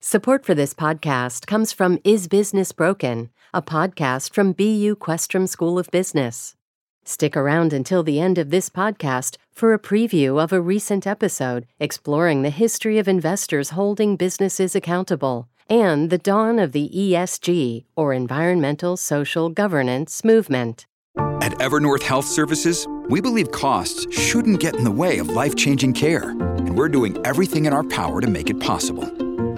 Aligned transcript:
Support 0.00 0.46
for 0.46 0.54
this 0.54 0.74
podcast 0.74 1.48
comes 1.48 1.72
from 1.72 1.98
Is 2.04 2.28
Business 2.28 2.70
Broken, 2.70 3.30
a 3.52 3.60
podcast 3.60 4.32
from 4.32 4.52
BU 4.52 4.94
Questrom 4.94 5.48
School 5.48 5.76
of 5.76 5.90
Business. 5.90 6.54
Stick 7.04 7.36
around 7.36 7.72
until 7.72 8.04
the 8.04 8.20
end 8.20 8.38
of 8.38 8.50
this 8.50 8.70
podcast 8.70 9.38
for 9.52 9.74
a 9.74 9.78
preview 9.78 10.40
of 10.40 10.52
a 10.52 10.60
recent 10.60 11.04
episode 11.04 11.66
exploring 11.80 12.42
the 12.42 12.50
history 12.50 13.00
of 13.00 13.08
investors 13.08 13.70
holding 13.70 14.14
businesses 14.14 14.76
accountable 14.76 15.48
and 15.68 16.10
the 16.10 16.18
dawn 16.18 16.60
of 16.60 16.70
the 16.70 16.88
ESG, 16.94 17.84
or 17.96 18.12
Environmental 18.12 18.96
Social 18.96 19.48
Governance, 19.50 20.22
movement. 20.22 20.86
At 21.42 21.52
Evernorth 21.58 22.04
Health 22.04 22.26
Services, 22.26 22.86
we 23.08 23.20
believe 23.20 23.50
costs 23.50 24.06
shouldn't 24.16 24.60
get 24.60 24.76
in 24.76 24.84
the 24.84 24.92
way 24.92 25.18
of 25.18 25.30
life 25.30 25.56
changing 25.56 25.94
care, 25.94 26.30
and 26.30 26.78
we're 26.78 26.88
doing 26.88 27.18
everything 27.26 27.66
in 27.66 27.72
our 27.72 27.82
power 27.82 28.20
to 28.20 28.28
make 28.28 28.48
it 28.48 28.60
possible. 28.60 29.27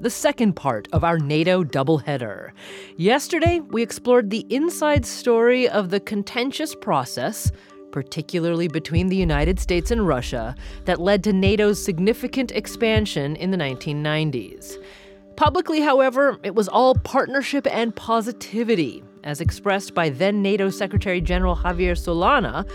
the 0.00 0.10
second 0.10 0.54
part 0.54 0.88
of 0.92 1.04
our 1.04 1.18
NATO 1.18 1.64
doubleheader. 1.64 2.52
Yesterday, 2.96 3.60
we 3.60 3.82
explored 3.82 4.30
the 4.30 4.46
inside 4.48 5.04
story 5.04 5.68
of 5.68 5.90
the 5.90 6.00
contentious 6.00 6.74
process, 6.74 7.50
particularly 7.90 8.68
between 8.68 9.08
the 9.08 9.16
United 9.16 9.58
States 9.58 9.90
and 9.90 10.06
Russia, 10.06 10.54
that 10.84 11.00
led 11.00 11.24
to 11.24 11.32
NATO's 11.32 11.82
significant 11.82 12.52
expansion 12.52 13.36
in 13.36 13.50
the 13.50 13.56
1990s. 13.56 14.76
Publicly, 15.36 15.80
however, 15.80 16.38
it 16.42 16.54
was 16.54 16.68
all 16.68 16.94
partnership 16.96 17.66
and 17.68 17.94
positivity, 17.94 19.04
as 19.22 19.40
expressed 19.40 19.94
by 19.94 20.08
then 20.08 20.42
NATO 20.42 20.68
Secretary 20.68 21.20
General 21.20 21.54
Javier 21.54 21.92
Solana 21.92 22.68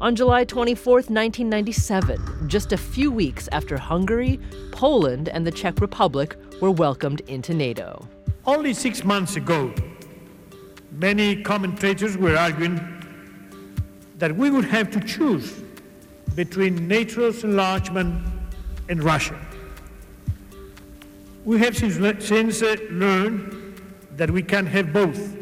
on 0.00 0.16
July 0.16 0.44
24, 0.44 0.94
1997, 0.94 2.48
just 2.48 2.72
a 2.72 2.76
few 2.76 3.10
weeks 3.10 3.48
after 3.52 3.76
Hungary, 3.76 4.40
Poland, 4.72 5.28
and 5.28 5.46
the 5.46 5.50
Czech 5.50 5.80
Republic 5.80 6.36
were 6.62 6.70
welcomed 6.70 7.20
into 7.28 7.52
NATO. 7.52 8.08
Only 8.46 8.72
six 8.72 9.04
months 9.04 9.36
ago, 9.36 9.74
many 10.92 11.42
commentators 11.42 12.16
were 12.16 12.34
arguing 12.34 12.80
that 14.16 14.34
we 14.34 14.50
would 14.50 14.64
have 14.64 14.90
to 14.92 15.00
choose 15.00 15.62
between 16.34 16.88
NATO's 16.88 17.44
enlargement 17.44 18.24
and 18.88 19.02
Russia. 19.02 19.38
We 21.44 21.58
have 21.58 21.76
since, 21.76 22.62
uh, 22.62 22.76
learned 22.90 23.82
that 24.16 24.30
we 24.30 24.42
can 24.42 24.64
have 24.66 24.92
both 24.92 25.36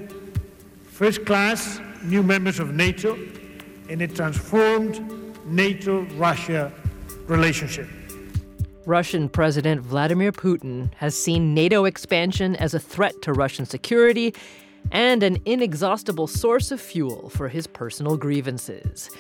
first 0.91 1.25
class 1.25 1.81
new 2.03 2.23
members 2.25 2.59
of 2.59 2.75
NATO 2.75 3.17
in 3.89 4.01
a 4.03 4.09
transformed 4.09 5.01
NATO 5.47 6.03
Russia 6.17 6.73
relationship. 7.27 7.89
Russian 8.87 9.29
President 9.29 9.83
Vladimir 9.83 10.33
Putin 10.33 10.93
has 10.95 11.15
seen 11.15 11.53
NATO 11.53 11.85
expansion 11.85 12.57
as 12.57 12.73
a 12.73 12.81
threat 12.81 13.21
to 13.23 13.33
Russian 13.33 13.67
security 13.67 14.35
and 14.91 15.23
an 15.23 15.39
inexhaustible 15.45 16.27
source 16.27 16.71
of 16.71 16.81
fuel 16.81 17.29
for 17.29 17.49
his 17.49 17.67
personal 17.67 18.17
grievances. 18.17 19.11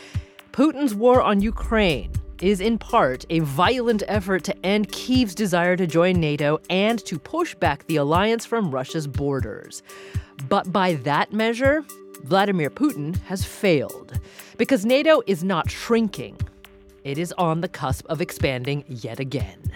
Putin's 0.52 0.94
war 0.94 1.22
on 1.22 1.43
Ukraine 1.43 2.10
is 2.41 2.60
in 2.60 2.78
part 2.78 3.26
a 3.31 3.41
violent 3.41 4.03
effort 4.09 4.44
to 4.44 4.66
end 4.66 4.88
Kyiv's 4.88 5.34
desire 5.34 5.76
to 5.76 5.87
join 5.87 6.20
NATO 6.20 6.60
and 6.70 7.04
to 7.04 7.19
push 7.19 7.54
back 7.54 7.87
the 7.87 7.97
alliance 7.97 8.47
from 8.47 8.70
Russia's 8.70 9.06
borders. 9.06 9.82
But 10.48 10.72
by 10.72 10.94
that 10.94 11.32
measure, 11.32 11.84
Vladimir 12.25 12.71
Putin 12.71 13.17
has 13.25 13.45
failed 13.45 14.19
because 14.56 14.84
NATO 14.84 15.23
is 15.27 15.45
not 15.45 15.71
shrinking. 15.71 16.39
It 17.05 17.19
is 17.19 17.33
on 17.39 17.61
the 17.61 17.69
cusp 17.69 18.06
of 18.06 18.21
expanding 18.21 18.84
yet 18.89 19.21
again. 19.21 19.73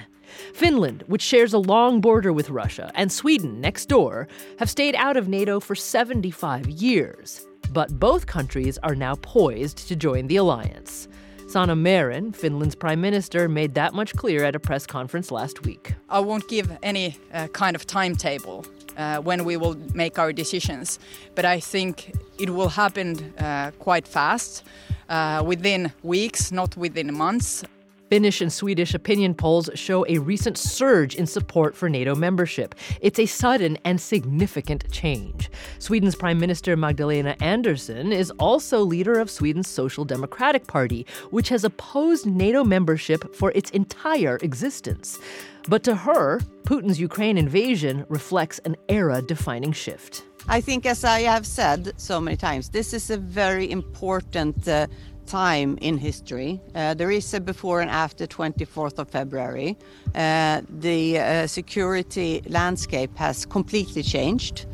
Finland, 0.54 1.04
which 1.06 1.22
shares 1.22 1.52
a 1.52 1.58
long 1.58 2.00
border 2.00 2.32
with 2.32 2.50
Russia, 2.50 2.90
and 2.94 3.10
Sweden, 3.10 3.60
next 3.60 3.86
door, 3.86 4.28
have 4.58 4.70
stayed 4.70 4.94
out 4.96 5.16
of 5.16 5.28
NATO 5.28 5.60
for 5.60 5.74
75 5.74 6.68
years. 6.68 7.46
But 7.70 7.98
both 7.98 8.26
countries 8.26 8.78
are 8.82 8.94
now 8.94 9.14
poised 9.16 9.88
to 9.88 9.96
join 9.96 10.26
the 10.26 10.36
alliance. 10.36 11.08
Sanna 11.48 11.76
Marin, 11.76 12.32
Finland's 12.32 12.74
prime 12.74 13.00
minister, 13.00 13.48
made 13.48 13.74
that 13.74 13.92
much 13.92 14.14
clear 14.14 14.44
at 14.44 14.56
a 14.56 14.60
press 14.60 14.86
conference 14.86 15.30
last 15.30 15.64
week. 15.64 15.94
I 16.08 16.20
won't 16.20 16.48
give 16.48 16.76
any 16.82 17.18
uh, 17.32 17.48
kind 17.48 17.76
of 17.76 17.86
timetable 17.86 18.64
uh, 18.96 19.18
when 19.18 19.44
we 19.44 19.56
will 19.56 19.76
make 19.94 20.18
our 20.18 20.32
decisions, 20.32 20.98
but 21.34 21.44
I 21.44 21.60
think 21.60 22.14
it 22.38 22.50
will 22.50 22.68
happen 22.68 23.34
uh, 23.38 23.70
quite 23.78 24.06
fast, 24.06 24.64
uh, 25.08 25.42
within 25.46 25.92
weeks, 26.02 26.52
not 26.52 26.76
within 26.76 27.12
months. 27.14 27.64
Finnish 28.12 28.42
and 28.42 28.52
Swedish 28.52 28.92
opinion 28.92 29.34
polls 29.34 29.70
show 29.74 30.04
a 30.06 30.18
recent 30.18 30.58
surge 30.58 31.14
in 31.14 31.26
support 31.26 31.74
for 31.74 31.88
NATO 31.88 32.14
membership. 32.14 32.74
It's 33.00 33.18
a 33.18 33.24
sudden 33.24 33.78
and 33.86 33.98
significant 33.98 34.90
change. 34.90 35.50
Sweden's 35.78 36.14
Prime 36.14 36.38
Minister 36.38 36.76
Magdalena 36.76 37.36
Andersson 37.40 38.12
is 38.12 38.30
also 38.32 38.80
leader 38.80 39.18
of 39.18 39.30
Sweden's 39.30 39.66
Social 39.66 40.04
Democratic 40.04 40.66
Party, 40.66 41.06
which 41.30 41.48
has 41.48 41.64
opposed 41.64 42.26
NATO 42.26 42.64
membership 42.64 43.34
for 43.34 43.50
its 43.52 43.70
entire 43.70 44.36
existence. 44.42 45.18
But 45.68 45.82
to 45.84 45.94
her, 45.94 46.40
Putin's 46.64 46.98
Ukraine 46.98 47.38
invasion 47.38 48.04
reflects 48.08 48.58
an 48.64 48.76
era 48.88 49.22
defining 49.22 49.72
shift. 49.72 50.24
I 50.48 50.60
think, 50.60 50.86
as 50.86 51.04
I 51.04 51.20
have 51.20 51.46
said 51.46 51.92
so 51.96 52.20
many 52.20 52.36
times, 52.36 52.70
this 52.70 52.92
is 52.92 53.10
a 53.10 53.16
very 53.16 53.70
important 53.70 54.66
uh, 54.66 54.88
time 55.26 55.78
in 55.80 55.98
history. 55.98 56.60
Uh, 56.74 56.94
there 56.94 57.12
is 57.12 57.32
a 57.32 57.40
before 57.40 57.80
and 57.80 57.90
after 57.90 58.26
24th 58.26 58.98
of 58.98 59.08
February. 59.08 59.78
Uh, 60.14 60.62
the 60.68 61.18
uh, 61.18 61.46
security 61.46 62.42
landscape 62.48 63.16
has 63.16 63.46
completely 63.46 64.02
changed. 64.02 64.66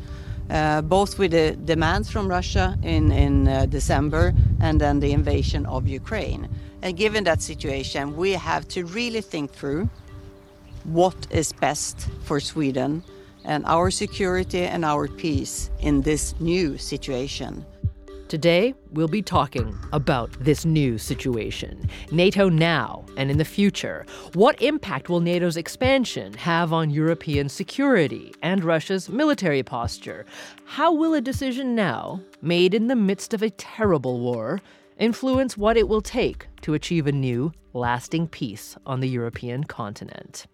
Uh, 0.49 0.81
both 0.81 1.19
with 1.19 1.29
the 1.29 1.55
demands 1.65 2.09
from 2.09 2.27
Russia 2.27 2.75
in, 2.81 3.11
in 3.11 3.47
uh, 3.47 3.67
December 3.67 4.33
and 4.59 4.81
then 4.81 4.99
the 4.99 5.11
invasion 5.11 5.63
of 5.67 5.87
Ukraine. 5.87 6.49
And 6.81 6.97
given 6.97 7.23
that 7.25 7.43
situation, 7.43 8.17
we 8.17 8.31
have 8.31 8.67
to 8.69 8.83
really 8.85 9.21
think 9.21 9.51
through 9.51 9.87
what 10.93 11.27
is 11.29 11.53
best 11.53 12.07
for 12.23 12.39
Sweden 12.39 13.03
and 13.45 13.63
our 13.65 13.91
security 13.91 14.61
and 14.61 14.83
our 14.83 15.07
peace 15.07 15.69
in 15.79 16.01
this 16.01 16.33
new 16.39 16.77
situation. 16.77 17.65
Today, 18.27 18.75
we'll 18.91 19.07
be 19.07 19.23
talking 19.23 19.75
about 19.91 20.31
this 20.39 20.63
new 20.63 20.99
situation 20.99 21.89
NATO 22.11 22.47
now 22.47 23.03
and 23.17 23.31
in 23.31 23.37
the 23.37 23.45
future. 23.45 24.05
What 24.33 24.61
impact 24.61 25.09
will 25.09 25.19
NATO's 25.19 25.57
expansion 25.57 26.33
have 26.33 26.71
on 26.71 26.91
European 26.91 27.49
security 27.49 28.33
and 28.43 28.63
Russia's 28.63 29.09
military 29.09 29.63
posture? 29.63 30.25
How 30.65 30.93
will 30.93 31.15
a 31.15 31.21
decision 31.21 31.73
now, 31.73 32.21
made 32.41 32.73
in 32.73 32.87
the 32.87 32.95
midst 32.95 33.33
of 33.33 33.41
a 33.41 33.49
terrible 33.49 34.19
war, 34.19 34.61
influence 34.99 35.57
what 35.57 35.77
it 35.77 35.87
will 35.87 36.01
take 36.01 36.47
to 36.61 36.75
achieve 36.75 37.07
a 37.07 37.11
new, 37.11 37.51
lasting 37.73 38.27
peace 38.27 38.75
on 38.85 38.99
the 38.99 39.09
European 39.09 39.63
continent? 39.63 40.45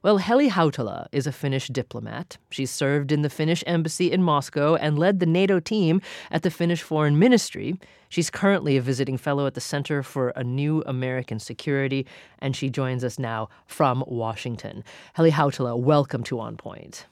Well, 0.00 0.18
Heli 0.18 0.48
Hautala 0.48 1.08
is 1.10 1.26
a 1.26 1.32
Finnish 1.32 1.66
diplomat. 1.66 2.38
She 2.50 2.66
served 2.66 3.10
in 3.10 3.22
the 3.22 3.28
Finnish 3.28 3.64
embassy 3.66 4.12
in 4.12 4.22
Moscow 4.22 4.76
and 4.76 4.96
led 4.96 5.18
the 5.18 5.26
NATO 5.26 5.58
team 5.58 6.00
at 6.30 6.44
the 6.44 6.52
Finnish 6.52 6.82
Foreign 6.82 7.18
Ministry. 7.18 7.80
She's 8.08 8.30
currently 8.30 8.76
a 8.76 8.80
visiting 8.80 9.18
fellow 9.18 9.44
at 9.46 9.54
the 9.54 9.60
Center 9.60 10.04
for 10.04 10.28
a 10.36 10.44
New 10.44 10.84
American 10.86 11.40
Security, 11.40 12.06
and 12.38 12.54
she 12.54 12.70
joins 12.70 13.02
us 13.02 13.18
now 13.18 13.48
from 13.66 14.04
Washington. 14.06 14.84
Heli 15.14 15.32
Hautala, 15.32 15.76
welcome 15.76 16.22
to 16.24 16.38
On 16.38 16.56
Point. 16.56 17.06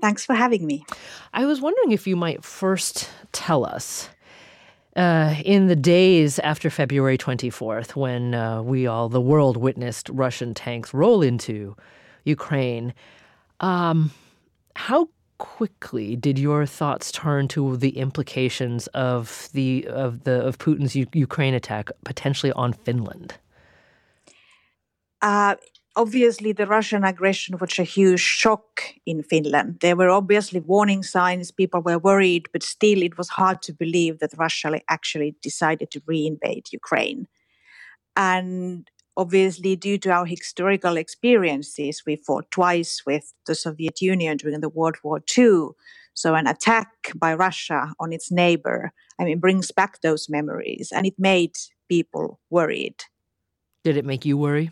Thanks 0.00 0.24
for 0.24 0.34
having 0.34 0.66
me. 0.66 0.84
I 1.32 1.44
was 1.44 1.60
wondering 1.60 1.90
if 1.90 2.06
you 2.06 2.14
might 2.14 2.44
first 2.44 3.10
tell 3.32 3.64
us 3.64 4.08
uh, 4.96 5.36
in 5.44 5.68
the 5.68 5.76
days 5.76 6.38
after 6.40 6.70
February 6.70 7.16
24th, 7.16 7.94
when 7.94 8.34
uh, 8.34 8.62
we 8.62 8.86
all, 8.86 9.08
the 9.08 9.20
world, 9.20 9.56
witnessed 9.56 10.08
Russian 10.08 10.54
tanks 10.54 10.92
roll 10.92 11.22
into 11.22 11.76
Ukraine, 12.24 12.92
um, 13.60 14.10
how 14.74 15.08
quickly 15.38 16.16
did 16.16 16.38
your 16.38 16.66
thoughts 16.66 17.10
turn 17.12 17.48
to 17.48 17.76
the 17.76 17.96
implications 17.96 18.88
of 18.88 19.48
the 19.52 19.86
of 19.86 20.24
the 20.24 20.44
of 20.46 20.58
Putin's 20.58 20.94
U- 20.94 21.06
Ukraine 21.14 21.54
attack 21.54 21.90
potentially 22.04 22.52
on 22.52 22.72
Finland? 22.72 23.34
Uh, 25.22 25.56
obviously 25.96 26.52
the 26.52 26.66
Russian 26.66 27.04
aggression 27.04 27.58
was 27.58 27.78
a 27.78 27.82
huge 27.82 28.20
shock 28.20 28.82
in 29.06 29.22
Finland. 29.22 29.78
There 29.80 29.96
were 29.96 30.10
obviously 30.10 30.60
warning 30.60 31.02
signs, 31.02 31.50
people 31.50 31.80
were 31.82 31.98
worried, 31.98 32.48
but 32.52 32.62
still 32.62 33.02
it 33.02 33.18
was 33.18 33.28
hard 33.30 33.62
to 33.62 33.72
believe 33.72 34.18
that 34.20 34.34
Russia 34.36 34.80
actually 34.88 35.36
decided 35.42 35.90
to 35.90 36.00
reinvade 36.02 36.72
Ukraine. 36.72 37.26
And 38.16 38.88
obviously, 39.16 39.76
due 39.76 39.98
to 39.98 40.10
our 40.10 40.26
historical 40.26 40.96
experiences, 40.96 42.02
we 42.06 42.16
fought 42.16 42.50
twice 42.50 43.02
with 43.06 43.32
the 43.46 43.54
Soviet 43.54 44.00
Union 44.00 44.36
during 44.36 44.60
the 44.60 44.68
World 44.68 44.96
War 45.02 45.22
II. 45.36 45.68
So, 46.14 46.34
an 46.34 46.46
attack 46.46 47.12
by 47.14 47.34
Russia 47.34 47.92
on 47.98 48.12
its 48.12 48.30
neighbor, 48.30 48.92
I 49.18 49.24
mean, 49.24 49.38
brings 49.38 49.70
back 49.70 50.00
those 50.00 50.28
memories 50.28 50.92
and 50.92 51.06
it 51.06 51.14
made 51.18 51.56
people 51.88 52.40
worried. 52.50 53.04
Did 53.84 53.96
it 53.96 54.04
make 54.04 54.24
you 54.24 54.36
worry? 54.36 54.70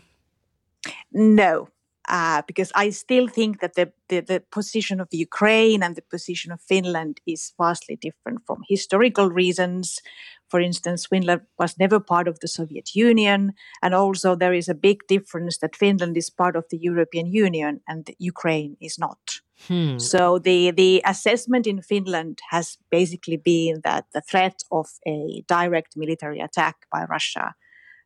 No, 1.11 1.69
uh, 2.09 2.41
because 2.47 2.71
I 2.75 2.89
still 2.89 3.27
think 3.27 3.61
that 3.61 3.75
the, 3.75 3.91
the, 4.09 4.21
the, 4.21 4.43
position 4.51 4.99
of 4.99 5.07
Ukraine 5.11 5.83
and 5.83 5.95
the 5.95 6.01
position 6.01 6.51
of 6.51 6.59
Finland 6.61 7.21
is 7.27 7.53
vastly 7.59 7.95
different 7.95 8.39
from 8.47 8.63
historical 8.67 9.29
reasons. 9.29 10.01
For 10.49 10.59
instance, 10.59 11.05
Finland 11.05 11.41
was 11.59 11.77
never 11.77 11.99
part 11.99 12.27
of 12.27 12.39
the 12.39 12.47
Soviet 12.47 12.95
Union, 12.95 13.53
and 13.83 13.93
also 13.93 14.35
there 14.35 14.53
is 14.53 14.67
a 14.67 14.73
big 14.73 15.05
difference 15.07 15.59
that 15.59 15.75
Finland 15.75 16.17
is 16.17 16.31
part 16.31 16.55
of 16.55 16.65
the 16.71 16.77
European 16.77 17.27
Union 17.27 17.81
and 17.87 18.09
Ukraine 18.17 18.75
is 18.81 18.97
not. 18.97 19.19
Hmm. 19.67 19.99
So 19.99 20.39
the 20.39 20.71
the 20.71 21.01
assessment 21.05 21.67
in 21.67 21.81
Finland 21.81 22.39
has 22.49 22.77
basically 22.89 23.37
been 23.37 23.81
that 23.83 24.05
the 24.13 24.21
threat 24.21 24.63
of 24.71 24.87
a 25.05 25.43
direct 25.47 25.95
military 25.95 26.39
attack 26.39 26.87
by 26.91 27.03
Russia 27.03 27.53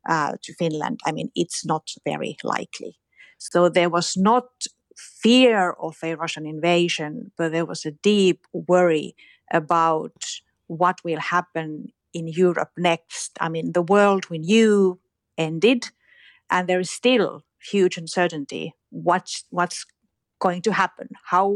uh, 0.08 0.34
to 0.42 0.54
Finland, 0.54 1.00
I 1.06 1.12
mean, 1.12 1.30
it's 1.36 1.66
not 1.66 1.90
very 2.06 2.38
likely. 2.44 2.98
So 3.38 3.70
there 3.70 3.90
was 3.90 4.16
not 4.18 4.48
fear 4.96 5.72
of 5.72 5.98
a 6.04 6.16
Russian 6.16 6.46
invasion, 6.46 7.32
but 7.38 7.52
there 7.52 7.66
was 7.66 7.86
a 7.86 7.92
deep 7.92 8.46
worry 8.54 9.16
about 9.52 10.14
what 10.68 11.04
will 11.04 11.20
happen 11.20 11.88
in 12.14 12.28
Europe 12.28 12.72
next. 12.78 13.32
I 13.40 13.50
mean, 13.50 13.74
the 13.74 13.82
world 13.82 14.30
we 14.30 14.38
knew 14.38 15.00
ended, 15.38 15.90
and 16.50 16.68
there 16.68 16.80
is 16.80 16.90
still 16.90 17.44
huge 17.72 17.98
uncertainty. 17.98 18.74
What's 18.90 19.46
what's 19.50 19.86
going 20.40 20.62
to 20.64 20.74
happen? 20.74 21.10
How 21.26 21.56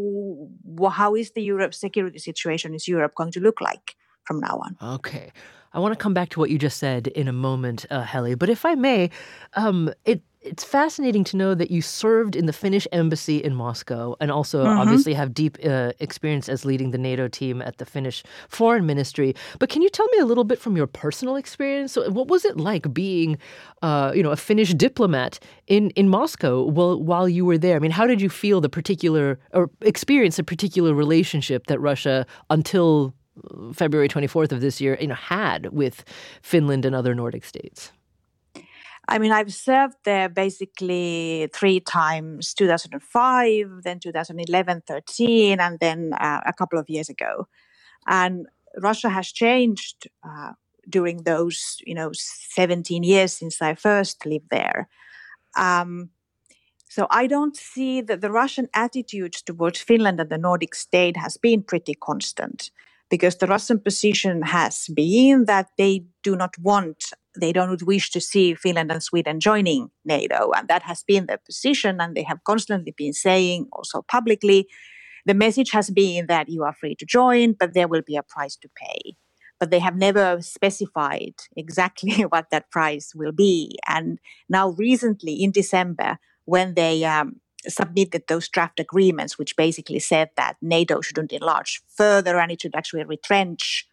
how 0.91 1.15
is 1.15 1.31
the 1.31 1.43
Europe 1.43 1.73
security 1.73 2.19
situation? 2.19 2.73
Is 2.73 2.87
Europe 2.87 3.13
going 3.15 3.31
to 3.33 3.39
look 3.39 3.61
like 3.61 3.95
from 4.27 4.39
now 4.39 4.61
on? 4.63 4.95
Okay. 4.95 5.31
I 5.73 5.79
want 5.79 5.93
to 5.93 5.97
come 5.97 6.13
back 6.13 6.29
to 6.29 6.39
what 6.39 6.49
you 6.49 6.57
just 6.57 6.77
said 6.77 7.07
in 7.07 7.27
a 7.27 7.33
moment, 7.33 7.85
uh, 7.89 8.01
Heli. 8.01 8.35
But 8.35 8.49
if 8.49 8.65
I 8.65 8.75
may, 8.75 9.09
um, 9.53 9.93
it 10.05 10.21
it's 10.47 10.63
fascinating 10.63 11.23
to 11.25 11.37
know 11.37 11.53
that 11.55 11.71
you 11.71 11.81
served 11.81 12.35
in 12.35 12.45
the 12.45 12.53
Finnish 12.53 12.87
embassy 12.91 13.37
in 13.37 13.53
Moscow 13.53 14.15
and 14.19 14.31
also 14.31 14.63
mm-hmm. 14.63 14.79
obviously 14.79 15.13
have 15.13 15.33
deep 15.33 15.57
uh, 15.65 15.91
experience 15.99 16.47
as 16.47 16.63
leading 16.63 16.91
the 16.91 16.97
NATO 16.97 17.27
team 17.27 17.61
at 17.61 17.79
the 17.79 17.85
Finnish 17.85 18.23
foreign 18.47 18.85
ministry. 18.85 19.35
But 19.59 19.69
can 19.69 19.81
you 19.81 19.89
tell 19.89 20.07
me 20.07 20.19
a 20.19 20.25
little 20.25 20.45
bit 20.45 20.59
from 20.59 20.77
your 20.77 20.87
personal 20.87 21.35
experience? 21.35 21.95
What 21.95 22.27
was 22.27 22.45
it 22.45 22.57
like 22.57 22.93
being, 22.93 23.37
uh, 23.81 24.13
you 24.15 24.23
know, 24.23 24.31
a 24.31 24.37
Finnish 24.37 24.73
diplomat 24.73 25.39
in, 25.67 25.89
in 25.91 26.07
Moscow 26.07 26.63
while, 26.63 27.01
while 27.01 27.27
you 27.27 27.43
were 27.43 27.57
there? 27.57 27.75
I 27.75 27.79
mean, 27.79 27.91
how 27.91 28.07
did 28.07 28.21
you 28.21 28.29
feel 28.29 28.61
the 28.61 28.69
particular 28.69 29.39
or 29.53 29.69
experience 29.81 30.39
a 30.39 30.43
particular 30.43 30.93
relationship 30.93 31.67
that 31.67 31.79
Russia 31.79 32.25
until 32.49 33.13
February 33.73 34.07
24th 34.07 34.51
of 34.51 34.61
this 34.61 34.81
year, 34.81 34.97
you 34.99 35.07
know, 35.07 35.15
had 35.15 35.67
with 35.67 36.03
Finland 36.41 36.85
and 36.85 36.95
other 36.95 37.13
Nordic 37.13 37.45
states? 37.45 37.91
I 39.09 39.19
mean, 39.19 39.31
I've 39.31 39.53
served 39.53 39.95
there 40.03 40.27
basically 40.27 41.49
three 41.53 41.79
times 41.79 42.53
2005, 42.53 43.83
then 43.83 43.99
2011, 43.99 44.83
13, 44.85 45.59
and 45.59 45.79
then 45.79 46.11
uh, 46.13 46.41
a 46.45 46.53
couple 46.53 46.77
of 46.77 46.89
years 46.89 47.07
ago. 47.07 47.47
And 48.05 48.47
Russia 48.77 49.09
has 49.09 49.31
changed 49.31 50.09
uh, 50.27 50.53
during 50.89 51.23
those, 51.23 51.77
you 51.85 51.95
know, 51.95 52.11
17 52.13 53.03
years 53.03 53.31
since 53.31 53.61
I 53.61 53.75
first 53.75 54.25
lived 54.25 54.49
there. 54.51 54.89
Um, 55.57 56.09
so 56.89 57.07
I 57.09 57.27
don't 57.27 57.55
see 57.55 58.01
that 58.01 58.21
the 58.21 58.31
Russian 58.31 58.67
attitude 58.73 59.33
towards 59.33 59.79
Finland 59.79 60.19
and 60.19 60.29
the 60.29 60.37
Nordic 60.37 60.75
state 60.75 61.15
has 61.15 61.37
been 61.37 61.63
pretty 61.63 61.93
constant 61.93 62.71
because 63.09 63.37
the 63.37 63.47
Russian 63.47 63.79
position 63.79 64.41
has 64.41 64.87
been 64.93 65.45
that 65.45 65.67
they 65.77 66.05
do 66.23 66.35
not 66.35 66.57
want, 66.59 67.05
they 67.39 67.53
don't 67.53 67.83
wish 67.83 68.09
to 68.11 68.21
see 68.21 68.53
Finland 68.53 68.91
and 68.91 69.01
Sweden 69.01 69.39
joining 69.39 69.89
NATO. 70.03 70.51
And 70.55 70.67
that 70.67 70.83
has 70.83 71.03
been 71.03 71.25
their 71.25 71.39
position. 71.45 72.01
And 72.01 72.15
they 72.15 72.23
have 72.23 72.43
constantly 72.43 72.93
been 72.97 73.13
saying 73.13 73.67
also 73.71 74.01
publicly 74.01 74.67
the 75.27 75.33
message 75.33 75.71
has 75.71 75.89
been 75.89 76.27
that 76.27 76.47
you 76.47 76.63
are 76.63 76.73
free 76.73 76.95
to 76.95 77.05
join, 77.05 77.53
but 77.59 77.73
there 77.73 77.89
will 77.89 78.01
be 78.01 78.15
a 78.15 78.23
price 78.23 78.55
to 78.55 78.69
pay. 78.75 79.17
But 79.59 79.71
they 79.71 79.79
have 79.79 79.97
never 79.97 80.41
specified 80.41 81.33
exactly 81.57 82.21
what 82.29 82.49
that 82.51 82.71
price 82.71 83.13
will 83.13 83.33
be. 83.33 83.77
And 83.87 84.19
now, 84.47 84.69
recently 84.69 85.33
in 85.43 85.51
December, 85.51 86.17
when 86.45 86.75
they 86.75 87.03
um, 87.03 87.41
submitted 87.67 88.23
those 88.27 88.47
draft 88.47 88.79
agreements, 88.79 89.37
which 89.37 89.55
basically 89.55 89.99
said 89.99 90.29
that 90.37 90.57
NATO 90.61 91.01
shouldn't 91.01 91.31
enlarge 91.31 91.81
further 91.87 92.39
and 92.39 92.51
it 92.51 92.61
should 92.61 92.75
actually 92.75 93.03
retrench 93.03 93.87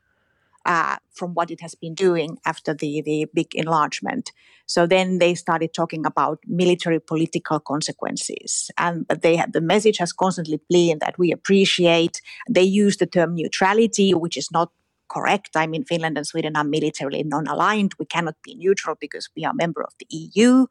uh, 0.66 0.96
from 1.12 1.34
what 1.34 1.50
it 1.50 1.60
has 1.60 1.74
been 1.74 1.94
doing 1.94 2.38
after 2.46 2.72
the, 2.72 3.02
the 3.02 3.26
big 3.34 3.54
enlargement. 3.54 4.32
So 4.66 4.86
then 4.86 5.18
they 5.18 5.34
started 5.34 5.74
talking 5.74 6.06
about 6.06 6.38
military 6.46 7.00
political 7.00 7.60
consequences. 7.60 8.70
And 8.78 9.06
they 9.08 9.36
had, 9.36 9.52
the 9.52 9.60
message 9.60 9.98
has 9.98 10.12
constantly 10.12 10.60
been 10.70 10.98
that 11.00 11.18
we 11.18 11.32
appreciate. 11.32 12.22
They 12.48 12.62
use 12.62 12.96
the 12.96 13.06
term 13.06 13.34
neutrality, 13.34 14.14
which 14.14 14.36
is 14.36 14.50
not 14.50 14.70
correct. 15.08 15.50
I 15.54 15.66
mean, 15.66 15.84
Finland 15.84 16.16
and 16.16 16.26
Sweden 16.26 16.56
are 16.56 16.64
militarily 16.64 17.22
non-aligned. 17.22 17.92
We 17.98 18.06
cannot 18.06 18.36
be 18.42 18.54
neutral 18.54 18.96
because 18.98 19.28
we 19.36 19.44
are 19.44 19.52
a 19.52 19.56
member 19.56 19.82
of 19.82 19.92
the 19.98 20.06
EU. 20.08 20.66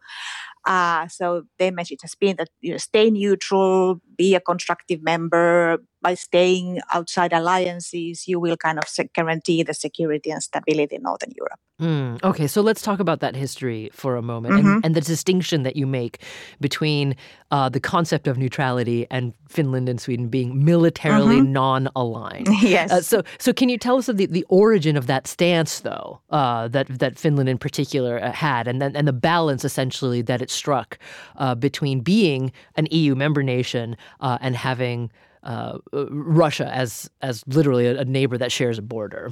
Uh, 0.66 1.08
so 1.08 1.44
their 1.60 1.72
message 1.72 2.00
has 2.02 2.16
been 2.16 2.36
that 2.38 2.50
you 2.62 2.72
know, 2.72 2.78
stay 2.78 3.10
neutral, 3.10 4.02
be 4.18 4.36
a 4.36 4.40
constructive 4.40 5.02
member. 5.04 5.78
By 6.02 6.16
staying 6.16 6.82
outside 6.94 7.32
alliances, 7.32 8.28
you 8.28 8.38
will 8.38 8.58
kind 8.58 8.78
of 8.78 8.84
guarantee 9.14 9.64
the 9.64 9.74
security 9.74 10.32
and 10.32 10.44
stability 10.44 10.98
in 10.98 11.04
Northern 11.04 11.32
Europe. 11.34 11.60
Mm, 11.82 12.24
okay, 12.24 12.46
so 12.46 12.62
let's 12.62 12.82
talk 12.82 13.00
about 13.00 13.20
that 13.22 13.36
history 13.36 13.90
for 13.94 14.16
a 14.16 14.22
moment 14.22 14.54
mm-hmm. 14.54 14.68
and, 14.68 14.86
and, 14.86 14.96
the 14.96 15.02
distinction 15.02 15.64
that 15.64 15.76
you 15.76 15.88
make 15.88 16.20
between 16.62 17.16
uh, 17.50 17.68
the 17.68 17.80
concept 17.80 18.28
of 18.28 18.38
neutrality 18.38 19.08
and 19.10 19.34
Finland 19.50 19.90
and 19.90 20.00
Sweden 20.00 20.28
being 20.28 20.64
militarily 20.64 21.38
mm-hmm. 21.38 21.52
non-aligned. 21.52 22.48
Yes. 22.64 22.92
Uh, 22.92 23.02
so, 23.02 23.24
so 23.40 23.52
can 23.52 23.68
you 23.68 23.78
tell 23.78 23.98
us 23.98 24.08
of 24.08 24.18
the, 24.18 24.26
the 24.26 24.46
origin 24.48 24.96
of 24.96 25.08
that 25.08 25.28
stance, 25.28 25.82
though, 25.82 26.22
uh, 26.30 26.68
that 26.70 26.88
that 27.00 27.18
Finland 27.18 27.50
in 27.50 27.58
particular 27.58 28.24
uh, 28.24 28.32
had, 28.32 28.68
and 28.68 28.82
then 28.82 28.96
and 28.96 29.08
the 29.08 29.14
balance 29.14 29.66
essentially 29.66 30.22
that 30.22 30.42
it 30.42 30.50
struck 30.54 30.98
uh, 31.36 31.56
between 31.56 32.02
being 32.02 32.52
an 32.76 32.88
EU 32.92 33.16
member 33.16 33.44
nation 33.44 33.98
uh, 34.20 34.38
and 34.42 34.56
having 34.56 35.12
uh, 35.44 35.78
Russia 35.92 36.74
as 36.74 37.10
as 37.22 37.44
literally 37.48 37.88
a, 37.88 38.00
a 38.00 38.06
neighbor 38.06 38.38
that 38.38 38.52
shares 38.52 38.78
a 38.78 38.82
border. 38.82 39.32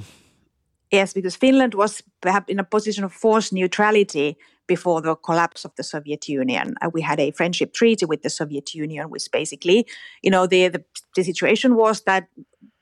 Yes, 0.90 1.14
because 1.14 1.34
Finland 1.34 1.74
was 1.74 2.02
perhaps 2.20 2.50
in 2.52 2.58
a 2.58 2.64
position 2.64 3.02
of 3.02 3.14
forced 3.14 3.52
neutrality 3.52 4.36
before 4.66 5.00
the 5.00 5.16
collapse 5.16 5.64
of 5.64 5.74
the 5.76 5.82
Soviet 5.82 6.28
Union. 6.28 6.74
Uh, 6.82 6.90
we 6.92 7.00
had 7.00 7.18
a 7.18 7.30
friendship 7.30 7.72
treaty 7.72 8.04
with 8.04 8.22
the 8.22 8.30
Soviet 8.30 8.74
Union, 8.74 9.08
which 9.08 9.26
basically, 9.32 9.86
you 10.22 10.30
know, 10.30 10.46
the, 10.46 10.68
the, 10.68 10.84
the 11.16 11.24
situation 11.24 11.76
was 11.76 12.02
that 12.02 12.28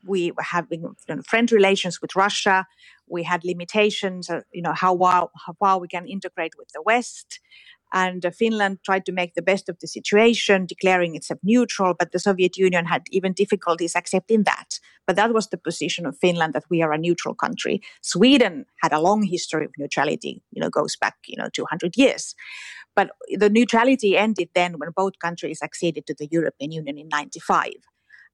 we 0.05 0.31
were 0.31 0.43
having 0.43 0.81
you 0.81 0.95
know, 1.15 1.21
friend 1.21 1.51
relations 1.51 2.01
with 2.01 2.15
Russia. 2.15 2.67
We 3.07 3.23
had 3.23 3.43
limitations, 3.43 4.29
uh, 4.29 4.41
you 4.51 4.61
know, 4.61 4.73
how 4.73 4.93
well, 4.93 5.31
how 5.45 5.55
well 5.59 5.79
we 5.79 5.87
can 5.87 6.05
integrate 6.05 6.53
with 6.57 6.69
the 6.73 6.81
West. 6.81 7.39
And 7.93 8.25
uh, 8.25 8.31
Finland 8.31 8.79
tried 8.85 9.05
to 9.05 9.11
make 9.11 9.33
the 9.33 9.41
best 9.41 9.69
of 9.69 9.77
the 9.79 9.87
situation, 9.87 10.65
declaring 10.65 11.15
itself 11.15 11.39
neutral, 11.43 11.93
but 11.97 12.11
the 12.11 12.19
Soviet 12.19 12.57
Union 12.57 12.85
had 12.85 13.03
even 13.11 13.33
difficulties 13.33 13.95
accepting 13.95 14.43
that. 14.43 14.79
But 15.07 15.15
that 15.15 15.33
was 15.33 15.47
the 15.47 15.57
position 15.57 16.05
of 16.05 16.17
Finland 16.17 16.53
that 16.53 16.63
we 16.69 16.81
are 16.81 16.93
a 16.93 16.97
neutral 16.97 17.35
country. 17.35 17.81
Sweden 18.01 18.65
had 18.81 18.93
a 18.93 18.99
long 18.99 19.23
history 19.23 19.65
of 19.65 19.71
neutrality, 19.77 20.41
you 20.51 20.61
know, 20.61 20.69
goes 20.69 20.95
back, 20.95 21.15
you 21.27 21.35
know, 21.37 21.49
200 21.51 21.97
years. 21.97 22.35
But 22.95 23.11
the 23.37 23.49
neutrality 23.49 24.17
ended 24.17 24.49
then 24.53 24.77
when 24.77 24.89
both 24.95 25.19
countries 25.19 25.61
acceded 25.61 26.05
to 26.07 26.15
the 26.17 26.27
European 26.31 26.71
Union 26.71 26.97
in 26.97 27.07
95. 27.09 27.71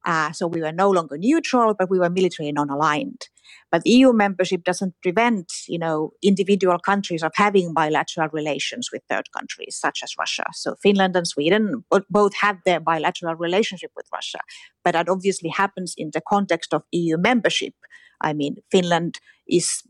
Uh, 0.05 0.31
so 0.31 0.47
we 0.47 0.61
were 0.61 0.71
no 0.71 0.89
longer 0.89 1.17
neutral, 1.17 1.73
but 1.77 1.89
we 1.89 1.99
were 1.99 2.09
militarily 2.09 2.51
non-aligned. 2.51 3.27
But 3.71 3.85
EU 3.85 4.13
membership 4.13 4.63
doesn't 4.63 4.93
prevent, 5.01 5.51
you 5.67 5.79
know, 5.79 6.11
individual 6.21 6.79
countries 6.79 7.23
of 7.23 7.31
having 7.35 7.73
bilateral 7.73 8.29
relations 8.31 8.89
with 8.91 9.01
third 9.09 9.31
countries, 9.37 9.77
such 9.79 9.99
as 10.03 10.13
Russia. 10.17 10.45
So 10.53 10.75
Finland 10.81 11.15
and 11.15 11.27
Sweden 11.27 11.83
both 12.09 12.33
have 12.35 12.57
their 12.65 12.79
bilateral 12.79 13.35
relationship 13.35 13.91
with 13.95 14.05
Russia, 14.13 14.39
but 14.83 14.93
that 14.93 15.09
obviously 15.09 15.49
happens 15.49 15.93
in 15.97 16.11
the 16.13 16.21
context 16.21 16.73
of 16.73 16.83
EU 16.91 17.17
membership. 17.17 17.73
I 18.21 18.33
mean, 18.33 18.57
Finland 18.71 19.19
is 19.47 19.83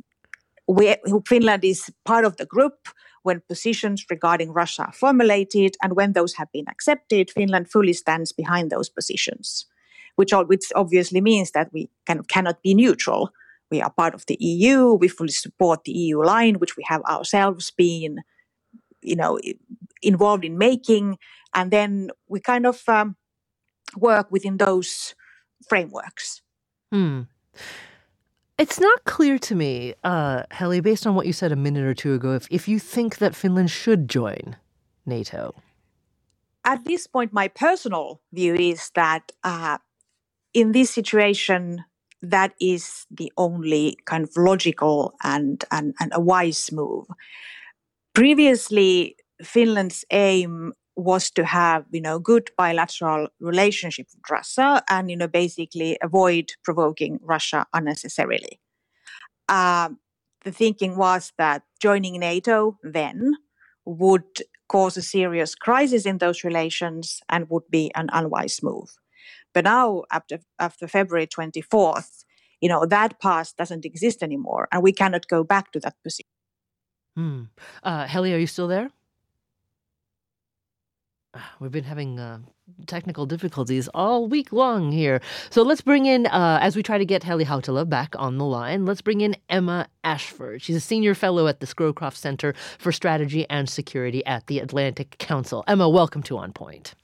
Finland 1.25 1.63
is 1.63 1.89
part 2.03 2.25
of 2.25 2.35
the 2.35 2.45
group 2.45 2.89
when 3.27 3.41
positions 3.47 4.05
regarding 4.09 4.51
Russia 4.53 4.83
are 4.83 4.93
formulated 4.93 5.75
and 5.81 5.95
when 5.95 6.13
those 6.13 6.33
have 6.35 6.51
been 6.53 6.67
accepted, 6.69 7.29
Finland 7.29 7.69
fully 7.69 7.93
stands 7.93 8.31
behind 8.31 8.69
those 8.69 8.89
positions, 8.89 9.65
which, 10.17 10.33
which 10.47 10.65
obviously 10.75 11.21
means 11.21 11.51
that 11.51 11.71
we 11.71 11.89
kind 12.05 12.19
of 12.19 12.27
cannot 12.27 12.61
be 12.61 12.73
neutral. 12.73 13.29
We 13.71 13.81
are 13.81 13.91
part 13.91 14.13
of 14.13 14.25
the 14.25 14.37
EU. 14.39 14.93
We 14.93 15.07
fully 15.07 15.31
support 15.31 15.83
the 15.83 15.91
EU 15.91 16.23
line, 16.23 16.55
which 16.55 16.75
we 16.75 16.83
have 16.87 17.01
ourselves 17.03 17.71
been, 17.71 18.19
you 19.01 19.15
know, 19.15 19.39
involved 20.01 20.43
in 20.43 20.57
making, 20.57 21.17
and 21.53 21.71
then 21.71 22.09
we 22.27 22.39
kind 22.39 22.65
of 22.65 22.81
um, 22.87 23.15
work 23.95 24.31
within 24.31 24.57
those 24.57 25.15
frameworks. 25.69 26.41
Hmm. 26.91 27.23
It's 28.57 28.79
not 28.79 29.03
clear 29.03 29.37
to 29.37 29.53
me, 29.53 29.93
uh, 30.03 30.43
Heli, 30.49 30.79
based 30.79 31.05
on 31.05 31.13
what 31.13 31.27
you 31.27 31.33
said 31.33 31.51
a 31.51 31.55
minute 31.55 31.83
or 31.83 31.93
two 31.93 32.15
ago, 32.15 32.33
if, 32.33 32.47
if 32.49 32.67
you 32.67 32.79
think 32.79 33.19
that 33.19 33.35
Finland 33.35 33.69
should 33.69 34.09
join 34.09 34.55
NATO. 35.05 35.53
At 36.65 36.83
this 36.83 37.05
point, 37.05 37.31
my 37.31 37.49
personal 37.49 38.19
view 38.33 38.55
is 38.55 38.89
that 38.95 39.31
uh, 39.43 39.77
in 40.57 40.71
this 40.71 40.89
situation, 40.89 41.85
that 42.23 42.53
is 42.59 43.05
the 43.11 43.31
only 43.37 43.95
kind 44.05 44.23
of 44.23 44.31
logical 44.35 45.13
and, 45.23 45.63
and, 45.69 45.93
and 45.99 46.11
a 46.15 46.19
wise 46.19 46.71
move. 46.71 47.05
Previously, 48.15 49.17
Finland's 49.43 50.03
aim 50.09 50.73
was 50.95 51.29
to 51.29 51.45
have 51.45 51.85
you 51.91 52.01
know 52.01 52.17
good 52.17 52.49
bilateral 52.57 53.27
relationship 53.39 54.07
with 54.11 54.31
Russia 54.31 54.81
and 54.89 55.11
you 55.11 55.15
know 55.15 55.27
basically 55.27 55.95
avoid 56.01 56.53
provoking 56.63 57.19
Russia 57.21 57.67
unnecessarily. 57.71 58.59
Um, 59.47 59.99
the 60.43 60.51
thinking 60.51 60.97
was 60.97 61.33
that 61.37 61.61
joining 61.79 62.19
NATO 62.19 62.79
then 62.81 63.35
would 63.85 64.41
cause 64.67 64.97
a 64.97 65.03
serious 65.03 65.53
crisis 65.53 66.07
in 66.07 66.17
those 66.17 66.43
relations 66.43 67.21
and 67.29 67.47
would 67.51 67.69
be 67.69 67.91
an 67.93 68.09
unwise 68.11 68.63
move. 68.63 68.89
But 69.53 69.63
now, 69.65 70.03
after 70.11 70.39
after 70.59 70.87
February 70.87 71.27
twenty 71.27 71.61
fourth, 71.61 72.25
you 72.61 72.69
know 72.69 72.85
that 72.85 73.19
past 73.19 73.57
doesn't 73.57 73.85
exist 73.85 74.23
anymore, 74.23 74.67
and 74.71 74.83
we 74.83 74.93
cannot 74.93 75.27
go 75.27 75.43
back 75.43 75.71
to 75.71 75.79
that 75.79 75.95
position. 76.03 76.29
Hmm. 77.15 77.43
Uh, 77.81 78.05
Heli, 78.05 78.33
are 78.33 78.37
you 78.37 78.47
still 78.47 78.67
there? 78.67 78.91
We've 81.59 81.71
been 81.71 81.83
having 81.83 82.19
uh, 82.19 82.39
technical 82.87 83.27
difficulties 83.27 83.87
all 83.93 84.27
week 84.27 84.51
long 84.51 84.91
here. 84.91 85.21
So 85.51 85.61
let's 85.61 85.81
bring 85.81 86.07
in, 86.07 86.25
uh, 86.25 86.57
as 86.61 86.75
we 86.75 86.81
try 86.81 86.97
to 86.97 87.05
get 87.05 87.21
Heli 87.21 87.45
Hautala 87.45 87.87
back 87.87 88.15
on 88.17 88.39
the 88.39 88.45
line, 88.45 88.85
let's 88.85 89.01
bring 89.01 89.21
in 89.21 89.35
Emma 89.47 89.87
Ashford. 90.03 90.63
She's 90.63 90.75
a 90.75 90.79
senior 90.79 91.13
fellow 91.13 91.47
at 91.47 91.59
the 91.59 91.67
Scowcroft 91.67 92.15
Center 92.15 92.55
for 92.79 92.91
Strategy 92.91 93.47
and 93.49 93.69
Security 93.69 94.25
at 94.25 94.47
the 94.47 94.57
Atlantic 94.59 95.17
Council. 95.19 95.63
Emma, 95.67 95.87
welcome 95.87 96.23
to 96.23 96.37
On 96.39 96.51
Point. 96.53 96.95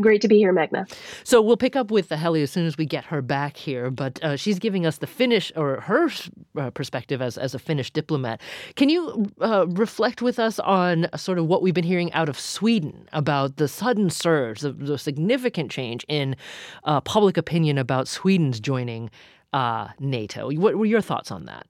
Great 0.00 0.20
to 0.22 0.28
be 0.28 0.38
here, 0.38 0.52
Meghna. 0.52 0.92
So 1.22 1.40
we'll 1.40 1.56
pick 1.56 1.76
up 1.76 1.92
with 1.92 2.08
the 2.08 2.16
Heli 2.16 2.42
as 2.42 2.50
soon 2.50 2.66
as 2.66 2.76
we 2.76 2.84
get 2.84 3.04
her 3.04 3.22
back 3.22 3.56
here, 3.56 3.92
but 3.92 4.22
uh, 4.24 4.34
she's 4.34 4.58
giving 4.58 4.84
us 4.84 4.98
the 4.98 5.06
Finnish 5.06 5.52
or 5.54 5.80
her 5.82 6.10
uh, 6.58 6.70
perspective 6.70 7.22
as, 7.22 7.38
as 7.38 7.54
a 7.54 7.60
Finnish 7.60 7.92
diplomat. 7.92 8.40
Can 8.74 8.88
you 8.88 9.30
uh, 9.40 9.66
reflect 9.68 10.20
with 10.20 10.40
us 10.40 10.58
on 10.58 11.06
sort 11.16 11.38
of 11.38 11.46
what 11.46 11.62
we've 11.62 11.74
been 11.74 11.84
hearing 11.84 12.12
out 12.12 12.28
of 12.28 12.40
Sweden 12.40 13.08
about 13.12 13.56
the 13.56 13.68
sudden 13.68 14.10
surge, 14.10 14.60
the, 14.60 14.72
the 14.72 14.98
significant 14.98 15.70
change 15.70 16.04
in 16.08 16.34
uh, 16.82 17.00
public 17.00 17.36
opinion 17.36 17.78
about 17.78 18.08
Sweden's 18.08 18.58
joining 18.58 19.10
uh, 19.52 19.88
NATO? 20.00 20.50
What 20.50 20.74
were 20.74 20.86
your 20.86 21.02
thoughts 21.02 21.30
on 21.30 21.44
that? 21.44 21.68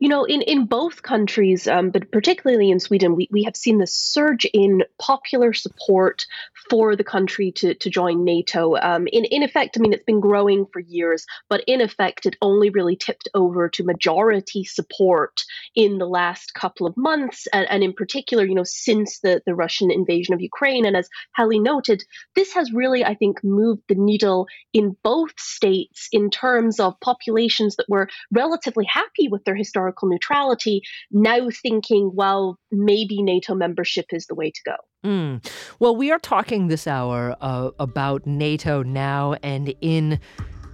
You 0.00 0.08
know, 0.08 0.24
in, 0.24 0.40
in 0.40 0.64
both 0.64 1.02
countries, 1.02 1.68
um, 1.68 1.90
but 1.90 2.10
particularly 2.10 2.70
in 2.70 2.80
Sweden, 2.80 3.16
we, 3.16 3.28
we 3.30 3.42
have 3.44 3.54
seen 3.54 3.76
the 3.76 3.86
surge 3.86 4.46
in 4.46 4.82
popular 4.98 5.52
support 5.52 6.24
for 6.70 6.96
the 6.96 7.04
country 7.04 7.52
to, 7.52 7.74
to 7.74 7.90
join 7.90 8.24
NATO. 8.24 8.76
Um, 8.76 9.06
in, 9.12 9.26
in 9.26 9.42
effect, 9.42 9.76
I 9.76 9.80
mean, 9.80 9.92
it's 9.92 10.04
been 10.04 10.20
growing 10.20 10.64
for 10.72 10.80
years, 10.80 11.26
but 11.50 11.62
in 11.66 11.82
effect, 11.82 12.24
it 12.24 12.36
only 12.40 12.70
really 12.70 12.96
tipped 12.96 13.28
over 13.34 13.68
to 13.68 13.84
majority 13.84 14.64
support 14.64 15.44
in 15.74 15.98
the 15.98 16.06
last 16.06 16.54
couple 16.54 16.86
of 16.86 16.96
months. 16.96 17.46
And, 17.52 17.68
and 17.68 17.82
in 17.82 17.92
particular, 17.92 18.46
you 18.46 18.54
know, 18.54 18.64
since 18.64 19.20
the, 19.20 19.42
the 19.44 19.54
Russian 19.54 19.90
invasion 19.90 20.32
of 20.32 20.40
Ukraine. 20.40 20.86
And 20.86 20.96
as 20.96 21.10
Heli 21.32 21.60
noted, 21.60 22.02
this 22.34 22.54
has 22.54 22.72
really, 22.72 23.04
I 23.04 23.14
think, 23.16 23.44
moved 23.44 23.82
the 23.88 23.96
needle 23.96 24.46
in 24.72 24.96
both 25.02 25.38
states 25.38 26.08
in 26.10 26.30
terms 26.30 26.80
of 26.80 26.98
populations 27.00 27.76
that 27.76 27.88
were 27.90 28.08
relatively 28.32 28.86
happy 28.86 29.28
with 29.28 29.44
their 29.44 29.54
historical 29.54 29.89
historical 29.90 30.08
neutrality, 30.08 30.82
now 31.10 31.48
thinking, 31.62 32.12
well, 32.14 32.58
maybe 32.70 33.22
NATO 33.22 33.54
membership 33.54 34.06
is 34.12 34.26
the 34.26 34.34
way 34.34 34.50
to 34.50 34.60
go. 34.64 34.76
Mm. 35.04 35.50
Well, 35.78 35.96
we 35.96 36.12
are 36.12 36.18
talking 36.18 36.68
this 36.68 36.86
hour 36.86 37.36
uh, 37.40 37.70
about 37.78 38.26
NATO 38.26 38.82
now 38.82 39.34
and 39.42 39.74
in 39.80 40.20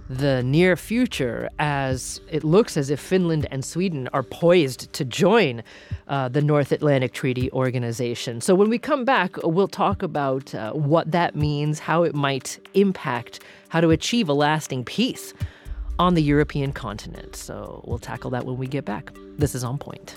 the 0.09 0.41
near 0.41 0.77
future 0.77 1.49
as 1.59 2.21
it 2.31 2.41
looks 2.45 2.77
as 2.77 2.89
if 2.89 2.97
Finland 2.97 3.45
and 3.51 3.65
Sweden 3.65 4.07
are 4.13 4.23
poised 4.23 4.93
to 4.93 5.03
join 5.03 5.61
uh, 6.07 6.29
the 6.29 6.41
North 6.41 6.71
Atlantic 6.71 7.11
Treaty 7.11 7.51
Organization. 7.51 8.39
So, 8.39 8.55
when 8.55 8.69
we 8.69 8.77
come 8.77 9.03
back, 9.03 9.35
we'll 9.43 9.67
talk 9.67 10.01
about 10.01 10.55
uh, 10.55 10.71
what 10.71 11.11
that 11.11 11.35
means, 11.35 11.79
how 11.79 12.03
it 12.03 12.15
might 12.15 12.57
impact 12.73 13.41
how 13.67 13.81
to 13.81 13.89
achieve 13.89 14.29
a 14.29 14.33
lasting 14.33 14.85
peace 14.85 15.33
on 15.99 16.13
the 16.13 16.23
European 16.23 16.71
continent. 16.73 17.35
So 17.35 17.83
we'll 17.85 17.99
tackle 17.99 18.31
that 18.31 18.45
when 18.45 18.57
we 18.57 18.67
get 18.67 18.85
back. 18.85 19.11
This 19.37 19.55
is 19.55 19.63
On 19.63 19.77
Point. 19.77 20.15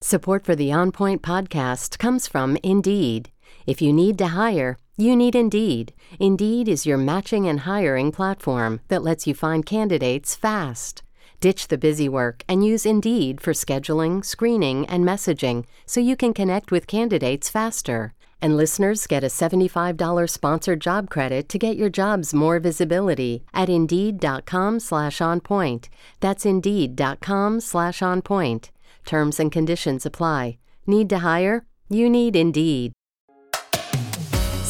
Support 0.00 0.44
for 0.44 0.54
the 0.54 0.70
On 0.70 0.92
Point 0.92 1.22
podcast 1.22 1.98
comes 1.98 2.28
from 2.28 2.56
Indeed. 2.62 3.30
If 3.66 3.80
you 3.80 3.92
need 3.92 4.18
to 4.18 4.28
hire, 4.28 4.76
you 4.96 5.16
need 5.16 5.34
Indeed. 5.34 5.94
Indeed 6.20 6.68
is 6.68 6.86
your 6.86 6.98
matching 6.98 7.48
and 7.48 7.60
hiring 7.60 8.12
platform 8.12 8.80
that 8.88 9.02
lets 9.02 9.26
you 9.26 9.34
find 9.34 9.66
candidates 9.66 10.36
fast. 10.36 11.02
Ditch 11.40 11.68
the 11.68 11.78
busy 11.78 12.08
work 12.08 12.42
and 12.48 12.64
use 12.64 12.86
Indeed 12.86 13.40
for 13.40 13.52
scheduling, 13.52 14.24
screening, 14.24 14.86
and 14.86 15.04
messaging 15.04 15.64
so 15.86 16.00
you 16.00 16.16
can 16.16 16.32
connect 16.32 16.70
with 16.70 16.86
candidates 16.86 17.50
faster. 17.50 18.14
And 18.40 18.56
listeners 18.56 19.06
get 19.06 19.24
a 19.24 19.28
$75 19.28 20.30
sponsored 20.30 20.80
job 20.80 21.10
credit 21.10 21.48
to 21.48 21.58
get 21.58 21.76
your 21.76 21.90
jobs 21.90 22.34
more 22.34 22.58
visibility 22.60 23.44
at 23.52 23.68
Indeed.com 23.68 24.80
slash 24.80 25.18
OnPoint. 25.18 25.88
That's 26.20 26.46
Indeed.com 26.46 27.60
slash 27.60 28.00
OnPoint. 28.00 28.70
Terms 29.04 29.40
and 29.40 29.50
conditions 29.50 30.06
apply. 30.06 30.58
Need 30.86 31.08
to 31.10 31.18
hire? 31.18 31.66
You 31.88 32.10
need 32.10 32.36
Indeed. 32.36 32.92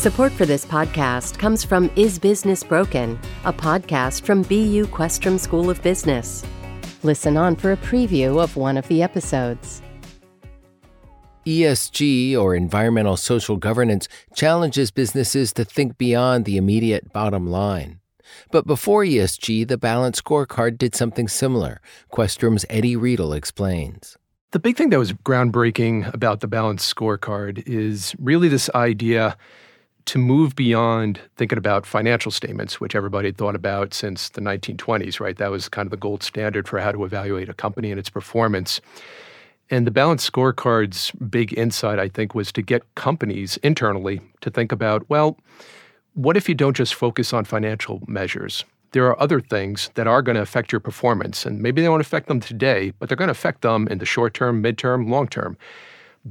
Support 0.05 0.33
for 0.33 0.45
this 0.45 0.67
podcast 0.67 1.39
comes 1.39 1.65
from 1.65 1.91
Is 1.97 2.19
Business 2.19 2.63
Broken, 2.63 3.19
a 3.47 3.55
podcast 3.55 4.21
from 4.21 4.43
BU 4.43 4.85
Questrom 4.89 5.41
School 5.41 5.71
of 5.71 5.83
Business. 5.83 6.45
Listen 7.03 7.39
on 7.39 7.57
for 7.57 7.73
a 7.73 7.79
preview 7.79 8.39
of 8.39 8.55
one 8.55 8.77
of 8.77 8.87
the 8.89 9.03
episodes. 9.03 9.81
ESG, 11.47 12.37
or 12.37 12.55
environmental 12.55 13.17
social 13.17 13.57
governance, 13.57 14.07
challenges 14.35 14.91
businesses 14.91 15.55
to 15.55 15.65
think 15.65 15.97
beyond 15.97 16.45
the 16.45 16.59
immediate 16.59 17.11
bottom 17.15 17.47
line. 17.47 17.99
But 18.51 18.67
before 18.67 19.05
ESG, 19.05 19.67
the 19.67 19.79
Balance 19.79 20.21
Scorecard 20.21 20.77
did 20.77 20.95
something 20.95 21.29
similar. 21.29 21.81
Questrom's 22.13 22.67
Eddie 22.69 22.97
Riedl 22.97 23.35
explains. 23.35 24.19
The 24.51 24.59
big 24.59 24.77
thing 24.77 24.91
that 24.91 24.99
was 24.99 25.15
groundbreaking 25.15 26.13
about 26.13 26.41
the 26.41 26.47
Balance 26.47 26.93
Scorecard 26.93 27.67
is 27.67 28.15
really 28.19 28.49
this 28.49 28.69
idea 28.75 29.39
to 30.07 30.19
move 30.19 30.55
beyond 30.55 31.21
thinking 31.37 31.59
about 31.59 31.87
financial 31.87 32.31
statements, 32.31 32.81
which 32.81 32.95
everybody 32.95 33.29
had 33.29 33.37
thought 33.37 33.55
about 33.55 33.95
since 33.95 34.29
the 34.29 34.41
1920s, 34.41 35.19
right? 35.19 35.37
That 35.37 35.51
was 35.51 35.69
kind 35.69 35.87
of 35.87 35.91
the 35.91 35.97
gold 35.97 36.23
standard 36.23 36.69
for 36.69 36.79
how 36.79 36.93
to 36.93 37.05
evaluate 37.05 37.49
a 37.49 37.55
company 37.55 37.91
and 37.91 37.99
its 37.99 38.11
performance. 38.11 38.81
And 39.71 39.87
the 39.87 39.91
balanced 39.91 40.31
scorecard's 40.31 41.11
big 41.13 41.57
insight, 41.57 41.99
I 41.99 42.09
think, 42.09 42.35
was 42.35 42.53
to 42.53 42.63
get 42.63 42.83
companies 42.97 43.57
internally 43.59 44.21
to 44.43 44.51
think 44.51 44.73
about 44.73 45.09
well, 45.09 45.39
what 46.13 46.37
if 46.37 46.49
you 46.49 46.55
don't 46.55 46.77
just 46.77 46.95
focus 46.95 47.33
on 47.33 47.45
financial 47.45 48.03
measures? 48.07 48.65
There 48.93 49.07
are 49.07 49.21
other 49.21 49.41
things 49.41 49.91
that 49.95 50.07
are 50.07 50.23
going 50.23 50.37
to 50.37 50.43
affect 50.43 50.71
your 50.71 50.81
performance, 50.81 51.45
and 51.45 51.61
maybe 51.61 51.83
they 51.83 51.89
won't 51.89 52.01
affect 52.01 52.29
them 52.29 52.39
today, 52.39 52.93
but 52.99 53.09
they're 53.09 53.17
going 53.17 53.29
to 53.29 53.33
affect 53.33 53.63
them 53.63 53.89
in 53.89 53.99
the 53.99 54.05
short 54.05 54.35
term, 54.35 54.63
midterm, 54.63 55.09
long 55.09 55.27
term. 55.27 55.57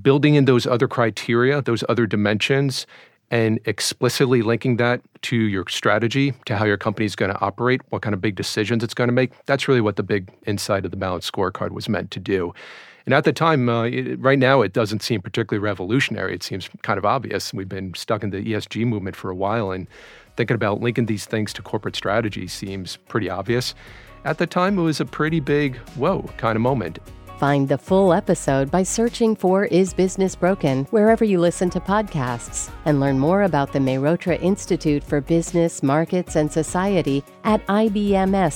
Building 0.01 0.35
in 0.35 0.45
those 0.45 0.65
other 0.65 0.87
criteria, 0.87 1.61
those 1.61 1.83
other 1.89 2.07
dimensions, 2.07 2.87
and 3.33 3.59
explicitly 3.65 4.43
linking 4.43 4.77
that 4.77 5.01
to 5.23 5.35
your 5.35 5.65
strategy, 5.67 6.35
to 6.45 6.55
how 6.55 6.65
your 6.65 6.77
company 6.77 7.03
is 7.03 7.15
going 7.15 7.31
to 7.31 7.41
operate, 7.41 7.81
what 7.89 8.03
kind 8.03 8.13
of 8.13 8.21
big 8.21 8.35
decisions 8.35 8.83
it's 8.83 8.93
going 8.93 9.07
to 9.07 9.13
make. 9.13 9.31
That's 9.47 9.67
really 9.67 9.81
what 9.81 9.95
the 9.95 10.03
big 10.03 10.31
insight 10.45 10.85
of 10.85 10.91
the 10.91 10.97
balanced 10.97 11.33
scorecard 11.33 11.71
was 11.71 11.89
meant 11.89 12.11
to 12.11 12.19
do. 12.19 12.53
And 13.07 13.13
at 13.15 13.23
the 13.23 13.33
time, 13.33 13.67
uh, 13.69 13.85
it, 13.85 14.19
right 14.19 14.37
now, 14.37 14.61
it 14.61 14.71
doesn't 14.71 15.01
seem 15.01 15.19
particularly 15.19 15.63
revolutionary. 15.63 16.35
It 16.35 16.43
seems 16.43 16.69
kind 16.83 16.99
of 16.99 17.05
obvious. 17.05 17.51
We've 17.55 17.67
been 17.67 17.95
stuck 17.95 18.21
in 18.21 18.29
the 18.29 18.37
ESG 18.37 18.85
movement 18.85 19.15
for 19.15 19.31
a 19.31 19.35
while, 19.35 19.71
and 19.71 19.87
thinking 20.37 20.53
about 20.53 20.81
linking 20.81 21.07
these 21.07 21.25
things 21.25 21.53
to 21.53 21.63
corporate 21.63 21.95
strategy 21.95 22.47
seems 22.47 22.97
pretty 23.07 23.31
obvious. 23.31 23.73
At 24.25 24.37
the 24.37 24.45
time, 24.45 24.77
it 24.77 24.83
was 24.83 25.01
a 25.01 25.05
pretty 25.05 25.39
big, 25.39 25.77
whoa 25.95 26.21
kind 26.37 26.55
of 26.55 26.61
moment. 26.61 26.99
Find 27.43 27.67
the 27.67 27.77
full 27.77 28.13
episode 28.13 28.71
by 28.71 28.83
searching 28.83 29.35
for 29.35 29.65
Is 29.65 29.93
Business 29.93 30.33
Broken 30.33 30.85
wherever 30.91 31.25
you 31.25 31.41
listen 31.41 31.69
to 31.71 31.81
podcasts 31.81 32.71
and 32.85 33.01
learn 33.01 33.19
more 33.19 33.43
about 33.43 33.73
the 33.73 33.79
Mehrotra 33.79 34.41
Institute 34.41 35.03
for 35.03 35.19
Business, 35.19 35.83
Markets, 35.83 36.37
and 36.37 36.49
Society 36.49 37.21
at 37.43 37.67
ibms.bu.edu. 37.67 38.53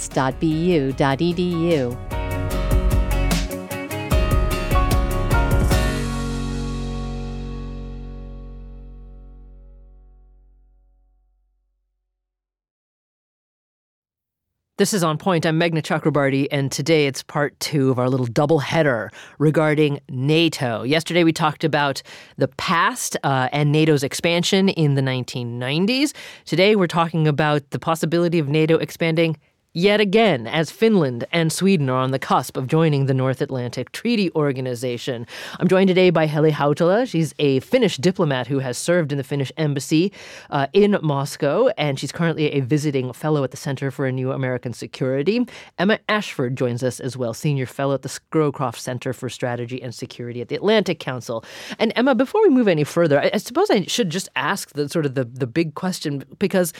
This 14.78 14.94
is 14.94 15.04
On 15.04 15.18
Point. 15.18 15.44
I'm 15.44 15.60
Meghna 15.60 15.82
Chakrabarti, 15.82 16.48
and 16.52 16.72
today 16.72 17.08
it's 17.08 17.24
part 17.24 17.60
two 17.60 17.90
of 17.90 17.98
our 17.98 18.12
little 18.12 18.28
double 18.28 18.60
header 18.60 19.10
regarding 19.40 20.00
NATO. 20.08 20.84
Yesterday 20.84 21.24
we 21.24 21.34
talked 21.34 21.64
about 21.64 22.04
the 22.38 22.48
past 22.48 23.18
uh, 23.24 23.50
and 23.52 23.72
NATO's 23.72 24.04
expansion 24.04 24.70
in 24.70 24.94
the 24.94 25.02
1990s. 25.02 26.14
Today 26.46 26.76
we're 26.76 26.86
talking 26.86 27.28
about 27.28 27.68
the 27.72 27.80
possibility 27.80 28.38
of 28.38 28.50
NATO 28.50 28.78
expanding 28.78 29.38
yet 29.78 30.02
again 30.02 30.48
as 30.48 30.72
Finland 30.72 31.24
and 31.32 31.54
Sweden 31.54 31.88
are 31.88 32.00
on 32.00 32.10
the 32.10 32.18
cusp 32.18 32.58
of 32.58 32.66
joining 32.66 33.06
the 33.06 33.14
North 33.14 33.42
Atlantic 33.42 33.92
Treaty 33.92 34.32
Organization. 34.34 35.28
I'm 35.60 35.68
joined 35.68 35.88
today 35.88 36.10
by 36.10 36.26
Heli 36.26 36.52
Hautala. 36.52 37.08
She's 37.08 37.36
a 37.38 37.60
Finnish 37.60 37.98
diplomat 37.98 38.48
who 38.48 38.58
has 38.58 38.76
served 38.76 39.12
in 39.12 39.20
the 39.20 39.24
Finnish 39.24 39.52
embassy 39.56 40.12
uh, 40.50 40.66
in 40.74 40.98
Moscow, 41.04 41.68
and 41.78 42.00
she's 42.00 42.12
currently 42.12 42.54
a 42.54 42.62
visiting 42.62 43.14
fellow 43.14 43.44
at 43.44 43.52
the 43.52 43.58
Center 43.58 43.92
for 43.92 44.08
a 44.08 44.12
New 44.12 44.32
American 44.32 44.74
Security. 44.74 45.46
Emma 45.78 46.00
Ashford 46.10 46.56
joins 46.56 46.82
us 46.82 47.00
as 47.00 47.16
well, 47.16 47.36
senior 47.36 47.68
fellow 47.68 47.94
at 47.94 48.02
the 48.02 48.10
Scowcroft 48.10 48.80
Center 48.80 49.14
for 49.14 49.30
Strategy 49.30 49.80
and 49.80 49.94
Security 49.94 50.42
at 50.42 50.48
the 50.48 50.56
Atlantic 50.56 51.00
Council. 51.00 51.46
And 51.78 51.94
Emma, 51.96 52.16
before 52.16 52.42
we 52.42 52.50
move 52.50 52.68
any 52.68 52.84
further, 52.84 53.22
I, 53.22 53.30
I 53.32 53.38
suppose 53.38 53.70
I 53.70 53.84
should 53.84 54.10
just 54.10 54.28
ask 54.36 54.74
the 54.74 54.90
sort 54.90 55.06
of 55.06 55.14
the, 55.14 55.26
the 55.26 55.46
big 55.46 55.76
question 55.76 56.24
because, 56.40 56.74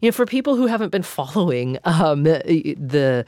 you 0.00 0.08
know, 0.08 0.12
for 0.12 0.24
people 0.24 0.54
who 0.54 0.66
haven't 0.66 0.90
been 0.90 1.02
following 1.14 1.78
um, 1.82 2.24
the 2.44 3.24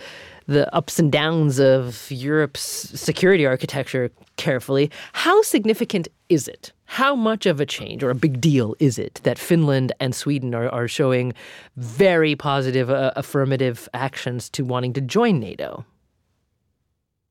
the 0.47 0.73
ups 0.75 0.99
and 0.99 1.11
downs 1.11 1.59
of 1.59 2.09
Europe's 2.11 2.61
security 2.61 3.45
architecture 3.45 4.11
carefully. 4.37 4.91
How 5.13 5.43
significant 5.43 6.09
is 6.29 6.47
it? 6.47 6.73
How 6.85 7.17
much 7.17 7.47
of 7.47 7.61
a 7.61 7.67
change 7.67 8.05
or 8.05 8.11
a 8.11 8.15
big 8.15 8.41
deal 8.41 8.77
is 8.79 8.97
it 8.97 9.21
that 9.25 9.39
Finland 9.39 9.93
and 9.99 10.15
Sweden 10.15 10.55
are, 10.55 10.69
are 10.69 10.87
showing 10.87 11.35
very 11.77 12.37
positive, 12.37 12.91
uh, 12.91 13.13
affirmative 13.17 13.89
actions 13.93 14.49
to 14.51 14.65
wanting 14.65 14.93
to 14.93 15.01
join 15.01 15.41
NATO? 15.41 15.85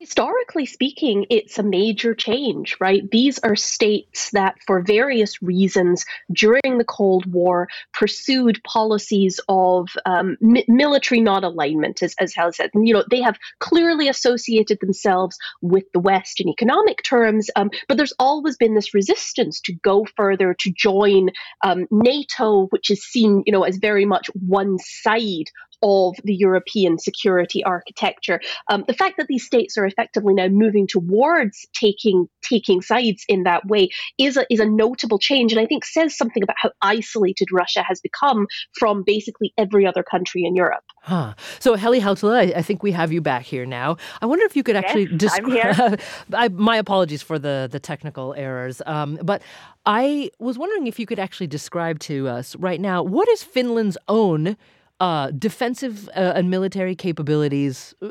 Historically 0.05 0.67
speaking, 0.67 1.25
it's 1.31 1.57
a 1.57 1.63
major 1.63 2.13
change, 2.13 2.77
right? 2.79 3.09
These 3.09 3.39
are 3.39 3.55
states 3.55 4.29
that, 4.33 4.55
for 4.67 4.83
various 4.83 5.41
reasons, 5.41 6.05
during 6.31 6.77
the 6.77 6.85
Cold 6.85 7.25
War, 7.25 7.67
pursued 7.91 8.61
policies 8.63 9.39
of 9.49 9.89
um, 10.05 10.37
mi- 10.39 10.63
military 10.67 11.21
non-alignment, 11.21 12.03
as, 12.03 12.13
as 12.19 12.35
Hal 12.35 12.53
said. 12.53 12.69
And, 12.75 12.87
you 12.87 12.93
know, 12.93 13.03
they 13.09 13.23
have 13.23 13.39
clearly 13.57 14.07
associated 14.07 14.77
themselves 14.79 15.39
with 15.63 15.85
the 15.91 15.99
West 15.99 16.39
in 16.39 16.49
economic 16.49 17.01
terms, 17.01 17.49
um, 17.55 17.71
but 17.87 17.97
there's 17.97 18.13
always 18.19 18.57
been 18.57 18.75
this 18.75 18.93
resistance 18.93 19.59
to 19.61 19.73
go 19.73 20.05
further, 20.15 20.53
to 20.59 20.71
join 20.71 21.31
um, 21.63 21.87
NATO, 21.89 22.67
which 22.67 22.91
is 22.91 23.03
seen, 23.03 23.41
you 23.47 23.51
know, 23.51 23.63
as 23.63 23.77
very 23.77 24.05
much 24.05 24.29
one 24.35 24.77
side 24.77 25.49
of 25.81 26.15
the 26.23 26.33
European 26.35 26.97
security 26.97 27.63
architecture. 27.63 28.39
Um, 28.69 28.83
the 28.87 28.93
fact 28.93 29.15
that 29.17 29.27
these 29.27 29.45
states 29.45 29.77
are 29.77 29.85
effectively 29.85 30.33
now 30.33 30.47
moving 30.47 30.87
towards 30.87 31.65
taking 31.73 32.27
taking 32.47 32.81
sides 32.81 33.23
in 33.27 33.43
that 33.43 33.65
way 33.65 33.89
is 34.17 34.37
a 34.37 34.45
is 34.49 34.59
a 34.59 34.65
notable 34.65 35.19
change, 35.19 35.51
and 35.51 35.59
I 35.59 35.65
think 35.65 35.85
says 35.85 36.17
something 36.17 36.43
about 36.43 36.55
how 36.59 36.71
isolated 36.81 37.47
Russia 37.51 37.83
has 37.87 37.99
become 38.01 38.47
from 38.77 39.03
basically 39.03 39.53
every 39.57 39.85
other 39.85 40.03
country 40.03 40.43
in 40.43 40.55
Europe. 40.55 40.83
Huh. 41.01 41.33
So 41.59 41.75
Heli 41.75 42.01
Hautala, 42.01 42.37
I, 42.37 42.59
I 42.59 42.61
think 42.61 42.83
we 42.83 42.91
have 42.91 43.11
you 43.11 43.21
back 43.21 43.43
here 43.43 43.65
now. 43.65 43.97
I 44.21 44.25
wonder 44.25 44.45
if 44.45 44.55
you 44.55 44.63
could 44.63 44.75
actually 44.75 45.07
yes, 45.11 45.39
describe. 45.39 46.01
my 46.53 46.77
apologies 46.77 47.21
for 47.21 47.39
the 47.39 47.67
the 47.71 47.79
technical 47.79 48.33
errors, 48.35 48.81
um, 48.85 49.19
but 49.23 49.41
I 49.85 50.31
was 50.39 50.57
wondering 50.57 50.87
if 50.87 50.99
you 50.99 51.05
could 51.05 51.19
actually 51.19 51.47
describe 51.47 51.99
to 51.99 52.27
us 52.27 52.55
right 52.55 52.81
now 52.81 53.03
what 53.03 53.29
is 53.29 53.43
Finland's 53.43 53.97
own 54.07 54.57
uh, 54.99 55.31
defensive 55.31 56.07
uh, 56.09 56.33
and 56.35 56.49
military 56.49 56.95
capabilities, 56.95 57.93
uh, 58.01 58.09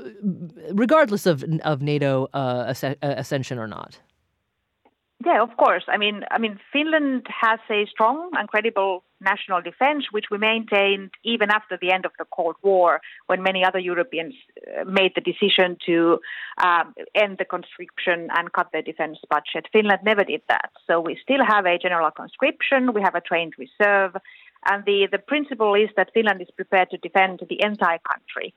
regardless 0.73 1.27
of 1.27 1.45
of 1.65 1.81
NATO 1.81 2.29
uh, 2.35 2.75
uh, 2.83 2.95
ascension 3.01 3.59
or 3.59 3.67
not. 3.67 3.99
Yeah, 5.25 5.43
of 5.43 5.57
course. 5.57 5.85
I 5.89 5.97
mean, 5.97 6.25
I 6.31 6.39
mean, 6.39 6.59
Finland 6.73 7.27
has 7.29 7.59
a 7.71 7.87
strong 7.87 8.31
and 8.35 8.47
credible 8.49 9.05
national 9.21 9.63
defense, 9.63 10.07
which 10.11 10.27
we 10.31 10.37
maintained 10.37 11.13
even 11.25 11.51
after 11.51 11.79
the 11.81 11.93
end 11.93 12.05
of 12.05 12.13
the 12.19 12.27
Cold 12.27 12.57
War, 12.63 13.01
when 13.27 13.43
many 13.43 13.65
other 13.65 13.79
Europeans 13.79 14.35
made 14.87 15.13
the 15.15 15.23
decision 15.23 15.79
to 15.87 16.19
um, 16.63 16.95
end 17.15 17.39
the 17.39 17.47
conscription 17.47 18.29
and 18.37 18.53
cut 18.53 18.69
their 18.73 18.83
defense 18.83 19.19
budget. 19.31 19.67
Finland 19.73 20.01
never 20.05 20.25
did 20.25 20.43
that. 20.49 20.71
So 20.87 21.01
we 21.01 21.17
still 21.23 21.43
have 21.47 21.65
a 21.65 21.79
general 21.79 22.11
conscription, 22.11 22.93
we 22.93 23.01
have 23.01 23.15
a 23.15 23.23
trained 23.23 23.55
reserve, 23.57 24.17
and 24.67 24.85
the, 24.85 25.09
the 25.11 25.19
principle 25.19 25.75
is 25.75 25.91
that 25.97 26.11
Finland 26.15 26.41
is 26.41 26.49
prepared 26.55 26.91
to 26.91 26.97
defend 26.99 27.41
the 27.49 27.63
entire 27.63 27.99
country. 28.11 28.55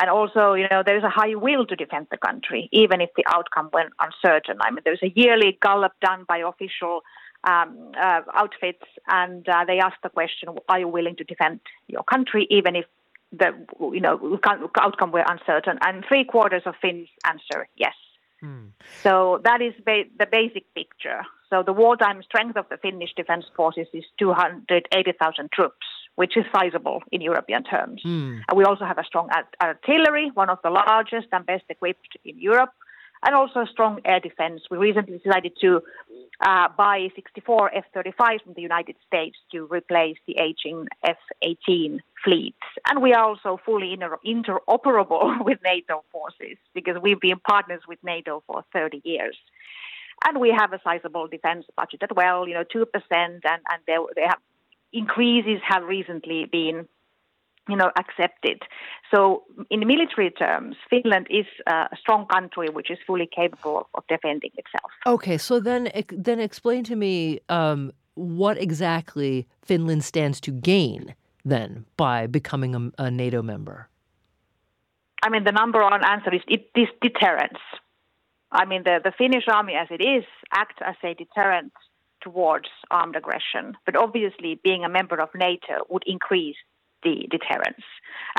And 0.00 0.08
also, 0.08 0.54
you 0.54 0.66
know, 0.70 0.82
there 0.84 0.96
is 0.96 1.04
a 1.04 1.10
high 1.10 1.34
will 1.34 1.66
to 1.66 1.76
defend 1.76 2.06
the 2.10 2.16
country, 2.16 2.68
even 2.72 3.00
if 3.00 3.10
the 3.16 3.24
outcome 3.26 3.70
went 3.72 3.90
uncertain. 4.00 4.56
I 4.60 4.70
mean, 4.70 4.80
there's 4.84 5.02
a 5.02 5.12
yearly 5.14 5.58
Gallup 5.60 5.92
done 6.00 6.24
by 6.26 6.38
official 6.38 7.02
um, 7.44 7.92
uh, 8.00 8.20
outfits, 8.34 8.84
and 9.08 9.46
uh, 9.48 9.64
they 9.66 9.78
ask 9.78 9.96
the 10.02 10.08
question, 10.08 10.48
are 10.68 10.78
you 10.78 10.88
willing 10.88 11.16
to 11.16 11.24
defend 11.24 11.60
your 11.88 12.02
country, 12.04 12.46
even 12.50 12.76
if 12.76 12.86
the, 13.32 13.48
you 13.80 14.00
know, 14.00 14.38
outcome 14.80 15.10
were 15.12 15.24
uncertain? 15.26 15.78
And 15.84 16.04
three 16.06 16.24
quarters 16.24 16.62
of 16.64 16.74
Finns 16.80 17.08
answer 17.24 17.68
yes. 17.76 17.94
Hmm. 18.40 18.66
So 19.02 19.40
that 19.44 19.60
is 19.60 19.74
ba- 19.84 20.10
the 20.18 20.26
basic 20.26 20.72
picture. 20.74 21.22
So 21.50 21.62
the 21.62 21.72
wartime 21.72 22.22
strength 22.22 22.56
of 22.56 22.66
the 22.70 22.76
Finnish 22.76 23.12
defense 23.16 23.44
forces 23.56 23.86
is 23.92 24.04
280,000 24.18 25.50
troops, 25.52 25.86
which 26.14 26.36
is 26.36 26.44
sizable 26.54 27.02
in 27.10 27.20
European 27.20 27.64
terms. 27.64 28.02
Mm. 28.04 28.40
And 28.48 28.56
we 28.56 28.64
also 28.64 28.84
have 28.84 28.98
a 28.98 29.04
strong 29.04 29.28
artillery, 29.60 30.30
one 30.34 30.48
of 30.48 30.58
the 30.62 30.70
largest 30.70 31.26
and 31.32 31.44
best 31.44 31.64
equipped 31.68 32.16
in 32.24 32.38
Europe, 32.38 32.72
and 33.22 33.34
also 33.34 33.64
strong 33.70 34.00
air 34.04 34.20
defense. 34.20 34.62
We 34.70 34.78
recently 34.78 35.18
decided 35.18 35.52
to 35.60 35.82
uh, 36.40 36.68
buy 36.76 37.08
64 37.14 37.74
F-35 37.74 38.42
from 38.42 38.54
the 38.54 38.62
United 38.62 38.96
States 39.06 39.36
to 39.52 39.66
replace 39.66 40.16
the 40.26 40.38
aging 40.38 40.88
F-18 41.04 41.98
fleets. 42.24 42.56
And 42.88 43.02
we 43.02 43.12
are 43.12 43.24
also 43.24 43.60
fully 43.64 43.92
inter- 43.92 44.18
interoperable 44.26 45.44
with 45.44 45.58
NATO 45.62 46.04
forces 46.10 46.56
because 46.74 46.96
we've 47.02 47.20
been 47.20 47.40
partners 47.40 47.82
with 47.86 47.98
NATO 48.02 48.42
for 48.46 48.64
30 48.72 49.02
years. 49.04 49.36
And 50.26 50.38
we 50.38 50.50
have 50.50 50.72
a 50.72 50.80
sizable 50.82 51.28
defense 51.28 51.66
budget 51.76 52.02
as 52.02 52.10
well, 52.14 52.46
you 52.46 52.54
know, 52.54 52.64
2%, 52.64 52.84
and, 53.10 53.42
and 53.44 53.62
they, 53.86 53.96
they 54.16 54.26
have 54.26 54.38
increases 54.92 55.60
have 55.66 55.84
recently 55.84 56.46
been 56.46 56.86
you 57.68 57.76
know, 57.76 57.90
accepted. 57.96 58.62
So, 59.12 59.44
in 59.70 59.86
military 59.86 60.30
terms, 60.30 60.76
Finland 60.88 61.26
is 61.30 61.46
a 61.66 61.96
strong 61.98 62.26
country 62.26 62.68
which 62.68 62.90
is 62.90 62.98
fully 63.06 63.28
capable 63.34 63.88
of 63.94 64.04
defending 64.08 64.50
itself. 64.56 64.90
Okay, 65.06 65.38
so 65.38 65.60
then 65.60 65.90
then 66.10 66.40
explain 66.40 66.84
to 66.84 66.96
me 66.96 67.40
um, 67.48 67.92
what 68.14 68.58
exactly 68.58 69.46
Finland 69.62 70.04
stands 70.04 70.40
to 70.40 70.50
gain 70.50 71.14
then 71.44 71.86
by 71.96 72.26
becoming 72.26 72.74
a, 72.74 73.04
a 73.04 73.10
NATO 73.10 73.42
member. 73.42 73.88
I 75.22 75.28
mean, 75.28 75.44
the 75.44 75.52
number 75.52 75.82
one 75.82 76.04
answer 76.04 76.34
is 76.34 76.40
it 76.48 76.70
is 76.74 76.88
deterrence. 77.00 77.58
I 78.52 78.64
mean, 78.64 78.82
the, 78.84 79.00
the 79.02 79.12
Finnish 79.16 79.44
army 79.52 79.74
as 79.74 79.88
it 79.90 80.02
is 80.02 80.24
acts 80.52 80.76
as 80.84 80.96
a 81.04 81.14
deterrent 81.14 81.72
towards 82.20 82.68
armed 82.90 83.16
aggression. 83.16 83.76
But 83.86 83.96
obviously, 83.96 84.60
being 84.62 84.84
a 84.84 84.88
member 84.88 85.20
of 85.20 85.28
NATO 85.34 85.84
would 85.88 86.04
increase 86.06 86.56
the 87.02 87.26
deterrence. 87.30 87.84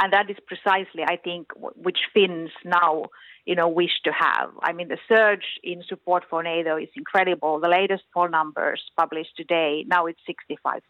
And 0.02 0.14
that 0.14 0.30
is 0.30 0.38
precisely, 0.46 1.04
I 1.08 1.18
think, 1.18 1.48
which 1.56 2.00
Finns 2.14 2.52
now, 2.64 3.06
you 3.46 3.56
know, 3.56 3.68
wish 3.68 4.02
to 4.06 4.12
have. 4.12 4.52
I 4.62 4.74
mean, 4.74 4.88
the 4.88 4.98
surge 5.08 5.46
in 5.64 5.84
support 5.88 6.24
for 6.30 6.44
NATO 6.44 6.78
is 6.78 6.90
incredible. 6.96 7.60
The 7.60 7.68
latest 7.70 8.04
poll 8.14 8.30
numbers 8.30 8.82
published 8.98 9.36
today, 9.36 9.86
now 9.88 10.06
it's 10.06 10.22
65%. 10.30 10.82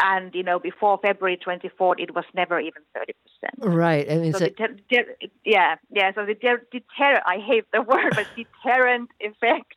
and 0.00 0.34
you 0.34 0.42
know 0.42 0.58
before 0.58 0.98
February 1.00 1.38
24th 1.46 1.94
it 1.98 2.14
was 2.14 2.24
never 2.34 2.58
even 2.60 2.82
30 2.94 3.12
percent. 3.22 3.76
Right, 3.76 4.10
I 4.10 4.16
mean, 4.18 4.32
so 4.32 4.38
so, 4.38 4.44
the 4.46 4.50
ter- 4.50 5.16
yeah, 5.44 5.76
yeah. 5.90 6.12
So 6.14 6.26
the 6.26 6.34
ter- 6.34 6.66
deter 6.72 7.20
I 7.26 7.38
hate 7.38 7.64
the 7.72 7.82
word, 7.82 8.12
but 8.16 8.26
deterrent 8.34 9.10
effect 9.20 9.74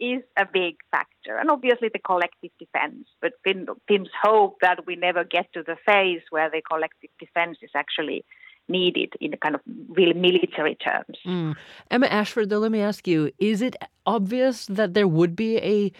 is 0.00 0.22
a 0.36 0.46
big 0.50 0.76
factor, 0.90 1.36
and 1.36 1.50
obviously 1.50 1.88
the 1.92 1.98
collective 1.98 2.50
defense. 2.58 3.06
But 3.20 3.32
Finns 3.44 4.08
hope 4.22 4.58
that 4.60 4.86
we 4.86 4.96
never 4.96 5.24
get 5.24 5.52
to 5.54 5.62
the 5.62 5.76
phase 5.86 6.22
where 6.30 6.50
the 6.50 6.62
collective 6.62 7.10
defense 7.18 7.58
is 7.62 7.70
actually 7.74 8.24
needed 8.68 9.12
in 9.20 9.34
kind 9.42 9.54
of 9.54 9.60
real 9.88 10.14
military 10.14 10.74
terms. 10.74 11.18
Mm. 11.26 11.54
Emma 11.90 12.06
Ashford, 12.06 12.50
though, 12.50 12.58
let 12.58 12.72
me 12.72 12.80
ask 12.80 13.06
you: 13.06 13.30
Is 13.38 13.62
it 13.62 13.76
obvious 14.06 14.66
that 14.66 14.94
there 14.94 15.08
would 15.08 15.36
be 15.36 15.58
a 15.58 15.92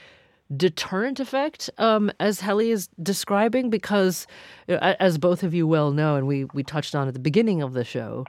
deterrent 0.54 1.20
effect, 1.20 1.70
um, 1.78 2.10
as 2.20 2.40
Heli 2.40 2.70
is 2.70 2.88
describing? 3.02 3.70
Because, 3.70 4.26
as 4.68 5.18
both 5.18 5.42
of 5.42 5.54
you 5.54 5.66
well 5.66 5.90
know, 5.90 6.16
and 6.16 6.26
we, 6.26 6.44
we 6.46 6.62
touched 6.62 6.94
on 6.94 7.08
at 7.08 7.14
the 7.14 7.20
beginning 7.20 7.62
of 7.62 7.72
the 7.72 7.84
show, 7.84 8.24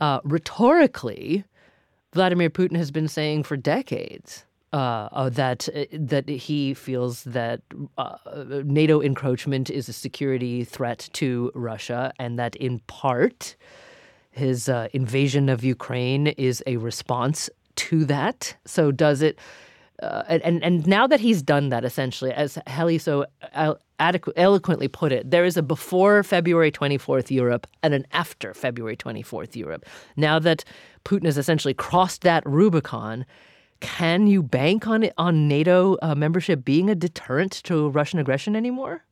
uh, 0.00 0.20
rhetorically, 0.24 1.44
Vladimir 2.12 2.50
Putin 2.50 2.76
has 2.76 2.90
been 2.90 3.08
saying 3.08 3.42
for 3.42 3.56
decades 3.56 4.45
uh, 4.76 5.08
uh, 5.12 5.28
that 5.30 5.68
uh, 5.74 5.84
that 5.92 6.28
he 6.28 6.74
feels 6.74 7.24
that 7.24 7.62
uh, 7.96 8.16
NATO 8.64 9.00
encroachment 9.00 9.70
is 9.70 9.88
a 9.88 9.92
security 9.92 10.64
threat 10.64 11.08
to 11.14 11.50
Russia, 11.54 12.12
and 12.18 12.38
that 12.38 12.54
in 12.56 12.80
part 12.80 13.56
his 14.32 14.68
uh, 14.68 14.88
invasion 14.92 15.48
of 15.48 15.64
Ukraine 15.64 16.26
is 16.26 16.62
a 16.66 16.76
response 16.76 17.48
to 17.76 18.04
that. 18.04 18.54
So 18.66 18.92
does 18.92 19.22
it? 19.22 19.38
uh, 20.02 20.24
and 20.28 20.62
and 20.62 20.86
now 20.86 21.06
that 21.06 21.20
he's 21.20 21.42
done 21.42 21.70
that, 21.70 21.84
essentially, 21.84 22.32
as 22.32 22.58
Heli 22.66 22.98
so 22.98 23.24
adequ- 23.98 24.32
eloquently 24.36 24.88
put 24.88 25.10
it, 25.10 25.30
there 25.30 25.46
is 25.46 25.56
a 25.56 25.62
before 25.62 26.22
February 26.22 26.70
24th 26.70 27.30
Europe 27.30 27.66
and 27.82 27.94
an 27.94 28.06
after 28.12 28.52
February 28.52 28.96
24th 28.96 29.56
Europe. 29.56 29.86
Now 30.16 30.38
that 30.38 30.64
Putin 31.04 31.24
has 31.24 31.38
essentially 31.38 31.72
crossed 31.72 32.22
that 32.22 32.42
Rubicon, 32.44 33.24
can 33.80 34.26
you 34.26 34.42
bank 34.42 34.86
on 34.86 35.02
it 35.02 35.12
on 35.18 35.48
NATO 35.48 35.96
uh, 36.02 36.14
membership 36.14 36.64
being 36.64 36.88
a 36.90 36.94
deterrent 36.94 37.52
to 37.64 37.88
Russian 37.90 38.18
aggression 38.18 38.56
anymore? 38.56 39.04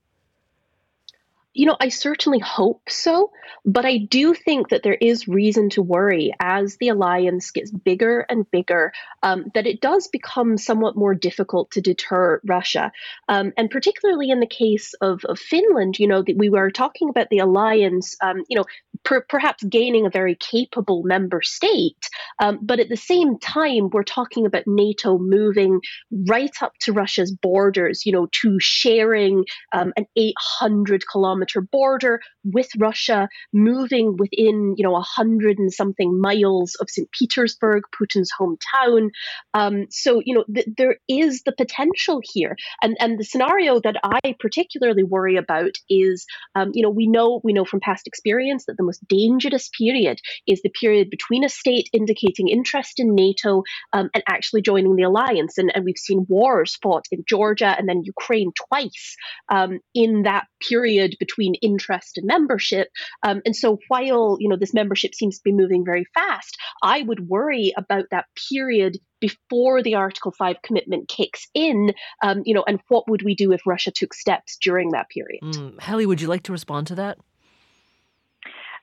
You 1.54 1.66
know, 1.66 1.76
I 1.78 1.88
certainly 1.88 2.40
hope 2.40 2.82
so, 2.88 3.30
but 3.64 3.86
I 3.86 3.98
do 3.98 4.34
think 4.34 4.70
that 4.70 4.82
there 4.82 4.98
is 5.00 5.28
reason 5.28 5.70
to 5.70 5.82
worry 5.82 6.34
as 6.40 6.76
the 6.78 6.88
alliance 6.88 7.52
gets 7.52 7.70
bigger 7.70 8.26
and 8.28 8.50
bigger 8.50 8.92
um, 9.22 9.44
that 9.54 9.68
it 9.68 9.80
does 9.80 10.08
become 10.08 10.58
somewhat 10.58 10.96
more 10.96 11.14
difficult 11.14 11.70
to 11.72 11.80
deter 11.80 12.40
Russia. 12.44 12.90
Um, 13.28 13.52
and 13.56 13.70
particularly 13.70 14.30
in 14.30 14.40
the 14.40 14.48
case 14.48 14.94
of, 15.00 15.24
of 15.26 15.38
Finland, 15.38 16.00
you 16.00 16.08
know, 16.08 16.24
we 16.36 16.48
were 16.48 16.72
talking 16.72 17.08
about 17.08 17.28
the 17.30 17.38
alliance, 17.38 18.16
um, 18.20 18.42
you 18.48 18.58
know, 18.58 18.64
per, 19.04 19.20
perhaps 19.20 19.62
gaining 19.62 20.06
a 20.06 20.10
very 20.10 20.34
capable 20.34 21.04
member 21.04 21.40
state, 21.40 22.10
um, 22.40 22.58
but 22.62 22.80
at 22.80 22.88
the 22.88 22.96
same 22.96 23.38
time, 23.38 23.90
we're 23.90 24.02
talking 24.02 24.44
about 24.44 24.66
NATO 24.66 25.18
moving 25.18 25.80
right 26.28 26.54
up 26.60 26.72
to 26.80 26.92
Russia's 26.92 27.32
borders, 27.32 28.04
you 28.04 28.10
know, 28.10 28.26
to 28.42 28.58
sharing 28.58 29.44
um, 29.72 29.92
an 29.96 30.06
800 30.16 31.04
kilometer 31.08 31.43
kilometer 31.44 31.68
border 31.70 32.20
with 32.44 32.68
Russia, 32.78 33.28
moving 33.52 34.16
within, 34.16 34.74
you 34.76 34.84
know, 34.84 34.96
a 34.96 35.00
hundred 35.00 35.58
and 35.58 35.72
something 35.72 36.20
miles 36.20 36.74
of 36.80 36.90
St. 36.90 37.10
Petersburg, 37.12 37.82
Putin's 37.98 38.30
hometown. 38.38 39.10
Um, 39.54 39.86
so, 39.90 40.20
you 40.24 40.34
know, 40.34 40.44
th- 40.52 40.68
there 40.76 40.96
is 41.08 41.42
the 41.44 41.52
potential 41.52 42.20
here. 42.22 42.56
And, 42.82 42.96
and 43.00 43.18
the 43.18 43.24
scenario 43.24 43.80
that 43.80 43.96
I 44.02 44.34
particularly 44.38 45.02
worry 45.02 45.36
about 45.36 45.72
is, 45.88 46.26
um, 46.54 46.70
you 46.74 46.82
know, 46.82 46.90
we 46.90 47.06
know, 47.06 47.40
we 47.42 47.52
know 47.52 47.64
from 47.64 47.80
past 47.80 48.06
experience 48.06 48.64
that 48.66 48.76
the 48.76 48.84
most 48.84 49.06
dangerous 49.08 49.70
period 49.76 50.18
is 50.46 50.60
the 50.62 50.70
period 50.70 51.10
between 51.10 51.44
a 51.44 51.48
state 51.48 51.88
indicating 51.92 52.48
interest 52.48 52.98
in 52.98 53.14
NATO 53.14 53.62
um, 53.92 54.10
and 54.14 54.22
actually 54.28 54.62
joining 54.62 54.96
the 54.96 55.04
alliance. 55.04 55.58
And, 55.58 55.72
and 55.74 55.84
we've 55.84 55.96
seen 55.96 56.26
wars 56.28 56.76
fought 56.82 57.04
in 57.10 57.24
Georgia 57.28 57.74
and 57.76 57.88
then 57.88 58.02
Ukraine 58.04 58.52
twice 58.68 59.16
um, 59.48 59.80
in 59.94 60.22
that 60.22 60.46
period 60.68 61.16
between 61.18 61.33
interest 61.42 62.18
and 62.18 62.26
membership. 62.26 62.88
Um, 63.22 63.42
and 63.44 63.56
so 63.56 63.78
while 63.88 64.36
you 64.40 64.48
know 64.48 64.56
this 64.56 64.74
membership 64.74 65.14
seems 65.14 65.38
to 65.38 65.44
be 65.44 65.52
moving 65.52 65.84
very 65.84 66.06
fast, 66.14 66.56
I 66.82 67.02
would 67.02 67.28
worry 67.28 67.72
about 67.76 68.04
that 68.10 68.26
period 68.48 68.98
before 69.20 69.82
the 69.82 69.94
Article 69.94 70.32
5 70.32 70.56
commitment 70.62 71.08
kicks 71.08 71.48
in, 71.54 71.92
um, 72.22 72.42
you 72.44 72.52
know, 72.52 72.64
and 72.66 72.78
what 72.88 73.08
would 73.08 73.22
we 73.22 73.34
do 73.34 73.52
if 73.52 73.66
Russia 73.66 73.90
took 73.90 74.12
steps 74.12 74.58
during 74.60 74.90
that 74.90 75.08
period? 75.08 75.40
Mm. 75.42 75.80
Heli, 75.80 76.04
would 76.04 76.20
you 76.20 76.28
like 76.28 76.42
to 76.42 76.52
respond 76.52 76.88
to 76.88 76.94
that? 76.96 77.16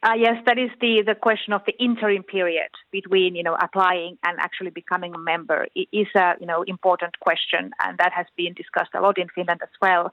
Uh, 0.04 0.14
yes, 0.18 0.42
that 0.48 0.58
is 0.58 0.72
the, 0.80 1.04
the 1.06 1.14
question 1.14 1.54
of 1.54 1.62
the 1.68 1.74
interim 1.78 2.24
period 2.24 2.70
between 2.92 3.36
you 3.36 3.44
know 3.44 3.56
applying 3.62 4.18
and 4.24 4.40
actually 4.40 4.72
becoming 4.72 5.14
a 5.14 5.20
member 5.20 5.68
it 5.76 5.88
is 5.92 6.08
a 6.16 6.34
you 6.40 6.48
know 6.48 6.64
important 6.64 7.20
question, 7.20 7.70
and 7.84 8.00
that 8.00 8.12
has 8.12 8.26
been 8.36 8.54
discussed 8.54 8.90
a 8.96 9.02
lot 9.02 9.20
in 9.20 9.28
Finland 9.36 9.60
as 9.62 9.70
well. 9.80 10.12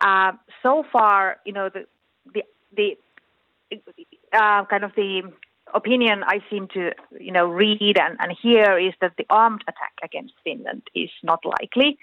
Uh, 0.00 0.32
so 0.62 0.84
far, 0.92 1.38
you 1.44 1.52
know, 1.52 1.68
the 1.68 1.86
the 2.34 2.42
the 2.76 2.96
uh, 4.32 4.64
kind 4.66 4.84
of 4.84 4.92
the 4.96 5.22
opinion 5.74 6.22
I 6.24 6.40
seem 6.50 6.68
to 6.74 6.92
you 7.18 7.32
know 7.32 7.46
read 7.46 7.98
and, 7.98 8.16
and 8.20 8.36
hear 8.40 8.78
is 8.78 8.94
that 9.00 9.12
the 9.16 9.26
armed 9.30 9.62
attack 9.62 9.94
against 10.02 10.34
Finland 10.44 10.82
is 10.94 11.10
not 11.22 11.40
likely 11.44 11.98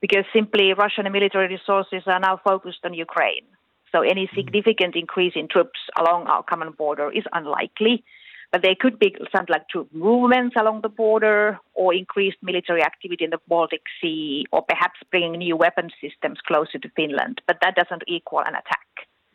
because 0.00 0.24
simply 0.32 0.72
Russian 0.74 1.10
military 1.10 1.48
resources 1.48 2.02
are 2.06 2.20
now 2.20 2.40
focused 2.42 2.80
on 2.84 2.94
Ukraine. 2.94 3.46
So 3.92 4.02
any 4.02 4.26
mm-hmm. 4.26 4.36
significant 4.36 4.96
increase 4.96 5.32
in 5.36 5.48
troops 5.48 5.80
along 5.98 6.26
our 6.26 6.42
common 6.42 6.72
border 6.72 7.10
is 7.10 7.24
unlikely. 7.32 8.04
But 8.52 8.62
there 8.62 8.74
could 8.78 8.98
be 8.98 9.14
something 9.34 9.52
like 9.52 9.68
troop 9.68 9.88
movements 9.92 10.56
along 10.58 10.80
the 10.82 10.88
border 10.88 11.58
or 11.74 11.94
increased 11.94 12.38
military 12.42 12.82
activity 12.82 13.24
in 13.24 13.30
the 13.30 13.40
Baltic 13.48 13.82
Sea 14.00 14.46
or 14.52 14.62
perhaps 14.62 15.00
bringing 15.10 15.38
new 15.38 15.56
weapon 15.56 15.90
systems 16.00 16.38
closer 16.46 16.78
to 16.78 16.88
Finland. 16.96 17.40
But 17.46 17.58
that 17.62 17.74
doesn't 17.76 18.04
equal 18.06 18.40
an 18.40 18.54
attack. 18.54 18.86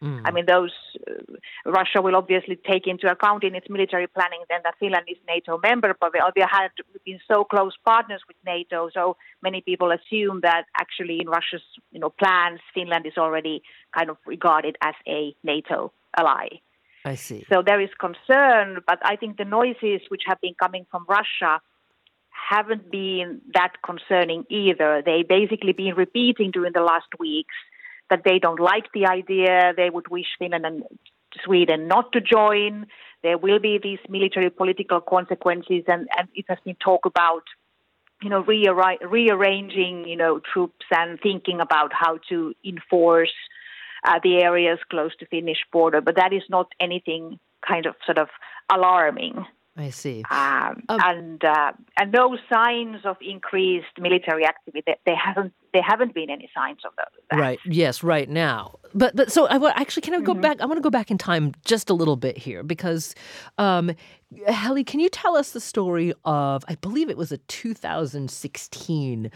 Mm. 0.03 0.21
I 0.25 0.31
mean, 0.31 0.45
those 0.47 0.73
uh, 1.07 1.13
Russia 1.65 2.01
will 2.01 2.15
obviously 2.15 2.55
take 2.55 2.87
into 2.87 3.09
account 3.09 3.43
in 3.43 3.53
its 3.53 3.69
military 3.69 4.07
planning 4.07 4.41
then 4.49 4.61
that 4.63 4.73
Finland 4.79 5.05
is 5.07 5.17
NATO 5.27 5.59
member, 5.61 5.95
but 5.99 6.11
we 6.13 6.41
have 6.41 6.71
been 7.05 7.19
so 7.31 7.43
close 7.43 7.73
partners 7.85 8.21
with 8.27 8.37
NATO, 8.43 8.89
so 8.91 9.17
many 9.43 9.61
people 9.61 9.91
assume 9.91 10.41
that 10.41 10.63
actually 10.75 11.19
in 11.21 11.29
Russia's 11.29 11.61
you 11.91 11.99
know 11.99 12.09
plans, 12.09 12.59
Finland 12.73 13.05
is 13.05 13.17
already 13.17 13.61
kind 13.95 14.09
of 14.09 14.17
regarded 14.25 14.75
as 14.81 14.95
a 15.07 15.35
NATO 15.43 15.93
ally. 16.17 16.47
I 17.03 17.15
see. 17.15 17.45
So 17.51 17.61
there 17.65 17.81
is 17.81 17.89
concern, 17.99 18.79
but 18.85 18.99
I 19.03 19.15
think 19.15 19.37
the 19.37 19.45
noises 19.45 20.01
which 20.09 20.23
have 20.27 20.39
been 20.41 20.53
coming 20.53 20.85
from 20.91 21.05
Russia 21.09 21.61
haven't 22.29 22.91
been 22.91 23.41
that 23.53 23.73
concerning 23.83 24.45
either. 24.49 25.01
They 25.05 25.23
basically 25.23 25.73
been 25.73 25.95
repeating 25.95 26.51
during 26.51 26.73
the 26.73 26.81
last 26.81 27.07
weeks 27.19 27.55
that 28.09 28.23
they 28.25 28.39
don't 28.39 28.59
like 28.59 28.91
the 28.93 29.07
idea. 29.07 29.73
They 29.75 29.89
would 29.89 30.09
wish 30.09 30.25
Finland 30.37 30.65
and 30.65 30.83
Sweden 31.43 31.87
not 31.87 32.11
to 32.11 32.21
join. 32.21 32.87
There 33.23 33.37
will 33.37 33.59
be 33.59 33.79
these 33.81 33.99
military 34.09 34.49
political 34.49 34.99
consequences, 34.99 35.83
and, 35.87 36.07
and 36.17 36.27
it 36.35 36.45
has 36.49 36.57
been 36.65 36.75
talk 36.75 37.05
about, 37.05 37.43
you 38.21 38.29
know, 38.29 38.41
rearranging, 38.43 40.07
you 40.07 40.17
know, 40.17 40.41
troops 40.53 40.85
and 40.91 41.19
thinking 41.21 41.61
about 41.61 41.91
how 41.93 42.19
to 42.29 42.53
enforce 42.65 43.33
uh, 44.03 44.19
the 44.23 44.37
areas 44.37 44.79
close 44.89 45.15
to 45.19 45.25
Finnish 45.25 45.59
border, 45.71 46.01
but 46.01 46.15
that 46.15 46.33
is 46.33 46.43
not 46.49 46.71
anything 46.79 47.39
kind 47.67 47.85
of 47.85 47.95
sort 48.05 48.17
of 48.17 48.27
alarming. 48.73 49.45
I 49.77 49.89
see. 49.89 50.23
Um, 50.29 50.83
um, 50.89 50.99
and 51.03 51.43
uh, 51.45 51.71
and 51.97 52.11
no 52.11 52.37
signs 52.51 53.05
of 53.05 53.15
increased 53.21 53.97
military 53.97 54.45
activity. 54.45 54.83
They, 54.85 54.97
they, 55.05 55.15
haven't. 55.15 55.53
They 55.73 55.79
haven't 55.81 56.13
been 56.13 56.29
any 56.29 56.49
signs 56.53 56.79
of 56.83 56.91
that. 56.97 57.37
Right. 57.37 57.57
Yes. 57.65 58.03
Right 58.03 58.29
now. 58.29 58.79
But 58.93 59.15
but 59.15 59.31
so 59.31 59.47
I 59.47 59.71
actually 59.79 60.01
can 60.01 60.13
I 60.13 60.19
go 60.19 60.33
mm-hmm. 60.33 60.41
back? 60.41 60.59
I 60.59 60.65
want 60.65 60.77
to 60.77 60.81
go 60.81 60.89
back 60.89 61.09
in 61.09 61.17
time 61.17 61.53
just 61.63 61.89
a 61.89 61.93
little 61.93 62.17
bit 62.17 62.37
here 62.37 62.63
because, 62.63 63.15
um, 63.57 63.91
Heli, 64.45 64.83
can 64.83 64.99
you 64.99 65.07
tell 65.07 65.37
us 65.37 65.51
the 65.51 65.61
story 65.61 66.13
of 66.25 66.65
I 66.67 66.75
believe 66.75 67.09
it 67.09 67.17
was 67.17 67.31
a 67.31 67.37
2016 67.37 69.31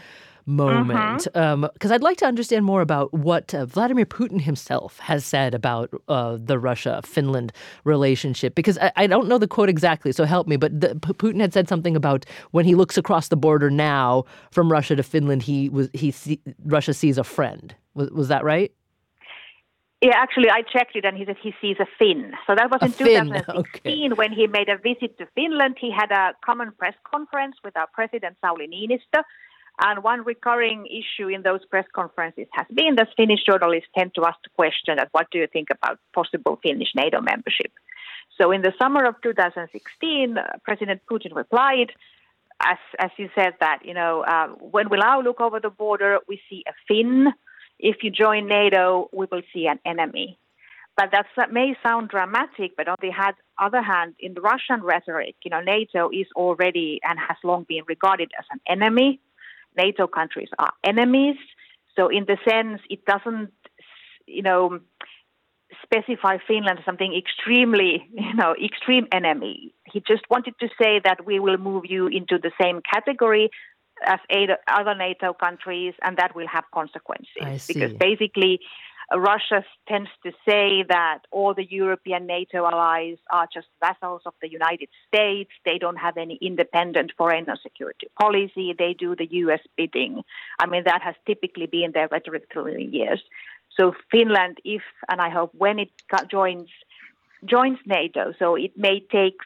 moment 0.46 1.24
because 1.24 1.26
mm-hmm. 1.34 1.64
um, 1.64 1.92
I'd 1.92 2.02
like 2.02 2.16
to 2.18 2.26
understand 2.26 2.64
more 2.64 2.80
about 2.80 3.12
what 3.12 3.52
uh, 3.52 3.66
Vladimir 3.66 4.06
Putin 4.06 4.40
himself 4.40 4.98
has 5.00 5.24
said 5.24 5.54
about 5.54 5.90
uh, 6.08 6.38
the 6.40 6.58
Russia 6.58 7.00
Finland 7.04 7.52
relationship 7.84 8.54
because 8.54 8.78
I, 8.78 8.92
I, 8.96 9.06
don't 9.06 9.28
know 9.28 9.38
the 9.38 9.48
quote 9.48 9.68
exactly, 9.68 10.12
so 10.12 10.24
help 10.24 10.46
me. 10.46 10.56
But 10.56 10.80
the, 10.80 10.88
Putin 10.94 11.40
had 11.40 11.52
said 11.52 11.68
something 11.68 11.96
about 11.96 12.24
when 12.52 12.64
he 12.64 12.74
looks 12.74 12.96
across 12.96 13.28
the 13.28 13.36
border 13.36 13.70
now 13.70 14.24
from 14.52 14.70
Russia 14.70 14.94
to 14.96 15.02
Finland, 15.02 15.42
he 15.42 15.68
was 15.68 15.90
he 15.92 16.10
see, 16.10 16.40
Russia 16.64 16.94
sees 16.94 17.18
a 17.18 17.24
friend. 17.24 17.74
Was, 17.94 18.10
was 18.10 18.28
that 18.28 18.44
right? 18.44 18.72
Yeah, 20.02 20.12
actually, 20.14 20.50
I 20.50 20.60
checked 20.60 20.94
it, 20.94 21.06
and 21.06 21.16
he 21.16 21.24
said 21.24 21.36
he 21.42 21.54
sees 21.60 21.76
a 21.80 21.86
Finn. 21.98 22.32
So 22.46 22.54
that 22.54 22.70
was 22.70 22.82
a 22.82 22.86
in 22.86 22.92
Finn. 22.92 23.26
2016 23.26 24.12
okay. 24.12 24.14
when 24.14 24.30
he 24.30 24.46
made 24.46 24.68
a 24.68 24.76
visit 24.76 25.16
to 25.18 25.26
Finland. 25.34 25.76
He 25.80 25.90
had 25.90 26.12
a 26.12 26.34
common 26.44 26.72
press 26.72 26.94
conference 27.10 27.56
with 27.64 27.76
our 27.76 27.88
president 27.94 28.36
Sauli 28.44 28.68
Niinistö, 28.68 29.22
And 29.78 30.02
one 30.02 30.24
recurring 30.24 30.86
issue 30.86 31.28
in 31.28 31.42
those 31.42 31.64
press 31.66 31.84
conferences 31.94 32.46
has 32.52 32.66
been 32.72 32.96
that 32.96 33.08
Finnish 33.16 33.40
journalists 33.44 33.90
tend 33.96 34.14
to 34.14 34.24
ask 34.24 34.38
the 34.42 34.50
question 34.56 34.96
that 34.96 35.08
what 35.12 35.30
do 35.30 35.38
you 35.38 35.46
think 35.46 35.68
about 35.70 35.98
possible 36.14 36.58
Finnish 36.62 36.88
NATO 36.94 37.20
membership? 37.20 37.72
So 38.40 38.52
in 38.52 38.62
the 38.62 38.72
summer 38.78 39.04
of 39.04 39.16
2016, 39.22 40.38
uh, 40.38 40.42
President 40.64 41.02
Putin 41.10 41.34
replied, 41.34 41.92
as, 42.60 42.78
as 42.98 43.10
you 43.18 43.28
said, 43.34 43.54
that, 43.60 43.80
you 43.84 43.92
know, 43.92 44.22
uh, 44.22 44.48
when 44.48 44.88
we 44.88 44.96
now 44.96 45.20
look 45.20 45.40
over 45.40 45.60
the 45.60 45.70
border, 45.70 46.18
we 46.26 46.40
see 46.48 46.64
a 46.66 46.72
Finn. 46.88 47.32
If 47.78 47.96
you 48.02 48.10
join 48.10 48.48
NATO, 48.48 49.10
we 49.12 49.26
will 49.30 49.42
see 49.52 49.66
an 49.66 49.78
enemy. 49.84 50.38
But 50.96 51.10
that 51.12 51.52
may 51.52 51.76
sound 51.82 52.08
dramatic, 52.08 52.72
but 52.74 52.88
on 52.88 52.96
the 53.02 53.10
other 53.58 53.82
hand, 53.82 54.14
in 54.18 54.32
the 54.32 54.40
Russian 54.40 54.82
rhetoric, 54.82 55.34
you 55.44 55.50
know, 55.50 55.60
NATO 55.60 56.08
is 56.08 56.26
already 56.34 57.00
and 57.04 57.18
has 57.18 57.36
long 57.44 57.66
been 57.68 57.82
regarded 57.86 58.32
as 58.38 58.46
an 58.50 58.60
enemy. 58.66 59.20
NATO 59.76 60.06
countries 60.06 60.48
are 60.58 60.72
enemies. 60.84 61.36
So 61.96 62.08
in 62.08 62.26
the 62.26 62.36
sense, 62.48 62.80
it 62.90 63.04
doesn't, 63.04 63.52
you 64.26 64.42
know, 64.42 64.80
specify 65.82 66.38
Finland 66.46 66.78
as 66.78 66.84
something 66.84 67.14
extremely, 67.16 68.08
you 68.12 68.34
know, 68.34 68.54
extreme 68.62 69.06
enemy. 69.12 69.74
He 69.92 70.00
just 70.00 70.22
wanted 70.30 70.54
to 70.60 70.68
say 70.80 71.00
that 71.04 71.24
we 71.24 71.38
will 71.38 71.58
move 71.58 71.84
you 71.88 72.06
into 72.06 72.38
the 72.38 72.52
same 72.60 72.80
category 72.82 73.50
as 74.04 74.18
other 74.68 74.94
NATO 74.94 75.32
countries, 75.32 75.94
and 76.02 76.18
that 76.18 76.34
will 76.36 76.46
have 76.48 76.64
consequences. 76.74 77.66
Because 77.66 77.92
basically, 77.94 78.60
Russia 79.14 79.64
tends 79.88 80.10
to 80.24 80.32
say 80.48 80.84
that 80.88 81.20
all 81.30 81.54
the 81.54 81.64
European 81.64 82.26
NATO 82.26 82.66
allies 82.66 83.18
are 83.30 83.46
just 83.52 83.68
vassals 83.80 84.22
of 84.26 84.34
the 84.42 84.50
United 84.50 84.88
States. 85.06 85.50
They 85.64 85.78
don't 85.78 85.96
have 85.96 86.16
any 86.16 86.38
independent 86.42 87.12
foreign 87.16 87.48
or 87.48 87.56
security 87.62 88.08
policy. 88.18 88.74
They 88.76 88.94
do 88.94 89.14
the 89.14 89.28
US 89.30 89.60
bidding. 89.76 90.22
I 90.58 90.66
mean, 90.66 90.82
that 90.86 91.02
has 91.02 91.14
typically 91.24 91.66
been 91.66 91.92
their 91.92 92.08
rhetoric 92.10 92.48
through 92.52 92.74
the 92.74 92.84
years. 92.84 93.22
So 93.76 93.94
Finland, 94.10 94.58
if 94.64 94.82
and 95.08 95.20
I 95.20 95.30
hope 95.30 95.52
when 95.54 95.78
it 95.78 95.90
joins 96.30 96.68
joins 97.44 97.78
NATO, 97.86 98.32
so 98.38 98.56
it 98.56 98.76
may 98.76 99.00
take 99.00 99.36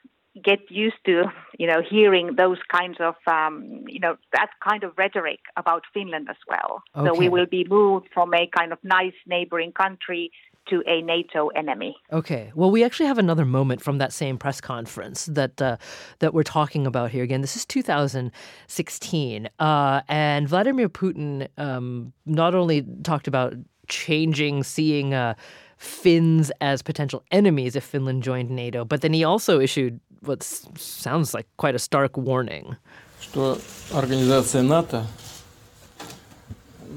get 0.43 0.71
used 0.71 0.97
to, 1.07 1.25
you 1.59 1.67
know, 1.67 1.83
hearing 1.89 2.37
those 2.37 2.59
kinds 2.71 2.99
of, 3.01 3.15
um, 3.27 3.85
you 3.89 3.99
know, 3.99 4.17
that 4.33 4.51
kind 4.67 4.85
of 4.85 4.93
rhetoric 4.97 5.41
about 5.57 5.83
Finland 5.93 6.29
as 6.31 6.37
well. 6.49 6.83
Okay. 6.97 7.09
So 7.09 7.19
we 7.19 7.29
will 7.29 7.47
be 7.47 7.67
moved 7.69 8.09
from 8.15 8.33
a 8.35 8.49
kind 8.57 8.73
of 8.73 8.79
nice 8.85 9.15
neighboring 9.27 9.73
country 9.73 10.31
to 10.69 10.83
a 10.87 11.03
NATO 11.03 11.49
enemy. 11.49 11.97
Okay. 12.13 12.53
Well, 12.55 12.71
we 12.71 12.85
actually 12.85 13.07
have 13.07 13.19
another 13.19 13.45
moment 13.45 13.83
from 13.83 13.99
that 13.99 14.13
same 14.13 14.39
press 14.39 14.61
conference 14.61 15.27
that 15.27 15.61
uh, 15.61 15.77
that 16.21 16.33
we're 16.33 16.43
talking 16.43 16.87
about 16.87 17.11
here. 17.11 17.25
Again, 17.25 17.41
this 17.41 17.57
is 17.57 17.67
2016, 17.67 19.49
uh, 19.59 20.01
and 20.09 20.49
Vladimir 20.49 20.89
Putin 20.89 21.49
um, 21.59 22.13
not 22.25 22.55
only 22.55 22.87
talked 23.03 23.27
about 23.27 23.55
changing, 23.89 24.63
seeing. 24.63 25.13
Uh, 25.15 25.35
Finns 25.81 26.53
as 26.61 26.83
potential 26.83 27.25
enemies 27.31 27.75
if 27.75 27.83
Finland 27.83 28.23
joined 28.23 28.51
NATO, 28.51 28.85
but 28.85 29.01
then 29.01 29.15
he 29.15 29.25
also 29.25 29.61
issued 29.61 29.99
what 30.21 30.43
sounds 30.43 31.33
like 31.33 31.47
quite 31.57 31.75
a 31.75 31.79
stark 31.79 32.19
warning. 32.19 32.77
So 33.21 33.57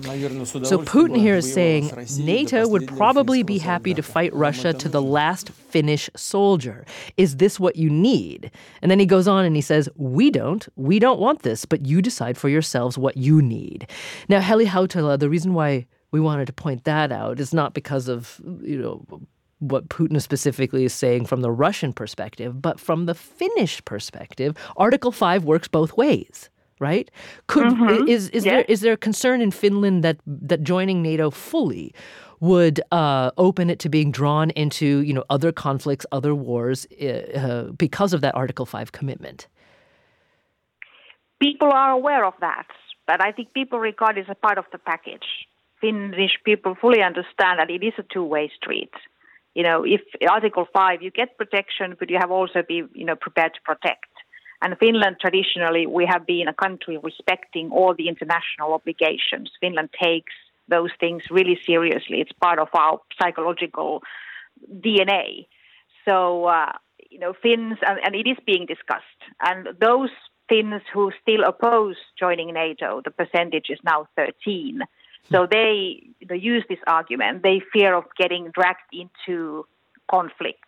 Putin 0.01 1.17
here 1.17 1.35
is 1.35 1.53
saying 1.53 1.91
NATO 2.17 2.67
would 2.67 2.85
probably 2.89 3.41
be 3.41 3.57
happy 3.57 3.93
to 3.93 4.01
fight 4.03 4.33
Russia 4.33 4.73
to 4.73 4.89
the 4.89 5.01
last 5.01 5.49
Finnish 5.49 6.09
soldier. 6.13 6.85
Is 7.15 7.37
this 7.37 7.61
what 7.61 7.77
you 7.77 7.89
need? 7.89 8.51
And 8.81 8.91
then 8.91 8.99
he 8.99 9.05
goes 9.05 9.29
on 9.29 9.45
and 9.45 9.55
he 9.55 9.61
says, 9.61 9.87
We 9.95 10.29
don't. 10.29 10.67
We 10.75 10.99
don't 10.99 11.21
want 11.21 11.43
this, 11.43 11.63
but 11.63 11.85
you 11.85 12.01
decide 12.01 12.37
for 12.37 12.49
yourselves 12.49 12.97
what 12.97 13.15
you 13.15 13.41
need. 13.41 13.87
Now, 14.27 14.41
Heli 14.41 14.65
Hautala, 14.65 15.17
the 15.17 15.29
reason 15.29 15.53
why 15.53 15.85
we 16.13 16.19
wanted 16.19 16.45
to 16.45 16.53
point 16.53 16.83
that 16.83 17.11
out 17.11 17.39
is 17.39 17.53
not 17.53 17.73
because 17.73 18.07
of, 18.07 18.39
you 18.61 18.77
know, 18.77 19.03
what 19.57 19.89
Putin 19.89 20.21
specifically 20.21 20.85
is 20.85 20.93
saying 20.93 21.25
from 21.25 21.41
the 21.41 21.51
Russian 21.51 21.91
perspective, 21.91 22.61
but 22.61 22.79
from 22.79 23.07
the 23.07 23.15
Finnish 23.15 23.83
perspective, 23.83 24.55
Article 24.77 25.11
5 25.11 25.43
works 25.43 25.67
both 25.67 25.97
ways 25.97 26.49
right? 26.79 27.09
Could 27.47 27.67
mm-hmm. 27.67 28.07
is 28.09 28.29
is 28.29 28.43
there 28.43 28.65
is 28.67 28.81
there 28.81 28.93
a 28.93 28.97
concern 28.97 29.41
in 29.41 29.51
Finland 29.51 30.03
that 30.03 30.17
that 30.25 30.63
joining 30.63 31.01
NATO 31.01 31.29
fully 31.29 31.93
would 32.41 32.81
uh, 32.91 33.31
open 33.37 33.69
it 33.69 33.79
to 33.79 33.89
being 33.89 34.11
drawn 34.11 34.49
into 34.49 34.85
you 34.85 35.13
know 35.13 35.23
other 35.29 35.51
conflicts, 35.53 36.05
other 36.11 36.35
wars 36.35 36.85
uh, 37.01 37.05
uh, 37.05 37.63
because 37.71 38.11
of 38.11 38.19
that 38.21 38.35
Article 38.35 38.65
Five 38.65 38.91
commitment? 38.91 39.47
People 41.39 41.71
are 41.71 41.91
aware 41.91 42.25
of 42.25 42.33
that, 42.41 42.67
but 43.07 43.21
I 43.21 43.31
think 43.31 43.53
people 43.53 43.79
regard 43.79 44.17
it 44.17 44.21
as 44.21 44.29
a 44.29 44.35
part 44.35 44.57
of 44.57 44.65
the 44.73 44.77
package. 44.77 45.47
Finnish 45.83 46.35
people 46.43 46.75
fully 46.81 47.01
understand 47.09 47.59
that 47.59 47.69
it 47.69 47.83
is 47.83 47.93
a 47.97 48.05
two-way 48.13 48.45
street 48.59 48.93
you 49.53 49.63
know, 49.63 49.83
if 49.83 50.01
Article 50.27 50.67
5, 50.73 51.01
you 51.01 51.11
get 51.11 51.37
protection, 51.37 51.95
but 51.99 52.09
you 52.09 52.17
have 52.19 52.31
also 52.31 52.63
be, 52.67 52.83
you 52.93 53.05
know, 53.05 53.15
prepared 53.15 53.53
to 53.53 53.61
protect. 53.61 54.09
And 54.61 54.77
Finland, 54.79 55.17
traditionally, 55.19 55.85
we 55.85 56.05
have 56.05 56.25
been 56.25 56.47
a 56.47 56.53
country 56.53 56.97
respecting 56.97 57.69
all 57.71 57.93
the 57.93 58.07
international 58.07 58.73
obligations. 58.73 59.51
Finland 59.59 59.89
takes 60.01 60.33
those 60.69 60.89
things 60.99 61.23
really 61.29 61.59
seriously. 61.65 62.21
It's 62.21 62.31
part 62.31 62.59
of 62.59 62.69
our 62.73 62.99
psychological 63.21 64.01
DNA. 64.71 65.47
So, 66.07 66.45
uh, 66.45 66.71
you 67.11 67.19
know, 67.19 67.33
Finns, 67.33 67.77
and, 67.85 67.99
and 68.03 68.15
it 68.15 68.27
is 68.27 68.37
being 68.45 68.65
discussed. 68.65 69.03
And 69.41 69.67
those 69.79 70.09
Finns 70.49 70.81
who 70.93 71.11
still 71.21 71.43
oppose 71.43 71.97
joining 72.17 72.53
NATO, 72.53 73.01
the 73.03 73.11
percentage 73.11 73.69
is 73.69 73.79
now 73.83 74.07
13 74.15 74.81
so 75.31 75.47
they, 75.49 76.03
they 76.27 76.37
use 76.37 76.63
this 76.69 76.79
argument. 76.87 77.43
They 77.43 77.61
fear 77.71 77.95
of 77.95 78.05
getting 78.17 78.51
dragged 78.51 78.79
into 78.91 79.65
conflicts. 80.09 80.59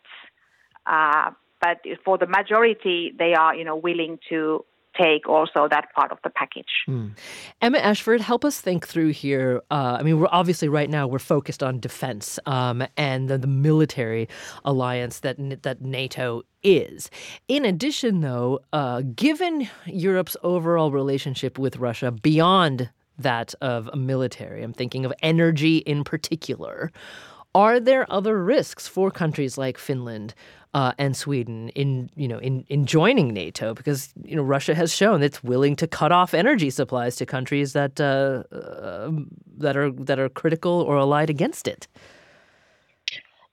Uh, 0.86 1.32
but 1.62 1.82
for 2.04 2.18
the 2.18 2.28
majority, 2.28 3.14
they 3.18 3.34
are, 3.34 3.56
you 3.56 3.64
know, 3.64 3.76
willing 3.76 4.20
to 4.30 4.66
take 4.98 5.28
also 5.28 5.68
that 5.70 5.88
part 5.94 6.12
of 6.12 6.18
the 6.24 6.30
package. 6.30 6.84
Mm. 6.88 7.12
Emma 7.62 7.78
Ashford, 7.80 8.22
help 8.22 8.46
us 8.46 8.62
think 8.62 8.88
through 8.88 9.10
here. 9.10 9.62
Uh, 9.70 9.98
I 10.00 10.04
mean, 10.04 10.20
we're 10.20 10.28
obviously 10.32 10.70
right 10.70 10.90
now 10.90 11.08
we're 11.08 11.20
focused 11.20 11.62
on 11.62 11.80
defense 11.80 12.40
um, 12.46 12.84
and 12.98 13.30
the, 13.30 13.38
the, 13.38 13.48
military 13.48 14.28
alliance 14.64 15.20
that 15.20 15.64
that 15.64 15.82
NATO 15.82 16.44
is. 16.64 17.10
In 17.48 17.66
addition, 17.66 18.22
though, 18.22 18.60
uh, 18.74 19.02
given 19.16 19.68
Europe's 19.86 20.38
overall 20.44 20.92
relationship 20.92 21.58
with 21.58 21.78
Russia 21.78 22.12
beyond 22.12 22.90
that 23.18 23.54
of 23.62 23.90
a 23.94 23.96
military. 23.96 24.64
I'm 24.64 24.74
thinking 24.74 25.06
of 25.06 25.14
energy 25.22 25.78
in 25.78 26.04
particular. 26.04 26.92
Are 27.54 27.80
there 27.80 28.06
other 28.12 28.44
risks 28.44 28.88
for 28.88 29.10
countries 29.12 29.58
like 29.58 29.78
Finland 29.78 30.34
uh, 30.74 30.92
and 30.98 31.16
Sweden 31.16 31.70
in 31.70 32.10
you 32.16 32.28
know 32.28 32.38
in, 32.40 32.66
in 32.68 32.86
joining 32.86 33.30
NATO? 33.34 33.74
Because 33.74 34.14
you 34.24 34.36
know 34.36 34.44
Russia 34.44 34.76
has 34.76 34.94
shown 34.94 35.24
it's 35.24 35.44
willing 35.44 35.76
to 35.78 35.88
cut 35.88 36.12
off 36.12 36.34
energy 36.34 36.70
supplies 36.70 37.16
to 37.16 37.26
countries 37.26 37.72
that 37.74 38.02
uh, 38.02 38.44
uh, 38.54 39.12
that 39.58 39.78
are 39.78 39.92
that 39.92 40.20
are 40.20 40.30
critical 40.30 40.82
or 40.82 40.98
allied 40.98 41.30
against 41.30 41.68
it 41.68 41.88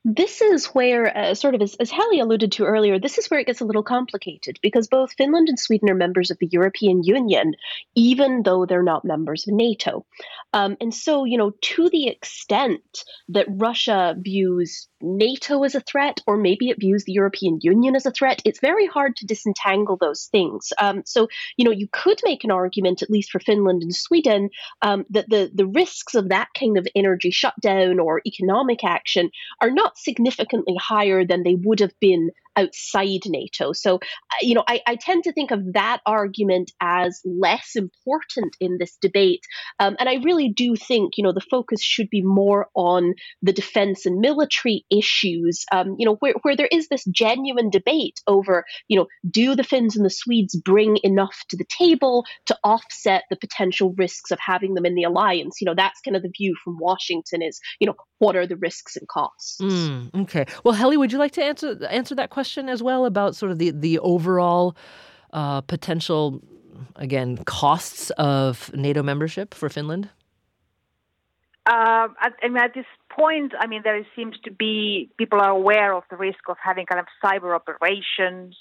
this 0.05 0.41
is 0.41 0.67
where, 0.67 1.17
uh, 1.17 1.35
sort 1.35 1.55
of 1.55 1.63
as, 1.63 1.75
as 1.77 1.91
Heli 1.91 2.19
alluded 2.19 2.53
to 2.53 2.65
earlier, 2.65 2.99
this 2.99 3.19
is 3.19 3.29
where 3.29 3.39
it 3.39 3.47
gets 3.47 3.61
a 3.61 3.65
little 3.65 3.85
complicated 3.85 4.59
because 4.61 4.89
both 4.89 5.13
Finland 5.13 5.49
and 5.49 5.59
Sweden 5.59 5.89
are 5.91 5.95
members 5.95 6.31
of 6.31 6.39
the 6.39 6.49
European 6.51 7.05
Union, 7.05 7.55
even 7.95 8.43
though 8.43 8.67
they're 8.67 8.83
not 8.83 9.05
members 9.05 9.47
of 9.47 9.55
NATO. 9.55 10.05
Um, 10.53 10.77
and 10.81 10.93
so, 10.93 11.25
you 11.25 11.39
know, 11.39 11.53
to 11.61 11.89
the 11.89 12.09
extent 12.09 13.05
that 13.29 13.47
Russia 13.49 14.17
views 14.19 14.89
NATO 15.03 15.65
as 15.65 15.75
a 15.75 15.81
threat, 15.81 16.21
or 16.27 16.37
maybe 16.37 16.71
it 16.71 16.81
views 16.81 17.05
the 17.05 17.13
European 17.13 17.59
Union 17.61 17.97
as 17.97 18.07
a 18.07 18.11
threat, 18.11 18.43
it's 18.45 18.61
very 18.61 18.87
hard 18.87 19.17
to 19.17 19.27
disentangle 19.27 19.97
those 20.01 20.29
things. 20.31 20.73
Um, 20.79 21.03
so, 21.05 21.29
you 21.57 21.65
know, 21.65 21.71
you 21.71 21.89
could 21.91 22.21
make 22.25 22.45
an 22.45 22.51
argument, 22.51 23.03
at 23.03 23.11
least 23.11 23.31
for 23.31 23.41
Finland 23.41 23.83
and 23.83 23.95
Sweden, 23.95 24.51
um, 24.81 25.05
that 25.11 25.29
the, 25.29 25.51
the 25.53 25.67
risks 25.67 26.15
of 26.15 26.29
that 26.29 26.49
kind 26.59 26.79
of 26.79 26.87
energy 26.95 27.31
shutdown 27.31 27.99
or 27.99 28.23
economic 28.27 28.85
action 28.85 29.31
are 29.61 29.71
not 29.71 29.99
significantly 29.99 30.77
higher 30.79 31.25
than 31.25 31.43
they 31.43 31.57
would 31.57 31.81
have 31.81 31.99
been 32.01 32.31
outside 32.57 33.21
NATO. 33.27 33.73
So, 33.73 33.97
uh, 33.97 33.99
you 34.41 34.55
know, 34.55 34.65
I, 34.67 34.81
I, 34.87 34.97
tend 34.97 35.25
to 35.25 35.33
think 35.33 35.51
of 35.51 35.73
that 35.73 36.01
argument 36.07 36.71
as 36.81 37.21
less 37.25 37.77
important 37.77 38.57
in 38.61 38.79
this 38.79 38.97
debate. 39.01 39.45
Um, 39.81 39.97
and 39.99 40.09
I 40.09 40.17
really 40.23 40.51
do 40.51 40.77
think, 40.77 41.17
you 41.17 41.25
know, 41.25 41.33
the 41.33 41.41
focus 41.41 41.83
should 41.83 42.11
be 42.11 42.23
more 42.23 42.69
on 42.75 43.15
the 43.43 43.53
defense 43.53 44.07
and 44.07 44.21
military 44.21 44.85
issues, 44.93 45.65
um, 45.73 45.97
you 45.99 46.07
know, 46.07 46.17
where, 46.17 46.35
where 46.43 46.57
there 46.57 46.69
is 46.71 46.89
this 46.89 47.05
genuine 47.05 47.71
debate 47.71 48.21
over, 48.27 48.65
you 48.89 48.99
know, 48.99 49.07
do 49.29 49.57
the 49.57 49.65
Finns 49.65 49.97
and 49.97 50.05
the 50.05 50.11
Swedes 50.11 50.55
bring 50.57 50.99
enough 51.03 51.45
to 51.49 51.57
the 51.57 51.65
table 51.65 52.25
to 52.47 52.57
offset 52.63 53.25
the 53.31 53.37
potential 53.37 53.95
risks 53.97 54.31
of 54.31 54.39
having 54.45 54.75
them 54.75 54.87
in 54.87 54.95
the 54.95 55.05
alliance? 55.05 55.61
You 55.61 55.67
know, 55.67 55.75
that's 55.75 56.01
kind 56.01 56.17
of 56.17 56.23
the 56.23 56.33
view 56.37 56.55
from 56.63 56.79
Washington 56.79 57.43
is, 57.43 57.61
you 57.81 57.87
know, 57.87 57.95
what 58.19 58.37
are 58.37 58.47
the 58.47 58.57
risks 58.57 58.97
and 58.97 59.09
costs? 59.09 59.59
Mm, 59.61 60.23
okay. 60.23 60.45
Well, 60.65 60.75
Heli, 60.75 60.97
would 60.97 61.13
you 61.13 61.19
like 61.19 61.33
to 61.33 61.43
answer 61.43 61.79
answer 61.91 62.15
that 62.15 62.31
question 62.31 62.69
as 62.69 62.83
well 62.83 63.07
about 63.07 63.35
sort 63.35 63.51
of 63.51 63.59
the 63.59 63.71
the 63.71 63.99
overall 63.99 64.77
uh, 65.33 65.63
potential 65.63 66.43
again, 66.97 67.39
costs 67.45 68.11
of 68.11 68.71
NATO 68.75 69.03
membership 69.03 69.55
for 69.55 69.69
Finland? 69.69 70.09
Uh, 71.65 72.09
at, 72.21 72.33
I 72.43 72.49
mean, 72.49 72.57
at 72.57 72.75
this 72.75 72.87
point, 73.09 73.53
I 73.59 73.67
mean, 73.67 73.83
there 73.85 74.05
seems 74.17 74.37
to 74.45 74.51
be 74.51 75.11
people 75.17 75.41
are 75.41 75.51
aware 75.51 75.95
of 75.95 76.03
the 76.11 76.17
risk 76.17 76.49
of 76.49 76.57
having 76.63 76.87
kind 76.87 77.01
of 77.01 77.07
cyber 77.23 77.55
operations, 77.55 78.57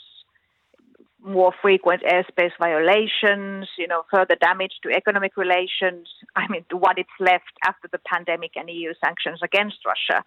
more 1.24 1.54
frequent 1.62 2.04
airspace 2.04 2.52
violations, 2.60 3.68
you 3.78 3.88
know, 3.88 4.04
further 4.12 4.36
damage 4.36 4.74
to 4.84 4.90
economic 4.90 5.36
relations. 5.36 6.08
I 6.36 6.48
mean, 6.48 6.64
what 6.72 7.00
it's 7.00 7.10
left 7.20 7.54
after 7.66 7.88
the 7.92 8.00
pandemic 8.06 8.52
and 8.56 8.70
EU 8.70 8.94
sanctions 9.04 9.40
against 9.44 9.78
Russia. 9.86 10.24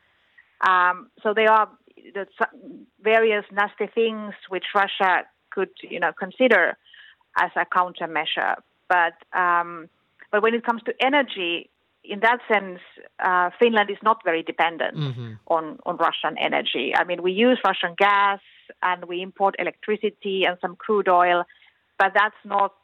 Um, 0.67 1.11
so 1.23 1.35
there 1.35 1.51
are 1.51 1.69
various 3.03 3.45
nasty 3.53 3.87
things 3.95 4.35
which 4.49 4.65
Russia 4.75 5.25
could, 5.51 5.71
you 5.83 6.01
know, 6.01 6.13
consider 6.19 6.77
as 7.37 7.51
a 7.57 7.65
countermeasure. 7.67 8.57
But 8.89 9.15
um, 9.39 9.89
but 10.31 10.43
when 10.43 10.55
it 10.55 10.65
comes 10.65 10.83
to 10.85 10.95
energy, 11.01 11.71
in 12.05 12.21
that 12.21 12.39
sense, 12.53 12.81
uh, 13.23 13.51
Finland 13.59 13.91
is 13.91 13.97
not 14.03 14.19
very 14.25 14.43
dependent 14.43 14.97
mm-hmm. 14.97 15.33
on, 15.47 15.79
on 15.87 15.97
Russian 15.97 16.37
energy. 16.39 16.93
I 16.95 17.05
mean, 17.05 17.23
we 17.23 17.33
use 17.33 17.59
Russian 17.65 17.95
gas 17.97 18.41
and 18.83 19.07
we 19.07 19.23
import 19.23 19.55
electricity 19.59 20.45
and 20.45 20.59
some 20.61 20.77
crude 20.77 21.09
oil, 21.09 21.45
but 21.99 22.13
that's 22.15 22.43
not, 22.45 22.75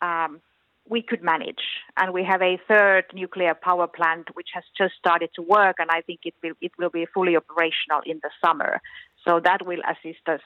um, 0.00 0.40
we 0.88 1.02
could 1.02 1.22
manage. 1.22 1.64
And 1.96 2.12
we 2.12 2.24
have 2.24 2.42
a 2.42 2.58
third 2.66 3.04
nuclear 3.12 3.54
power 3.54 3.86
plant 3.86 4.28
which 4.34 4.48
has 4.54 4.64
just 4.76 4.94
started 4.98 5.30
to 5.36 5.42
work, 5.42 5.76
and 5.78 5.90
I 5.90 6.00
think 6.00 6.20
it 6.24 6.34
will, 6.42 6.54
it 6.60 6.72
will 6.78 6.90
be 6.90 7.06
fully 7.06 7.36
operational 7.36 8.00
in 8.06 8.20
the 8.22 8.30
summer. 8.44 8.80
So 9.26 9.40
that 9.44 9.64
will 9.64 9.80
assist 9.88 10.28
us 10.28 10.40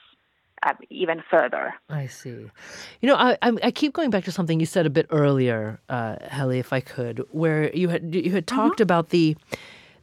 uh, 0.63 0.75
even 0.91 1.23
further. 1.31 1.75
I 1.89 2.07
see. 2.07 2.31
You 3.01 3.09
know, 3.09 3.17
I, 3.17 3.37
I 3.43 3.71
keep 3.71 3.93
going 3.93 4.11
back 4.11 4.25
to 4.25 4.33
something 4.33 4.61
you 4.61 4.67
said 4.67 4.87
a 4.87 4.91
bit 4.91 5.07
earlier, 5.11 5.81
uh, 5.89 6.17
Heli, 6.29 6.59
if 6.59 6.73
I 6.73 6.81
could, 6.81 7.25
where 7.31 7.75
you 7.75 7.89
had 7.89 8.15
you 8.15 8.33
had 8.33 8.47
mm-hmm. 8.47 8.57
talked 8.57 8.81
about 8.81 9.11
the 9.11 9.37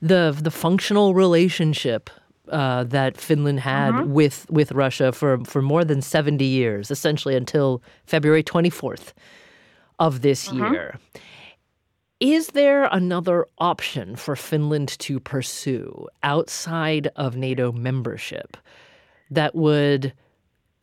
the 0.01 0.37
the 0.39 0.51
functional 0.51 1.13
relationship 1.13 2.09
uh, 2.49 2.83
that 2.83 3.17
Finland 3.17 3.61
had 3.61 3.93
mm-hmm. 3.93 4.11
with 4.11 4.45
with 4.49 4.71
Russia 4.71 5.11
for 5.11 5.39
for 5.45 5.61
more 5.61 5.83
than 5.83 6.01
seventy 6.01 6.45
years, 6.45 6.91
essentially 6.91 7.35
until 7.35 7.81
February 8.05 8.43
twenty 8.43 8.69
fourth 8.69 9.13
of 9.99 10.21
this 10.21 10.49
mm-hmm. 10.49 10.73
year. 10.73 10.99
Is 12.19 12.47
there 12.49 12.85
another 12.85 13.47
option 13.57 14.15
for 14.15 14.37
Finland 14.37 14.97
to 14.99 15.19
pursue 15.19 16.07
outside 16.21 17.09
of 17.17 17.35
NATO 17.35 17.73
membership 17.73 18.55
that 19.29 19.55
would 19.55 20.13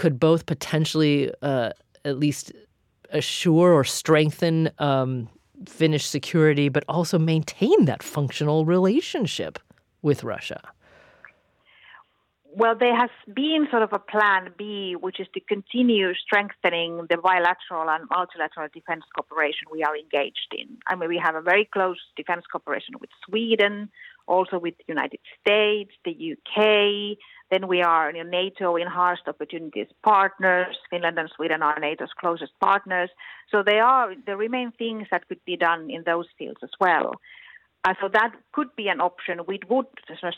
could 0.01 0.19
both 0.19 0.47
potentially 0.47 1.31
uh, 1.43 1.71
at 2.07 2.19
least 2.19 2.53
assure 3.11 3.71
or 3.75 3.85
strengthen 3.85 4.71
um, 4.79 5.29
Finnish 5.69 6.07
security, 6.07 6.71
but 6.71 6.85
also 6.89 7.19
maintain 7.19 7.85
that 7.85 8.03
functional 8.03 8.65
relationship 8.65 9.59
with 10.01 10.25
Russia? 10.25 10.63
Well, 12.53 12.75
there 12.75 12.97
has 12.97 13.11
been 13.33 13.69
sort 13.71 13.83
of 13.83 13.93
a 13.93 13.99
plan 13.99 14.55
B, 14.57 14.97
which 14.99 15.21
is 15.21 15.29
to 15.35 15.41
continue 15.41 16.15
strengthening 16.15 17.07
the 17.11 17.19
bilateral 17.19 17.89
and 17.91 18.09
multilateral 18.09 18.69
defense 18.73 19.05
cooperation 19.15 19.69
we 19.71 19.83
are 19.83 19.95
engaged 19.95 20.51
in. 20.57 20.79
I 20.87 20.97
mean, 20.97 21.11
we 21.11 21.21
have 21.23 21.35
a 21.35 21.43
very 21.43 21.69
close 21.71 21.99
defense 22.17 22.45
cooperation 22.51 22.95
with 22.99 23.11
Sweden, 23.27 23.91
also 24.27 24.59
with 24.59 24.75
the 24.79 24.85
United 24.89 25.21
States, 25.41 25.93
the 26.05 26.33
UK, 26.33 27.19
then 27.51 27.67
we 27.67 27.83
are 27.83 28.11
in 28.11 28.31
NATO 28.31 28.77
enhanced 28.77 29.27
opportunities 29.27 29.89
partners. 30.05 30.77
Finland 30.89 31.19
and 31.19 31.31
Sweden 31.35 31.63
are 31.63 31.79
NATO's 31.79 32.13
closest 32.19 32.53
partners. 32.61 33.11
So 33.51 33.63
there 33.65 33.85
are 33.85 34.15
there 34.27 34.37
remain 34.37 34.73
things 34.73 35.09
that 35.11 35.27
could 35.29 35.45
be 35.45 35.57
done 35.57 35.91
in 35.91 36.05
those 36.05 36.27
fields 36.39 36.61
as 36.63 36.71
well. 36.81 37.15
Uh, 37.85 37.95
so 38.01 38.09
that 38.13 38.33
could 38.53 38.69
be 38.77 38.89
an 38.89 39.01
option. 39.01 39.41
We 39.49 39.59
would 39.69 39.87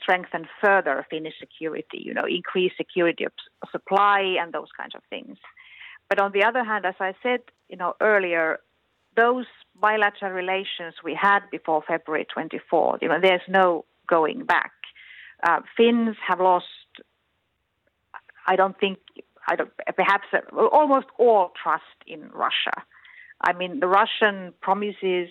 strengthen 0.01 0.47
further 0.63 1.05
Finnish 1.11 1.35
security, 1.41 1.99
you 1.99 2.15
know, 2.15 2.25
increase 2.25 2.73
security 2.77 3.25
of 3.25 3.33
supply 3.71 4.37
and 4.41 4.53
those 4.53 4.69
kinds 4.77 4.95
of 4.95 5.03
things. 5.11 5.39
But 6.09 6.21
on 6.21 6.33
the 6.33 6.45
other 6.45 6.63
hand, 6.63 6.87
as 6.87 6.95
I 7.01 7.15
said, 7.23 7.41
you 7.69 7.77
know, 7.77 7.95
earlier, 8.01 8.61
those 9.17 9.47
bilateral 9.81 10.33
relations 10.33 10.95
we 11.05 11.19
had 11.21 11.41
before 11.51 11.83
February 11.87 12.27
24th, 12.37 13.03
you 13.03 13.09
know, 13.09 13.19
there's 13.23 13.43
no 13.49 13.85
going 14.09 14.45
back. 14.45 14.73
Uh, 15.43 15.61
Finns 15.77 16.17
have 16.29 16.41
lost 16.41 16.67
I 18.47 18.57
don't 18.57 18.79
think, 18.79 18.99
I 19.49 19.57
don't, 19.57 19.71
perhaps 19.97 20.25
uh, 20.33 20.67
almost 20.67 21.07
all 21.19 21.53
trust 21.63 21.85
in 22.07 22.29
Russia. 22.33 22.85
I 23.41 23.53
mean, 23.53 23.81
the 23.81 23.89
Russian 23.89 24.53
promises 24.61 25.29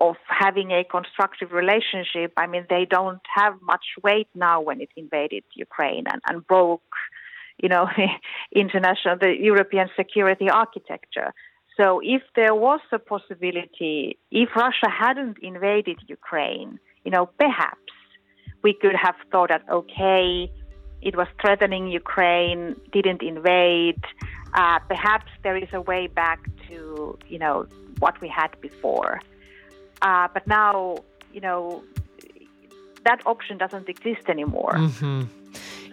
of 0.00 0.16
having 0.28 0.70
a 0.70 0.84
constructive 0.84 1.52
relationship, 1.52 2.32
I 2.36 2.46
mean, 2.46 2.66
they 2.68 2.86
don't 2.88 3.20
have 3.34 3.54
much 3.62 3.84
weight 4.02 4.28
now 4.34 4.60
when 4.60 4.80
it 4.80 4.90
invaded 4.96 5.44
Ukraine 5.54 6.04
and, 6.10 6.20
and 6.28 6.46
broke, 6.46 6.82
you 7.62 7.68
know, 7.68 7.88
international, 8.54 9.16
the 9.20 9.34
European 9.38 9.88
security 9.96 10.50
architecture. 10.50 11.32
So 11.76 12.00
if 12.02 12.22
there 12.36 12.54
was 12.54 12.80
a 12.92 12.98
possibility, 12.98 14.18
if 14.30 14.48
Russia 14.54 14.88
hadn't 14.88 15.38
invaded 15.42 15.98
Ukraine, 16.06 16.78
you 17.04 17.10
know, 17.10 17.26
perhaps 17.26 17.92
we 18.62 18.72
could 18.74 18.94
have 18.94 19.16
thought 19.30 19.48
that, 19.48 19.62
okay, 19.68 20.50
it 21.04 21.16
was 21.16 21.28
threatening 21.40 21.88
Ukraine, 21.88 22.76
didn't 22.92 23.22
invade. 23.22 24.02
Uh, 24.54 24.78
perhaps 24.78 25.30
there 25.42 25.56
is 25.56 25.68
a 25.72 25.80
way 25.80 26.06
back 26.06 26.40
to 26.68 27.18
you 27.28 27.38
know 27.38 27.66
what 27.98 28.20
we 28.20 28.28
had 28.28 28.50
before. 28.60 29.20
Uh, 30.00 30.28
but 30.32 30.46
now 30.46 30.96
you 31.32 31.40
know 31.40 31.84
that 33.04 33.20
option 33.26 33.58
doesn't 33.58 33.88
exist 33.88 34.28
anymore. 34.28 34.74
Mm-hmm. 34.74 35.22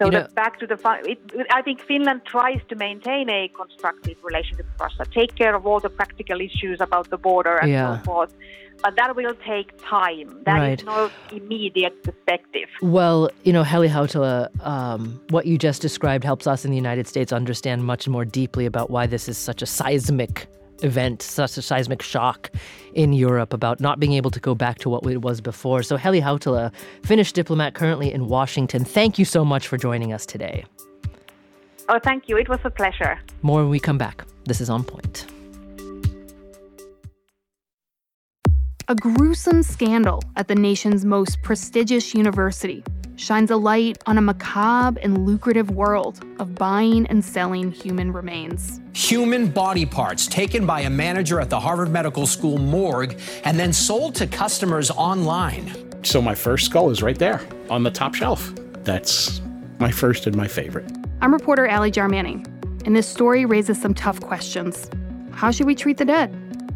So 0.02 0.12
you 0.12 0.18
know, 0.18 0.28
back 0.34 0.58
to 0.60 0.66
the 0.66 0.78
it, 1.04 1.18
I 1.50 1.62
think 1.62 1.80
Finland 1.80 2.22
tries 2.24 2.60
to 2.68 2.74
maintain 2.76 3.30
a 3.30 3.48
constructive 3.48 4.16
relationship 4.22 4.66
with 4.70 4.80
Russia, 4.80 5.04
take 5.12 5.34
care 5.34 5.54
of 5.54 5.66
all 5.66 5.80
the 5.80 5.90
practical 5.90 6.40
issues 6.40 6.80
about 6.80 7.10
the 7.10 7.18
border 7.18 7.56
and 7.58 7.70
yeah. 7.70 7.98
so 7.98 8.04
forth 8.04 8.34
but 8.82 8.96
that 8.96 9.14
will 9.14 9.34
take 9.46 9.72
time. 9.84 10.42
That 10.44 10.58
right. 10.58 10.80
is 10.80 10.84
not 10.84 11.12
immediate 11.30 12.02
perspective. 12.02 12.68
Well, 12.82 13.30
you 13.44 13.52
know, 13.52 13.62
Heli 13.62 13.88
Hautala, 13.88 14.48
um, 14.66 15.20
what 15.30 15.46
you 15.46 15.56
just 15.56 15.80
described 15.80 16.24
helps 16.24 16.46
us 16.46 16.64
in 16.64 16.70
the 16.70 16.76
United 16.76 17.06
States 17.06 17.32
understand 17.32 17.84
much 17.84 18.08
more 18.08 18.24
deeply 18.24 18.66
about 18.66 18.90
why 18.90 19.06
this 19.06 19.28
is 19.28 19.38
such 19.38 19.62
a 19.62 19.66
seismic 19.66 20.48
event, 20.82 21.22
such 21.22 21.56
a 21.56 21.62
seismic 21.62 22.02
shock 22.02 22.50
in 22.94 23.12
Europe 23.12 23.52
about 23.52 23.80
not 23.80 23.98
being 24.00 24.12
able 24.12 24.30
to 24.30 24.40
go 24.40 24.54
back 24.54 24.78
to 24.78 24.88
what 24.88 25.04
it 25.06 25.22
was 25.22 25.40
before. 25.40 25.82
So, 25.82 25.96
Heli 25.96 26.20
Hautala, 26.20 26.72
Finnish 27.04 27.32
diplomat 27.32 27.74
currently 27.74 28.12
in 28.12 28.28
Washington, 28.28 28.84
thank 28.84 29.18
you 29.18 29.24
so 29.24 29.44
much 29.44 29.66
for 29.68 29.76
joining 29.76 30.12
us 30.12 30.26
today. 30.26 30.64
Oh, 31.88 31.98
thank 32.02 32.28
you. 32.28 32.36
It 32.36 32.48
was 32.48 32.60
a 32.64 32.70
pleasure. 32.70 33.20
More 33.42 33.62
when 33.62 33.70
we 33.70 33.80
come 33.80 33.98
back. 33.98 34.24
This 34.44 34.60
is 34.60 34.70
On 34.70 34.84
Point. 34.84 35.26
A 38.88 38.94
gruesome 38.94 39.62
scandal 39.62 40.22
at 40.36 40.48
the 40.48 40.54
nation's 40.54 41.04
most 41.04 41.40
prestigious 41.42 42.14
university 42.14 42.84
shines 43.22 43.52
a 43.52 43.56
light 43.56 43.96
on 44.06 44.18
a 44.18 44.20
macabre 44.20 44.98
and 45.00 45.24
lucrative 45.24 45.70
world 45.70 46.24
of 46.40 46.56
buying 46.56 47.06
and 47.06 47.24
selling 47.24 47.70
human 47.70 48.12
remains. 48.12 48.80
Human 48.94 49.46
body 49.46 49.86
parts 49.86 50.26
taken 50.26 50.66
by 50.66 50.80
a 50.80 50.90
manager 50.90 51.40
at 51.40 51.48
the 51.48 51.60
Harvard 51.60 51.90
Medical 51.90 52.26
School 52.26 52.58
morgue 52.58 53.16
and 53.44 53.58
then 53.58 53.72
sold 53.72 54.16
to 54.16 54.26
customers 54.26 54.90
online. 54.90 55.72
So 56.04 56.20
my 56.20 56.34
first 56.34 56.66
skull 56.66 56.90
is 56.90 57.00
right 57.00 57.16
there 57.16 57.40
on 57.70 57.84
the 57.84 57.92
top 57.92 58.16
shelf. 58.16 58.52
That's 58.82 59.40
my 59.78 59.92
first 59.92 60.26
and 60.26 60.34
my 60.34 60.48
favorite. 60.48 60.90
I'm 61.20 61.32
reporter 61.32 61.68
Ally 61.68 61.90
Jarmanning, 61.90 62.44
and 62.84 62.96
this 62.96 63.06
story 63.06 63.44
raises 63.44 63.80
some 63.80 63.94
tough 63.94 64.20
questions. 64.20 64.90
How 65.30 65.52
should 65.52 65.68
we 65.68 65.76
treat 65.76 65.98
the 65.98 66.04
dead? 66.04 66.30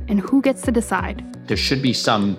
And 0.07 0.21
who 0.21 0.41
gets 0.41 0.63
to 0.63 0.71
decide? 0.71 1.25
There 1.49 1.57
should 1.57 1.83
be 1.83 1.93
some 1.93 2.39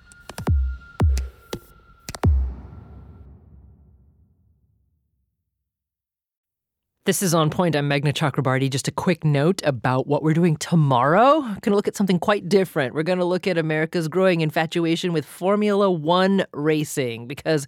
This 7.05 7.23
is 7.23 7.33
On 7.33 7.49
Point. 7.49 7.75
I'm 7.75 7.89
Meghna 7.89 8.13
Chakrabarti. 8.13 8.69
Just 8.69 8.87
a 8.87 8.91
quick 8.91 9.25
note 9.25 9.59
about 9.65 10.05
what 10.05 10.21
we're 10.21 10.35
doing 10.35 10.55
tomorrow. 10.55 11.39
We're 11.39 11.47
going 11.47 11.71
to 11.71 11.75
look 11.75 11.87
at 11.87 11.95
something 11.95 12.19
quite 12.19 12.47
different. 12.47 12.93
We're 12.93 13.01
going 13.01 13.17
to 13.17 13.25
look 13.25 13.47
at 13.47 13.57
America's 13.57 14.07
growing 14.07 14.41
infatuation 14.41 15.11
with 15.11 15.25
Formula 15.25 15.89
One 15.89 16.45
racing 16.53 17.25
because 17.25 17.65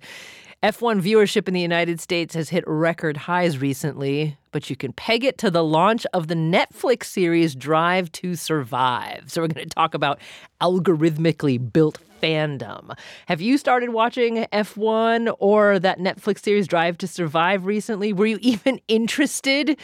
F1 0.62 1.02
viewership 1.02 1.48
in 1.48 1.56
the 1.56 1.62
United 1.62 2.00
States 2.00 2.36
has 2.36 2.50
hit 2.50 2.64
record 2.68 3.18
highs 3.18 3.58
recently, 3.58 4.38
but 4.52 4.70
you 4.70 4.76
can 4.76 4.94
peg 4.94 5.24
it 5.24 5.40
to 5.40 5.50
the 5.50 5.64
launch 5.64 6.06
of 6.14 6.28
the 6.28 6.36
Netflix 6.36 7.06
series 7.06 7.56
Drive 7.56 8.12
to 8.12 8.36
Survive. 8.36 9.32
So, 9.32 9.42
we're 9.42 9.48
going 9.48 9.68
to 9.68 9.74
talk 9.74 9.96
about 9.96 10.20
algorithmically 10.62 11.74
built 11.74 11.98
fandom. 12.24 12.98
Have 13.28 13.42
you 13.42 13.58
started 13.58 13.90
watching 13.90 14.46
F1 14.54 15.36
or 15.40 15.78
that 15.80 16.00
Netflix 16.00 16.42
series 16.44 16.68
Drive 16.68 16.98
to 17.00 17.08
Survive 17.08 17.66
recently? 17.66 18.14
Were 18.14 18.26
you 18.26 18.40
even 18.42 18.80
interested 18.88 19.78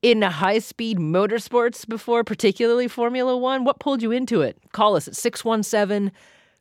in 0.00 0.22
high 0.22 0.60
speed 0.60 0.98
motorsports 0.98 1.86
before, 1.88 2.22
particularly 2.22 2.86
Formula 2.86 3.36
One? 3.36 3.64
What 3.64 3.80
pulled 3.80 4.02
you 4.02 4.12
into 4.12 4.40
it? 4.40 4.56
Call 4.72 4.94
us 4.94 5.08
at 5.08 5.16
617 5.16 6.12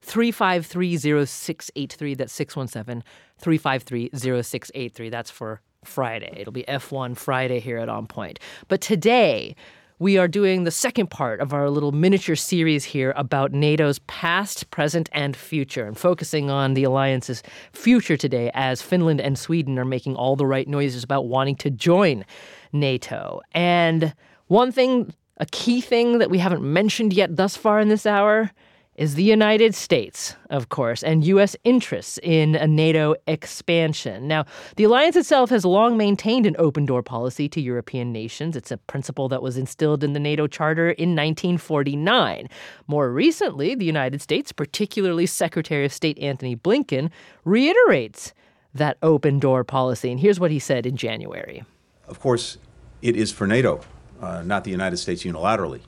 353 0.01 0.97
0683. 0.97 2.15
That's 2.15 2.33
617 2.33 3.03
353 3.37 4.09
0683. 4.13 5.09
That's 5.09 5.29
for 5.29 5.61
Friday. 5.83 6.33
It'll 6.37 6.51
be 6.51 6.63
F1 6.63 7.15
Friday 7.15 7.59
here 7.59 7.77
at 7.77 7.87
On 7.87 8.07
Point. 8.07 8.39
But 8.67 8.81
today, 8.81 9.55
we 9.99 10.17
are 10.17 10.29
doing 10.29 10.63
the 10.63 10.71
second 10.71 11.09
part 11.09 11.41
of 11.41 11.53
our 11.53 11.69
little 11.69 11.91
miniature 11.91 12.35
series 12.35 12.85
here 12.85 13.13
about 13.17 13.51
NATO's 13.51 13.99
past, 14.07 14.71
present, 14.71 15.09
and 15.11 15.35
future, 15.35 15.85
and 15.85 15.97
focusing 15.97 16.49
on 16.49 16.73
the 16.73 16.85
alliance's 16.85 17.43
future 17.73 18.15
today 18.15 18.49
as 18.53 18.81
Finland 18.81 19.19
and 19.19 19.37
Sweden 19.37 19.77
are 19.77 19.83
making 19.83 20.15
all 20.15 20.37
the 20.37 20.45
right 20.45 20.69
noises 20.69 21.03
about 21.03 21.27
wanting 21.27 21.57
to 21.57 21.69
join 21.69 22.23
NATO. 22.71 23.41
And 23.51 24.15
one 24.47 24.71
thing, 24.71 25.13
a 25.35 25.45
key 25.47 25.81
thing 25.81 26.19
that 26.19 26.29
we 26.29 26.37
haven't 26.39 26.63
mentioned 26.63 27.11
yet 27.11 27.35
thus 27.35 27.57
far 27.57 27.81
in 27.81 27.89
this 27.89 28.05
hour 28.05 28.51
is 28.99 29.15
the 29.15 29.23
United 29.23 29.73
States, 29.73 30.35
of 30.49 30.67
course, 30.67 31.03
and 31.03 31.23
U.S. 31.23 31.55
interests 31.63 32.19
in 32.21 32.55
a 32.55 32.67
NATO 32.67 33.15
expansion. 33.27 34.27
Now, 34.27 34.43
the 34.75 34.83
alliance 34.83 35.15
itself 35.15 35.49
has 35.51 35.63
long 35.63 35.95
maintained 35.95 36.45
an 36.45 36.57
open 36.59 36.85
door 36.85 37.01
policy 37.01 37.47
to 37.47 37.61
European 37.61 38.11
nations. 38.11 38.57
It's 38.57 38.71
a 38.71 38.77
principle 38.77 39.29
that 39.29 39.41
was 39.41 39.55
instilled 39.55 40.03
in 40.03 40.11
the 40.11 40.19
NATO 40.19 40.47
Charter 40.47 40.89
in 40.89 41.11
1949. 41.11 42.49
More 42.87 43.09
recently, 43.09 43.73
the 43.73 43.85
United 43.85 44.21
States, 44.21 44.51
particularly 44.51 45.25
Secretary 45.25 45.85
of 45.85 45.93
State 45.93 46.19
Antony 46.19 46.57
Blinken, 46.57 47.09
reiterates 47.45 48.33
that 48.73 48.97
open 49.01 49.39
door 49.39 49.63
policy. 49.63 50.11
And 50.11 50.19
here's 50.19 50.41
what 50.41 50.51
he 50.51 50.59
said 50.59 50.85
in 50.85 50.97
January. 50.97 51.63
Of 52.09 52.19
course, 52.19 52.57
it 53.01 53.15
is 53.15 53.31
for 53.31 53.47
NATO, 53.47 53.79
uh, 54.21 54.41
not 54.41 54.65
the 54.65 54.71
United 54.71 54.97
States 54.97 55.23
unilaterally, 55.23 55.83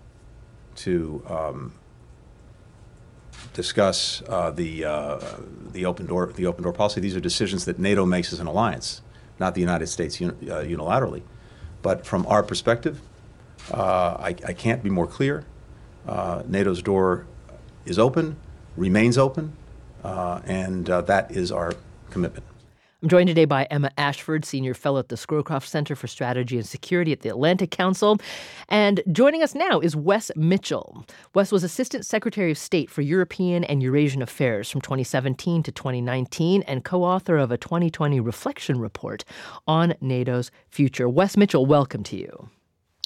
to 0.76 1.22
um, 1.28 1.74
discuss 3.54 4.22
uh, 4.28 4.52
the 4.52 4.86
uh, 4.86 5.20
the 5.72 5.86
open 5.86 6.06
door 6.06 6.32
the 6.34 6.46
open 6.46 6.64
door 6.64 6.74
policy. 6.74 7.02
These 7.02 7.16
are 7.16 7.20
decisions 7.20 7.66
that 7.66 7.80
NATO 7.80 8.06
makes 8.06 8.32
as 8.34 8.40
an 8.40 8.48
alliance, 8.48 9.02
not 9.40 9.56
the 9.56 9.62
United 9.62 9.88
States 9.88 10.22
un- 10.22 10.38
uh, 10.44 10.64
unilaterally. 10.64 11.24
But 11.82 12.06
from 12.06 12.26
our 12.28 12.44
perspective, 12.44 13.02
uh, 13.74 14.18
I, 14.20 14.36
I, 14.48 14.54
can't 14.54 14.84
be 14.84 14.92
more 14.92 15.08
clear. 15.08 15.46
Uh, 16.08 16.44
NATO's 16.48 16.84
door 16.84 17.26
is 17.86 17.98
open, 17.98 18.38
remains 18.78 19.18
open, 19.18 19.54
and 20.04 20.86
that 20.86 21.32
is 21.32 21.52
our 21.52 21.74
commitment. 22.12 22.46
I'm 23.04 23.10
joined 23.10 23.30
today 23.30 23.46
by 23.46 23.64
Emma 23.72 23.90
Ashford, 23.98 24.46
Senior 24.46 24.76
Fellow 24.76 25.00
at 25.00 25.10
the 25.10 25.16
Scowcroft 25.16 25.66
Center 25.66 25.96
for 25.96 26.06
Strategy 26.06 26.58
and 26.58 26.68
Security 26.68 27.12
at 27.12 27.22
the 27.22 27.30
Atlantic 27.30 27.72
Council. 27.72 28.20
And 28.70 29.02
joining 29.12 29.42
us 29.42 29.56
now 29.56 29.80
is 29.80 29.96
Wess 29.96 30.30
Mitchell. 30.36 31.04
Wess 31.34 31.52
was 31.52 31.64
Assistant 31.64 32.06
Secretary 32.06 32.52
of 32.52 32.60
State 32.60 32.92
for 32.92 33.02
European 33.02 33.64
and 33.64 33.82
Eurasian 33.82 34.22
Affairs 34.22 34.70
from 34.70 34.82
2017 34.82 35.64
to 35.64 35.72
2019 35.72 36.62
and 36.68 36.86
co 36.86 37.04
author 37.04 37.38
of 37.38 37.50
a 37.50 37.58
2020 37.58 38.20
reflection 38.20 38.80
report 38.80 39.24
on 39.66 39.96
NATO's 40.00 40.52
future. 40.70 41.10
Wess 41.10 41.36
Mitchell, 41.36 41.66
welcome 41.66 42.04
to 42.04 42.16
you. 42.16 42.50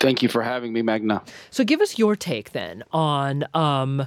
Thank 0.01 0.21
you 0.21 0.27
for 0.27 0.43
having 0.43 0.73
me, 0.73 0.81
Meghna. 0.81 1.25
So 1.51 1.63
give 1.63 1.79
us 1.79 1.97
your 1.97 2.17
take 2.17 2.51
then 2.51 2.83
on. 2.91 3.45
Um, 3.53 4.05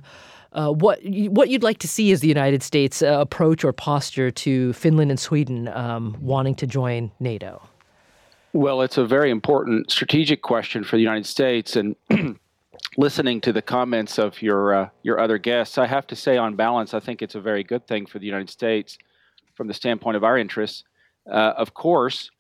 uh, 0.53 0.71
what 0.71 1.01
what 1.05 1.49
you'd 1.49 1.63
like 1.63 1.79
to 1.79 1.89
see 1.89 2.11
is 2.11 2.21
the 2.21 2.29
United 2.29 2.63
States 2.63 3.03
uh, 3.03 3.19
approach 3.21 3.65
or 3.65 3.73
posture 3.73 4.31
to 4.31 4.73
Finland 4.73 5.11
and 5.11 5.21
Sweden 5.21 5.69
um, 5.69 6.17
wanting 6.21 6.55
to 6.57 6.67
join 6.67 7.11
NATO? 7.21 7.63
Well, 8.55 8.81
it's 8.81 8.97
a 8.97 9.05
very 9.05 9.31
important 9.31 9.91
strategic 9.91 10.43
question 10.43 10.85
for 10.85 10.97
the 10.97 11.03
United 11.03 11.27
States, 11.27 11.77
and 11.77 11.97
listening 12.97 13.41
to 13.43 13.53
the 13.53 13.61
comments 13.61 14.19
of 14.19 14.41
your 14.41 14.75
uh, 14.75 14.89
your 15.03 15.21
other 15.21 15.39
guests, 15.39 15.77
I 15.77 15.87
have 15.87 16.07
to 16.09 16.17
say, 16.17 16.39
on 16.39 16.57
balance, 16.57 16.95
I 16.95 17.01
think 17.01 17.21
it's 17.21 17.35
a 17.35 17.41
very 17.41 17.63
good 17.63 17.87
thing 17.87 18.07
for 18.07 18.19
the 18.19 18.27
United 18.27 18.49
States 18.51 18.99
from 19.55 19.69
the 19.69 19.75
standpoint 19.75 20.17
of 20.17 20.25
our 20.25 20.39
interests. 20.39 20.85
Uh, 21.31 21.53
of 21.57 21.75
course, 21.75 22.31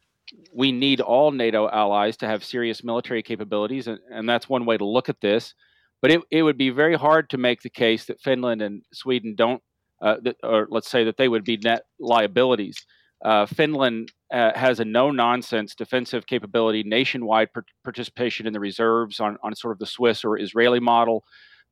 we 0.53 0.73
need 0.73 1.01
all 1.01 1.31
NATO 1.31 1.69
allies 1.69 2.17
to 2.19 2.27
have 2.27 2.43
serious 2.43 2.83
military 2.83 3.23
capabilities, 3.23 3.87
and, 3.87 3.99
and 4.11 4.27
that's 4.27 4.49
one 4.49 4.65
way 4.65 4.79
to 4.79 4.85
look 4.85 5.09
at 5.09 5.21
this. 5.21 5.53
But 6.01 6.13
it, 6.13 6.21
it 6.31 6.43
would 6.43 6.59
be 6.59 6.71
very 6.71 6.95
hard 6.95 7.31
to 7.31 7.39
make 7.39 7.63
the 7.63 7.71
case 7.71 8.05
that 8.07 8.21
Finland 8.21 8.63
and 8.63 8.83
Sweden 8.93 9.35
don't, 9.37 9.63
uh, 10.01 10.17
or 10.43 10.69
let's 10.71 10.91
say 10.91 11.05
that 11.05 11.17
they 11.17 11.29
would 11.29 11.45
be 11.45 11.57
net 11.57 11.83
liabilities. 11.99 12.87
Uh, 13.25 13.47
Finland 13.47 14.13
uh, 14.33 14.53
has 14.55 14.79
a 14.79 14.85
no 14.85 15.11
nonsense 15.11 15.75
defensive 15.75 16.27
capability, 16.27 16.83
nationwide 16.85 17.53
per- 17.53 17.65
participation 17.83 18.47
in 18.47 18.53
the 18.53 18.61
reserves 18.61 19.19
on, 19.19 19.37
on 19.43 19.55
sort 19.57 19.73
of 19.73 19.79
the 19.79 19.87
Swiss 19.87 20.25
or 20.25 20.39
Israeli 20.39 20.81
model. 20.81 21.25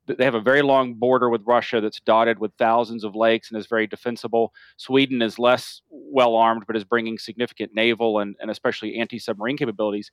They 0.07 0.23
have 0.23 0.35
a 0.35 0.41
very 0.41 0.61
long 0.61 0.93
border 0.93 1.29
with 1.29 1.41
Russia 1.45 1.81
that's 1.81 1.99
dotted 1.99 2.39
with 2.39 2.53
thousands 2.57 3.03
of 3.03 3.15
lakes 3.15 3.49
and 3.49 3.59
is 3.59 3.67
very 3.67 3.87
defensible. 3.87 4.53
Sweden 4.77 5.21
is 5.21 5.37
less 5.37 5.81
well 5.89 6.35
armed, 6.35 6.63
but 6.65 6.77
is 6.77 6.85
bringing 6.85 7.17
significant 7.17 7.73
naval 7.73 8.19
and, 8.19 8.35
and 8.39 8.49
especially 8.49 8.97
anti 8.97 9.19
submarine 9.19 9.57
capabilities. 9.57 10.11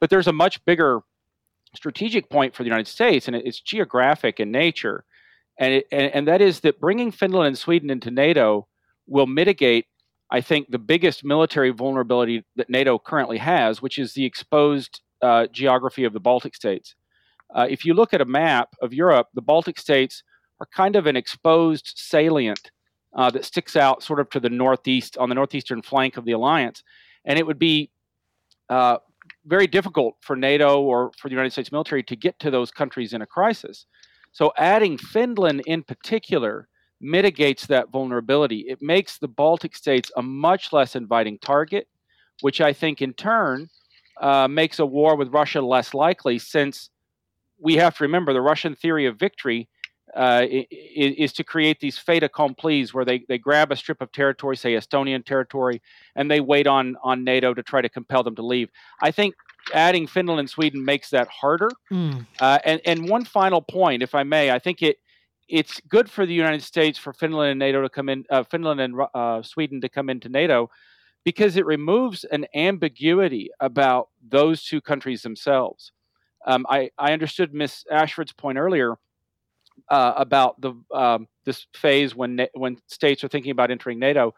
But 0.00 0.10
there's 0.10 0.28
a 0.28 0.32
much 0.32 0.64
bigger 0.64 1.00
strategic 1.74 2.30
point 2.30 2.54
for 2.54 2.62
the 2.62 2.68
United 2.68 2.88
States, 2.88 3.26
and 3.26 3.36
it's 3.36 3.60
geographic 3.60 4.40
in 4.40 4.50
nature, 4.50 5.04
and, 5.58 5.74
it, 5.74 5.86
and, 5.92 6.12
and 6.14 6.28
that 6.28 6.40
is 6.40 6.60
that 6.60 6.80
bringing 6.80 7.10
Finland 7.10 7.46
and 7.46 7.58
Sweden 7.58 7.90
into 7.90 8.10
NATO 8.10 8.66
will 9.06 9.26
mitigate, 9.26 9.86
I 10.30 10.40
think, 10.40 10.70
the 10.70 10.78
biggest 10.78 11.24
military 11.24 11.70
vulnerability 11.70 12.44
that 12.56 12.70
NATO 12.70 12.98
currently 12.98 13.38
has, 13.38 13.82
which 13.82 13.98
is 13.98 14.14
the 14.14 14.24
exposed 14.24 15.00
uh, 15.22 15.46
geography 15.52 16.04
of 16.04 16.12
the 16.12 16.20
Baltic 16.20 16.54
states. 16.54 16.94
Uh, 17.54 17.66
if 17.68 17.84
you 17.84 17.94
look 17.94 18.12
at 18.12 18.20
a 18.20 18.24
map 18.24 18.70
of 18.82 18.92
Europe, 18.92 19.28
the 19.34 19.42
Baltic 19.42 19.78
states 19.78 20.22
are 20.60 20.66
kind 20.66 20.96
of 20.96 21.06
an 21.06 21.16
exposed 21.16 21.92
salient 21.96 22.70
uh, 23.14 23.30
that 23.30 23.44
sticks 23.44 23.76
out 23.76 24.02
sort 24.02 24.20
of 24.20 24.28
to 24.30 24.40
the 24.40 24.50
northeast 24.50 25.16
on 25.18 25.28
the 25.28 25.34
northeastern 25.34 25.82
flank 25.82 26.16
of 26.16 26.24
the 26.24 26.32
alliance, 26.32 26.82
and 27.24 27.38
it 27.38 27.46
would 27.46 27.58
be 27.58 27.90
uh, 28.68 28.98
very 29.46 29.66
difficult 29.66 30.16
for 30.20 30.36
NATO 30.36 30.80
or 30.80 31.10
for 31.18 31.28
the 31.28 31.34
United 31.34 31.50
States 31.50 31.72
military 31.72 32.02
to 32.04 32.16
get 32.16 32.38
to 32.40 32.50
those 32.50 32.70
countries 32.70 33.12
in 33.12 33.22
a 33.22 33.26
crisis. 33.26 33.86
So, 34.32 34.52
adding 34.56 34.98
Finland 34.98 35.62
in 35.66 35.82
particular 35.82 36.68
mitigates 37.00 37.66
that 37.66 37.90
vulnerability. 37.90 38.64
It 38.68 38.78
makes 38.80 39.18
the 39.18 39.28
Baltic 39.28 39.76
states 39.76 40.10
a 40.16 40.22
much 40.22 40.72
less 40.72 40.96
inviting 40.96 41.38
target, 41.38 41.86
which 42.40 42.60
I 42.60 42.72
think 42.72 43.02
in 43.02 43.12
turn 43.12 43.68
uh, 44.20 44.48
makes 44.48 44.78
a 44.78 44.86
war 44.86 45.16
with 45.16 45.28
Russia 45.28 45.60
less 45.60 45.92
likely, 45.92 46.38
since 46.38 46.90
we 47.60 47.74
have 47.74 47.96
to 47.98 48.04
remember 48.04 48.32
the 48.32 48.40
Russian 48.40 48.74
theory 48.74 49.06
of 49.06 49.18
victory 49.18 49.68
uh, 50.16 50.44
is, 50.48 51.14
is, 51.16 51.32
to 51.32 51.44
create 51.44 51.80
these 51.80 51.98
fait 51.98 52.22
accomplis 52.22 52.94
where 52.94 53.04
they, 53.04 53.24
they 53.28 53.38
grab 53.38 53.72
a 53.72 53.76
strip 53.76 54.00
of 54.00 54.12
territory, 54.12 54.56
say 54.56 54.74
Estonian 54.74 55.24
territory, 55.24 55.82
and 56.14 56.30
they 56.30 56.40
wait 56.40 56.66
on, 56.66 56.96
on 57.02 57.24
NATO 57.24 57.54
to 57.54 57.62
try 57.62 57.80
to 57.82 57.88
compel 57.88 58.22
them 58.22 58.36
to 58.36 58.42
leave. 58.42 58.70
I 59.02 59.10
think 59.10 59.34
adding 59.72 60.06
Finland 60.06 60.40
and 60.40 60.50
Sweden 60.50 60.84
makes 60.84 61.10
that 61.10 61.28
harder. 61.28 61.70
Mm. 61.92 62.26
Uh, 62.40 62.58
and, 62.64 62.80
and 62.84 63.08
one 63.08 63.24
final 63.24 63.60
point, 63.60 64.02
if 64.02 64.14
I 64.14 64.22
may, 64.22 64.50
I 64.50 64.58
think 64.58 64.82
it 64.82 64.98
it's 65.46 65.78
good 65.88 66.10
for 66.10 66.24
the 66.24 66.32
United 66.32 66.62
States 66.62 66.98
for 66.98 67.12
Finland 67.12 67.50
and 67.50 67.58
NATO 67.58 67.82
to 67.82 67.90
come 67.90 68.08
in, 68.08 68.24
uh, 68.30 68.44
Finland 68.44 68.80
and 68.80 68.94
uh, 69.14 69.42
Sweden 69.42 69.80
to 69.82 69.88
come 69.90 70.08
into 70.08 70.30
NATO, 70.30 70.70
because 71.22 71.56
it 71.56 71.66
removes 71.66 72.24
an 72.24 72.46
ambiguity 72.54 73.50
about 73.60 74.08
those 74.26 74.64
two 74.64 74.80
countries 74.80 75.22
themselves. 75.22 75.92
Um, 76.46 76.66
I, 76.68 76.90
I 76.98 77.12
understood 77.12 77.52
Miss 77.52 77.84
Ashford's 77.90 78.32
point 78.32 78.58
earlier 78.58 78.96
uh, 79.88 80.14
about 80.16 80.60
the 80.60 80.74
um, 80.94 81.28
this 81.44 81.66
phase 81.74 82.14
when 82.14 82.46
when 82.54 82.76
states 82.86 83.24
are 83.24 83.28
thinking 83.28 83.52
about 83.52 83.70
entering 83.70 83.98
NATO. 83.98 84.34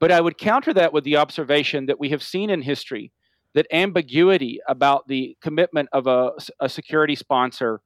But 0.00 0.10
I 0.10 0.20
would 0.20 0.36
counter 0.36 0.74
that 0.74 0.92
with 0.92 1.04
the 1.04 1.16
observation 1.16 1.86
that 1.86 2.00
we 2.00 2.08
have 2.10 2.22
seen 2.22 2.50
in 2.50 2.62
history 2.62 3.12
that 3.54 3.66
ambiguity 3.70 4.60
about 4.66 5.06
the 5.08 5.36
commitment 5.40 5.88
of 5.92 6.06
a, 6.06 6.32
a 6.60 6.68
security 6.68 7.14
sponsor 7.14 7.80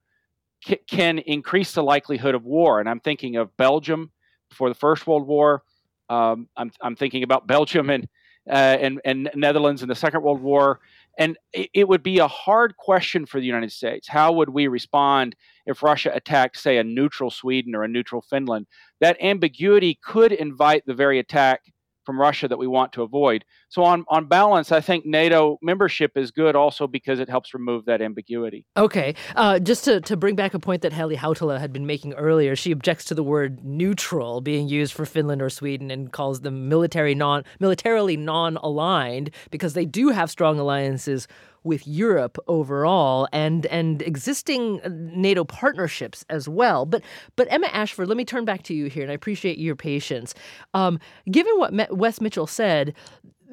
c- 0.64 0.78
can 0.88 1.18
increase 1.18 1.72
the 1.72 1.82
likelihood 1.82 2.34
of 2.34 2.44
war. 2.44 2.80
And 2.80 2.88
I'm 2.88 3.00
thinking 3.00 3.36
of 3.36 3.56
Belgium 3.56 4.10
before 4.48 4.68
the 4.68 4.74
First 4.74 5.06
World 5.06 5.26
War. 5.26 5.62
Um, 6.08 6.48
I'm, 6.56 6.70
I'm 6.80 6.96
thinking 6.96 7.24
about 7.24 7.46
Belgium 7.46 7.90
and, 7.90 8.08
uh, 8.48 8.52
and, 8.52 9.00
and 9.04 9.28
Netherlands 9.34 9.82
in 9.82 9.88
the 9.88 9.94
Second 9.94 10.22
World 10.22 10.40
War. 10.40 10.80
And 11.18 11.38
it, 11.52 11.88
would 11.88 12.02
be 12.02 12.18
a 12.18 12.28
hard 12.28 12.76
question 12.76 13.24
for 13.24 13.40
the 13.40 13.46
United 13.46 13.72
States. 13.72 14.06
How 14.06 14.32
would 14.32 14.50
we 14.50 14.66
respond 14.66 15.34
if 15.64 15.82
Russia 15.82 16.10
attacked, 16.14 16.58
say, 16.58 16.76
a 16.76 16.84
neutral 16.84 17.30
Sweden 17.30 17.74
or 17.74 17.84
a 17.84 17.88
neutral 17.88 18.20
Finland? 18.20 18.66
That 19.00 19.16
ambiguity 19.22 19.98
could 20.02 20.32
invite 20.32 20.84
the 20.84 20.94
very 20.94 21.18
attack 21.18 21.62
from 22.06 22.18
Russia 22.18 22.48
that 22.48 22.56
we 22.56 22.66
want 22.66 22.92
to 22.92 23.02
avoid. 23.02 23.44
So 23.68 23.82
on 23.82 24.04
on 24.08 24.26
balance, 24.26 24.72
I 24.72 24.80
think 24.80 25.04
NATO 25.04 25.58
membership 25.60 26.12
is 26.16 26.30
good 26.30 26.56
also 26.56 26.86
because 26.86 27.20
it 27.20 27.28
helps 27.28 27.52
remove 27.52 27.84
that 27.86 28.00
ambiguity. 28.00 28.64
Okay, 28.76 29.14
uh, 29.34 29.58
just 29.58 29.84
to, 29.84 30.00
to 30.02 30.16
bring 30.16 30.36
back 30.36 30.54
a 30.54 30.58
point 30.58 30.82
that 30.82 30.92
Heli 30.92 31.16
Hautala 31.16 31.58
had 31.58 31.72
been 31.72 31.86
making 31.86 32.14
earlier, 32.14 32.56
she 32.56 32.72
objects 32.72 33.04
to 33.06 33.14
the 33.14 33.24
word 33.24 33.64
neutral 33.64 34.40
being 34.40 34.68
used 34.68 34.92
for 34.94 35.04
Finland 35.04 35.42
or 35.42 35.50
Sweden 35.50 35.90
and 35.90 36.12
calls 36.12 36.40
them 36.40 36.68
military 36.68 37.14
non 37.14 37.44
militarily 37.60 38.16
non 38.16 38.56
aligned 38.58 39.30
because 39.50 39.74
they 39.74 39.84
do 39.84 40.10
have 40.10 40.30
strong 40.30 40.58
alliances 40.58 41.26
with 41.66 41.86
Europe 41.86 42.38
overall 42.48 43.28
and 43.32 43.66
and 43.66 44.00
existing 44.02 44.80
NATO 44.86 45.44
partnerships 45.44 46.24
as 46.30 46.48
well. 46.48 46.86
But 46.86 47.02
but 47.36 47.46
Emma 47.50 47.66
Ashford, 47.66 48.08
let 48.08 48.16
me 48.16 48.24
turn 48.24 48.44
back 48.44 48.62
to 48.64 48.74
you 48.74 48.86
here, 48.86 49.02
and 49.02 49.10
I 49.10 49.14
appreciate 49.14 49.58
your 49.58 49.76
patience. 49.76 50.34
Um, 50.72 50.98
given 51.30 51.52
what 51.58 51.94
Wess 51.94 52.20
Mitchell 52.20 52.46
said, 52.46 52.94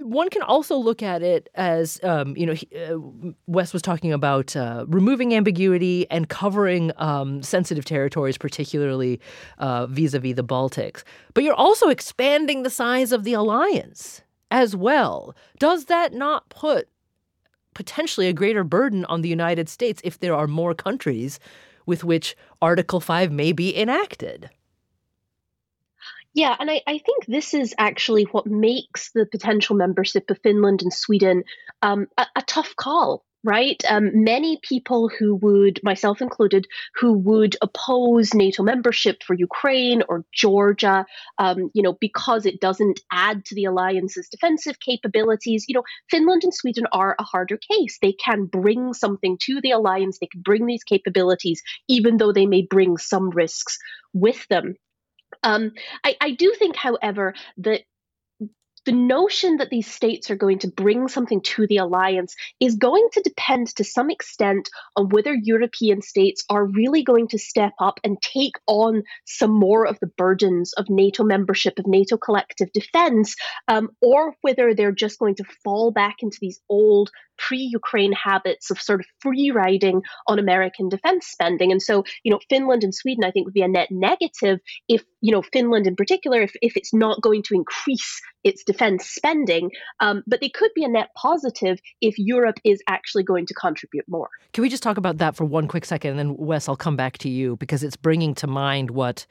one 0.04 0.30
can 0.30 0.42
also 0.42 0.76
look 0.76 1.02
at 1.02 1.22
it 1.22 1.50
as, 1.56 2.00
um, 2.04 2.36
you 2.36 2.46
know, 2.46 2.54
uh, 2.54 3.34
Wess 3.48 3.74
was 3.74 3.82
talking 3.82 4.12
about 4.12 4.56
uh, 4.56 4.86
removing 4.88 5.34
ambiguity 5.34 6.06
and 6.12 6.30
covering 6.30 6.92
um, 6.98 7.42
sensitive 7.42 7.86
territories, 7.86 8.38
particularly 8.38 9.20
vis 9.90 10.14
a 10.14 10.20
vis 10.20 10.36
the 10.36 10.44
Baltics. 10.44 11.04
But 11.34 11.44
you're 11.44 11.54
also 11.54 11.90
expanding 11.90 12.64
the 12.64 12.70
size 12.70 13.12
of 13.12 13.24
the 13.24 13.34
alliance 13.34 14.22
as 14.52 14.76
well. 14.76 15.36
Does 15.58 15.86
that 15.86 16.14
not 16.14 16.50
put 16.50 16.88
potentially 17.74 18.28
a 18.28 18.34
greater 18.34 18.64
burden 18.64 19.06
on 19.06 19.22
the 19.22 19.30
United 19.30 19.70
States 19.70 20.02
if 20.04 20.20
there 20.20 20.36
are 20.36 20.48
more 20.48 20.74
countries 20.74 21.40
with 21.86 22.04
which 22.04 22.36
Article 22.62 23.00
5 23.00 23.32
may 23.32 23.52
be 23.52 23.76
enacted. 23.78 24.50
Yeah, 26.34 26.56
and 26.60 26.72
I, 26.72 26.82
I 26.88 26.98
think 26.98 27.26
this 27.28 27.54
is 27.54 27.76
actually 27.78 28.24
what 28.24 28.48
makes 28.48 29.12
the 29.12 29.26
potential 29.26 29.76
membership 29.76 30.30
of 30.30 30.40
Finland 30.42 30.82
and 30.82 30.92
Sweden 30.92 31.44
um, 31.82 32.08
a, 32.18 32.26
a 32.36 32.42
tough 32.42 32.76
call 32.76 33.24
right? 33.44 33.82
Um, 33.90 34.24
many 34.24 34.60
people 34.62 35.10
who 35.10 35.36
would, 35.36 35.80
myself 35.84 36.22
included, 36.22 36.66
who 36.96 37.14
would 37.14 37.56
oppose 37.62 38.34
NATO 38.34 38.64
membership 38.64 39.22
for 39.24 39.34
Ukraine 39.34 40.02
or 40.08 40.24
Georgia, 40.34 41.06
um, 41.38 41.70
you 41.74 41.84
know, 41.84 41.98
because 42.00 42.46
it 42.46 42.62
doesn't 42.62 43.02
add 43.12 43.44
to 43.46 43.56
the 43.56 43.66
alliance's 43.66 44.30
defensive 44.30 44.80
capabilities. 44.80 45.66
You 45.68 45.76
know, 45.76 45.84
Finland 46.10 46.44
and 46.44 46.54
Sweden 46.54 46.86
are 46.92 47.16
a 47.20 47.24
harder 47.24 47.58
case. 47.58 47.98
They 48.02 48.14
can 48.14 48.46
bring 48.46 48.94
something 48.94 49.38
to 49.42 49.60
the 49.62 49.72
alliance. 49.72 50.20
They 50.20 50.28
can 50.28 50.42
bring 50.42 50.66
these 50.66 50.84
capabilities, 50.84 51.62
even 51.88 52.18
though 52.18 52.32
they 52.32 52.46
may 52.46 52.66
bring 52.70 52.98
some 52.98 53.30
risks 53.30 53.78
with 54.14 54.48
them. 54.48 54.76
Um, 55.44 55.72
I, 56.04 56.16
I, 56.22 56.32
do 56.32 56.54
think, 56.58 56.76
however, 56.76 57.34
that 57.58 57.82
the 58.86 58.92
notion 58.92 59.58
that 59.58 59.70
these 59.70 59.88
states 59.88 60.30
are 60.30 60.36
going 60.36 60.60
to 60.60 60.68
bring 60.68 61.08
something 61.08 61.42
to 61.42 61.68
the 61.68 61.78
alliance 61.78 62.36
is 62.60 62.76
going 62.76 63.08
to 63.14 63.22
depend 63.22 63.68
to 63.68 63.84
some 63.84 64.10
extent 64.10 64.70
on 64.96 65.10
whether 65.10 65.34
European 65.34 66.02
states 66.02 66.44
are 66.50 66.66
really 66.66 67.04
going 67.04 67.28
to 67.30 67.38
step 67.38 67.74
up 67.80 68.00
and 68.04 68.22
take 68.22 68.56
on 68.68 69.04
some 69.26 69.52
more 69.52 69.86
of 69.86 70.00
the 70.00 70.12
burdens 70.18 70.74
of 70.74 70.90
NATO 70.90 71.24
membership, 71.24 71.80
of 71.80 71.88
NATO 71.88 72.18
collective 72.18 72.72
defense, 72.74 73.36
um, 73.68 73.90
or 74.02 74.36
whether 74.42 74.74
they're 74.74 74.92
just 74.92 75.20
going 75.20 75.36
to 75.36 75.46
fall 75.64 75.92
back 75.92 76.18
into 76.22 76.38
these 76.42 76.60
old 76.70 77.10
pre-Ukraine 77.38 78.14
habits 78.14 78.70
of 78.70 78.80
sort 78.82 79.00
of 79.00 79.06
free 79.20 79.52
riding 79.52 80.02
on 80.28 80.40
American 80.40 80.90
defense 80.90 81.28
spending. 81.28 81.72
And 81.72 81.82
so, 81.82 82.04
you 82.24 82.32
know, 82.32 82.40
Finland 82.50 82.84
and 82.84 82.94
Sweden, 82.94 83.24
I 83.24 83.32
think, 83.32 83.46
would 83.46 83.54
be 83.54 83.64
a 83.64 83.68
net 83.68 83.90
negative 83.90 84.60
if, 84.88 85.04
you 85.22 85.32
know, 85.32 85.42
Finland 85.42 85.88
in 85.88 85.96
particular, 85.96 86.42
if, 86.42 86.54
if 86.62 86.78
it's 86.78 86.94
not 86.94 87.22
going 87.22 87.44
to 87.44 87.56
increase 87.56 88.22
its 88.44 88.64
defense 88.64 89.08
spending. 89.08 89.72
Um, 90.00 90.24
but 90.28 90.42
they 90.42 90.50
could 90.50 90.72
be 90.76 90.84
a 90.84 90.88
net 90.88 91.10
positive 91.16 91.80
if 92.02 92.18
Europe 92.18 92.60
is 92.64 92.82
actually 92.88 93.24
going 93.24 93.46
to 93.48 93.54
contribute 93.54 94.06
more. 94.08 94.30
Can 94.54 94.62
we 94.62 94.70
just 94.70 94.84
talk 94.84 94.98
about 94.98 95.18
that 95.18 95.36
for 95.36 95.46
one 95.46 95.68
quick 95.68 95.86
second? 95.86 96.12
And 96.12 96.20
then, 96.20 96.38
Wess, 96.38 96.68
I'll 96.68 96.76
come 96.76 96.96
back 96.96 97.18
to 97.20 97.30
you 97.30 97.56
because 97.58 97.84
it's 97.84 97.98
bringing 97.98 98.36
to 98.36 98.48
mind 98.48 98.92
what 98.92 99.26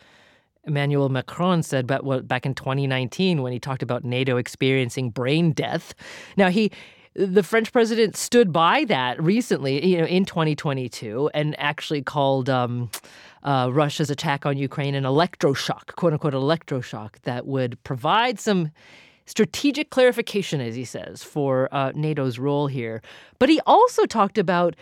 Emmanuel 0.64 1.08
Macron 1.08 1.62
said 1.62 1.86
back 1.86 2.46
in 2.46 2.54
2019 2.54 3.42
when 3.42 3.52
he 3.52 3.58
talked 3.58 3.82
about 3.82 4.04
NATO 4.04 4.36
experiencing 4.36 5.10
brain 5.10 5.52
death. 5.52 5.94
Now 6.36 6.50
he 6.50 6.70
the 7.14 7.42
French 7.42 7.72
president 7.72 8.16
stood 8.16 8.52
by 8.52 8.84
that 8.84 9.22
recently, 9.22 9.84
you 9.84 9.98
know, 9.98 10.06
in 10.06 10.24
2022, 10.24 11.30
and 11.34 11.54
actually 11.58 12.02
called 12.02 12.48
um, 12.48 12.90
uh, 13.42 13.68
Russia's 13.70 14.10
attack 14.10 14.46
on 14.46 14.56
Ukraine 14.56 14.94
an 14.94 15.04
electroshock, 15.04 15.94
quote 15.96 16.12
unquote, 16.12 16.32
electroshock 16.32 17.20
that 17.22 17.46
would 17.46 17.82
provide 17.84 18.40
some 18.40 18.70
strategic 19.26 19.90
clarification, 19.90 20.60
as 20.60 20.74
he 20.74 20.84
says, 20.84 21.22
for 21.22 21.68
uh, 21.72 21.92
NATO's 21.94 22.38
role 22.38 22.66
here. 22.66 23.02
But 23.38 23.48
he 23.48 23.60
also 23.66 24.06
talked 24.06 24.38
about. 24.38 24.74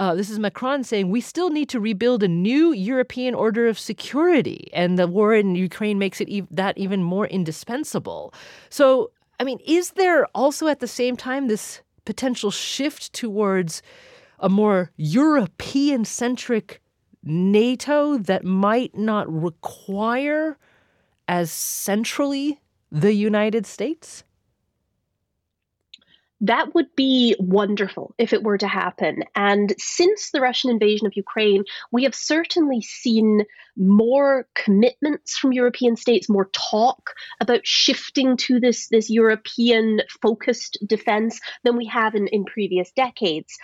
Uh, 0.00 0.14
this 0.14 0.30
is 0.30 0.38
Macron 0.38 0.84
saying 0.84 1.10
we 1.10 1.20
still 1.20 1.50
need 1.50 1.68
to 1.70 1.80
rebuild 1.80 2.22
a 2.22 2.28
new 2.28 2.72
European 2.72 3.34
order 3.34 3.66
of 3.66 3.76
security, 3.76 4.70
and 4.72 4.96
the 4.96 5.08
war 5.08 5.34
in 5.34 5.56
Ukraine 5.56 5.98
makes 5.98 6.20
it 6.20 6.28
e- 6.28 6.46
that 6.52 6.78
even 6.78 7.02
more 7.02 7.26
indispensable. 7.26 8.32
So 8.70 9.10
I 9.40 9.44
mean, 9.44 9.60
is 9.66 9.90
there 9.92 10.26
also 10.34 10.66
at 10.66 10.80
the 10.80 10.88
same 10.88 11.16
time 11.16 11.46
this 11.46 11.82
potential 12.04 12.50
shift 12.50 13.12
towards 13.12 13.82
a 14.38 14.48
more 14.48 14.90
European 14.96 16.04
centric 16.04 16.80
NATO 17.22 18.18
that 18.18 18.44
might 18.44 18.96
not 18.96 19.30
require 19.30 20.56
as 21.26 21.50
centrally 21.50 22.60
the 22.90 23.12
United 23.12 23.66
States? 23.66 24.24
That 26.40 26.74
would 26.74 26.94
be 26.94 27.34
wonderful 27.38 28.14
if 28.16 28.32
it 28.32 28.42
were 28.42 28.58
to 28.58 28.68
happen. 28.68 29.24
And 29.34 29.74
since 29.78 30.30
the 30.30 30.40
Russian 30.40 30.70
invasion 30.70 31.06
of 31.06 31.16
Ukraine, 31.16 31.64
we 31.90 32.04
have 32.04 32.14
certainly 32.14 32.80
seen 32.80 33.44
more 33.76 34.46
commitments 34.54 35.36
from 35.36 35.52
European 35.52 35.96
states, 35.96 36.28
more 36.28 36.50
talk 36.52 37.14
about 37.40 37.66
shifting 37.66 38.36
to 38.36 38.60
this, 38.60 38.88
this 38.88 39.10
European 39.10 40.00
focused 40.22 40.78
defense 40.86 41.40
than 41.64 41.76
we 41.76 41.86
have 41.86 42.14
in, 42.14 42.28
in 42.28 42.44
previous 42.44 42.92
decades 42.92 43.56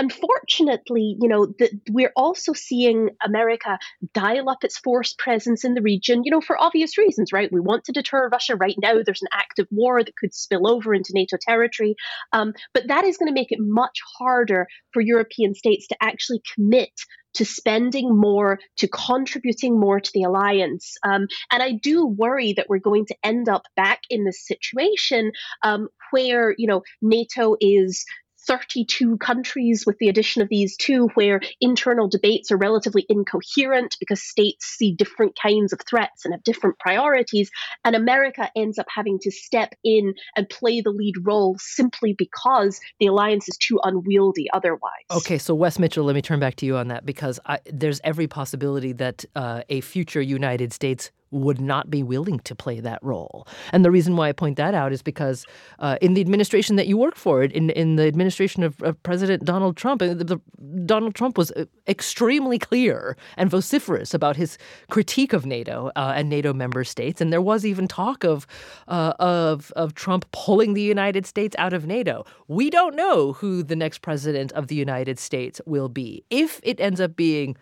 unfortunately, 0.00 1.16
you 1.20 1.28
know, 1.28 1.46
the, 1.46 1.70
we're 1.90 2.12
also 2.16 2.54
seeing 2.54 3.10
America 3.22 3.78
dial 4.14 4.48
up 4.48 4.64
its 4.64 4.78
force 4.78 5.14
presence 5.18 5.62
in 5.62 5.74
the 5.74 5.82
region, 5.82 6.22
you 6.24 6.30
know, 6.30 6.40
for 6.40 6.60
obvious 6.60 6.96
reasons, 6.96 7.34
right? 7.34 7.52
We 7.52 7.60
want 7.60 7.84
to 7.84 7.92
deter 7.92 8.28
Russia 8.28 8.56
right 8.56 8.76
now. 8.80 8.94
There's 9.04 9.20
an 9.20 9.28
active 9.32 9.66
war 9.70 10.02
that 10.02 10.16
could 10.16 10.34
spill 10.34 10.68
over 10.68 10.94
into 10.94 11.12
NATO 11.14 11.36
territory. 11.38 11.96
Um, 12.32 12.54
but 12.72 12.88
that 12.88 13.04
is 13.04 13.18
going 13.18 13.28
to 13.28 13.38
make 13.38 13.52
it 13.52 13.58
much 13.60 13.98
harder 14.18 14.66
for 14.92 15.02
European 15.02 15.54
states 15.54 15.86
to 15.88 15.96
actually 16.00 16.40
commit 16.54 16.90
to 17.34 17.44
spending 17.44 18.16
more, 18.16 18.58
to 18.78 18.88
contributing 18.88 19.78
more 19.78 20.00
to 20.00 20.10
the 20.14 20.24
alliance. 20.24 20.96
Um, 21.04 21.28
and 21.52 21.62
I 21.62 21.72
do 21.72 22.06
worry 22.06 22.54
that 22.54 22.66
we're 22.68 22.78
going 22.78 23.06
to 23.06 23.16
end 23.22 23.48
up 23.48 23.62
back 23.76 24.00
in 24.10 24.24
this 24.24 24.44
situation 24.44 25.32
um, 25.62 25.88
where, 26.10 26.54
you 26.58 26.66
know, 26.66 26.82
NATO 27.02 27.56
is 27.60 28.04
32 28.46 29.18
countries 29.18 29.84
with 29.86 29.98
the 29.98 30.08
addition 30.08 30.42
of 30.42 30.48
these 30.48 30.76
two, 30.76 31.08
where 31.14 31.40
internal 31.60 32.08
debates 32.08 32.50
are 32.50 32.56
relatively 32.56 33.06
incoherent 33.08 33.96
because 34.00 34.22
states 34.22 34.66
see 34.66 34.94
different 34.94 35.38
kinds 35.40 35.72
of 35.72 35.80
threats 35.88 36.24
and 36.24 36.34
have 36.34 36.42
different 36.42 36.78
priorities. 36.78 37.50
And 37.84 37.94
America 37.94 38.50
ends 38.56 38.78
up 38.78 38.86
having 38.94 39.18
to 39.20 39.30
step 39.30 39.74
in 39.84 40.14
and 40.36 40.48
play 40.48 40.80
the 40.80 40.90
lead 40.90 41.14
role 41.22 41.56
simply 41.58 42.14
because 42.16 42.80
the 42.98 43.06
alliance 43.06 43.48
is 43.48 43.56
too 43.56 43.78
unwieldy 43.82 44.48
otherwise. 44.52 44.80
Okay, 45.10 45.38
so 45.38 45.54
Wess 45.54 45.78
Mitchell, 45.78 46.04
let 46.04 46.14
me 46.14 46.22
turn 46.22 46.40
back 46.40 46.56
to 46.56 46.66
you 46.66 46.76
on 46.76 46.88
that 46.88 47.06
because 47.06 47.40
I, 47.46 47.60
there's 47.66 48.00
every 48.04 48.26
possibility 48.26 48.92
that 48.94 49.24
uh, 49.36 49.62
a 49.68 49.80
future 49.80 50.20
United 50.20 50.72
States 50.72 51.10
would 51.30 51.60
not 51.60 51.90
be 51.90 52.02
willing 52.02 52.40
to 52.40 52.54
play 52.54 52.80
that 52.80 52.98
role. 53.02 53.46
And 53.72 53.84
the 53.84 53.90
reason 53.90 54.16
why 54.16 54.28
I 54.28 54.32
point 54.32 54.56
that 54.56 54.74
out 54.74 54.92
is 54.92 55.02
because 55.02 55.46
uh, 55.78 55.96
in 56.00 56.14
the 56.14 56.20
administration 56.20 56.76
that 56.76 56.86
you 56.86 56.96
work 56.96 57.16
for, 57.16 57.42
in 57.42 57.70
in 57.70 57.96
the 57.96 58.06
administration 58.06 58.62
of, 58.62 58.80
of 58.82 59.00
President 59.02 59.44
Donald 59.44 59.76
Trump, 59.76 60.02
uh, 60.02 60.14
the, 60.14 60.24
the, 60.24 60.40
Donald 60.84 61.14
Trump 61.14 61.38
was 61.38 61.50
uh, 61.52 61.64
extremely 61.86 62.58
clear 62.58 63.16
and 63.36 63.50
vociferous 63.50 64.14
about 64.14 64.36
his 64.36 64.58
critique 64.90 65.32
of 65.32 65.46
NATO 65.46 65.90
uh, 65.96 66.12
and 66.16 66.28
NATO 66.28 66.52
member 66.52 66.84
states, 66.84 67.20
and 67.20 67.32
there 67.32 67.42
was 67.42 67.64
even 67.64 67.86
talk 67.86 68.24
of 68.24 68.46
uh, 68.88 69.12
of 69.18 69.72
of 69.76 69.94
Trump 69.94 70.30
pulling 70.32 70.74
the 70.74 70.82
United 70.82 71.26
States 71.26 71.54
out 71.58 71.72
of 71.72 71.86
NATO. 71.86 72.24
We 72.48 72.70
don't 72.70 72.96
know 72.96 73.34
who 73.34 73.62
the 73.62 73.76
next 73.76 74.02
president 74.02 74.52
of 74.52 74.66
the 74.66 74.74
United 74.74 75.18
States 75.18 75.60
will 75.66 75.88
be. 75.88 76.24
If 76.30 76.60
it 76.62 76.80
ends 76.80 77.00
up 77.00 77.16
being 77.16 77.56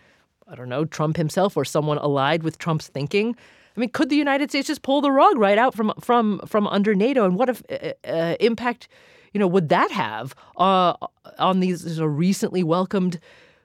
I 0.51 0.55
don't 0.55 0.69
know, 0.69 0.85
Trump 0.85 1.17
himself 1.17 1.57
or 1.57 1.65
someone 1.65 1.99
allied 1.99 2.43
with 2.43 2.59
Trump's 2.59 2.89
thinking, 2.89 3.37
I 3.79 3.81
mean, 3.81 3.91
could 3.91 4.09
the 4.09 4.17
United 4.17 4.51
States 4.51 4.67
just 4.67 4.83
pull 4.83 5.01
the 5.01 5.13
rug 5.13 5.39
right 5.39 5.57
out 5.57 5.73
from 5.73 5.93
from 6.01 6.41
from 6.47 6.67
under 6.67 6.97
NATO? 6.97 7.25
And 7.25 7.37
what 7.37 7.49
if 7.49 7.63
uh, 7.71 7.93
uh, 8.05 8.35
impact, 8.41 8.89
you 9.33 9.39
know, 9.39 9.47
would 9.47 9.69
that 9.69 9.93
have 9.93 10.35
uh, 10.57 10.95
on 11.39 11.61
these 11.61 12.01
recently 12.01 12.65
welcomed 12.65 13.21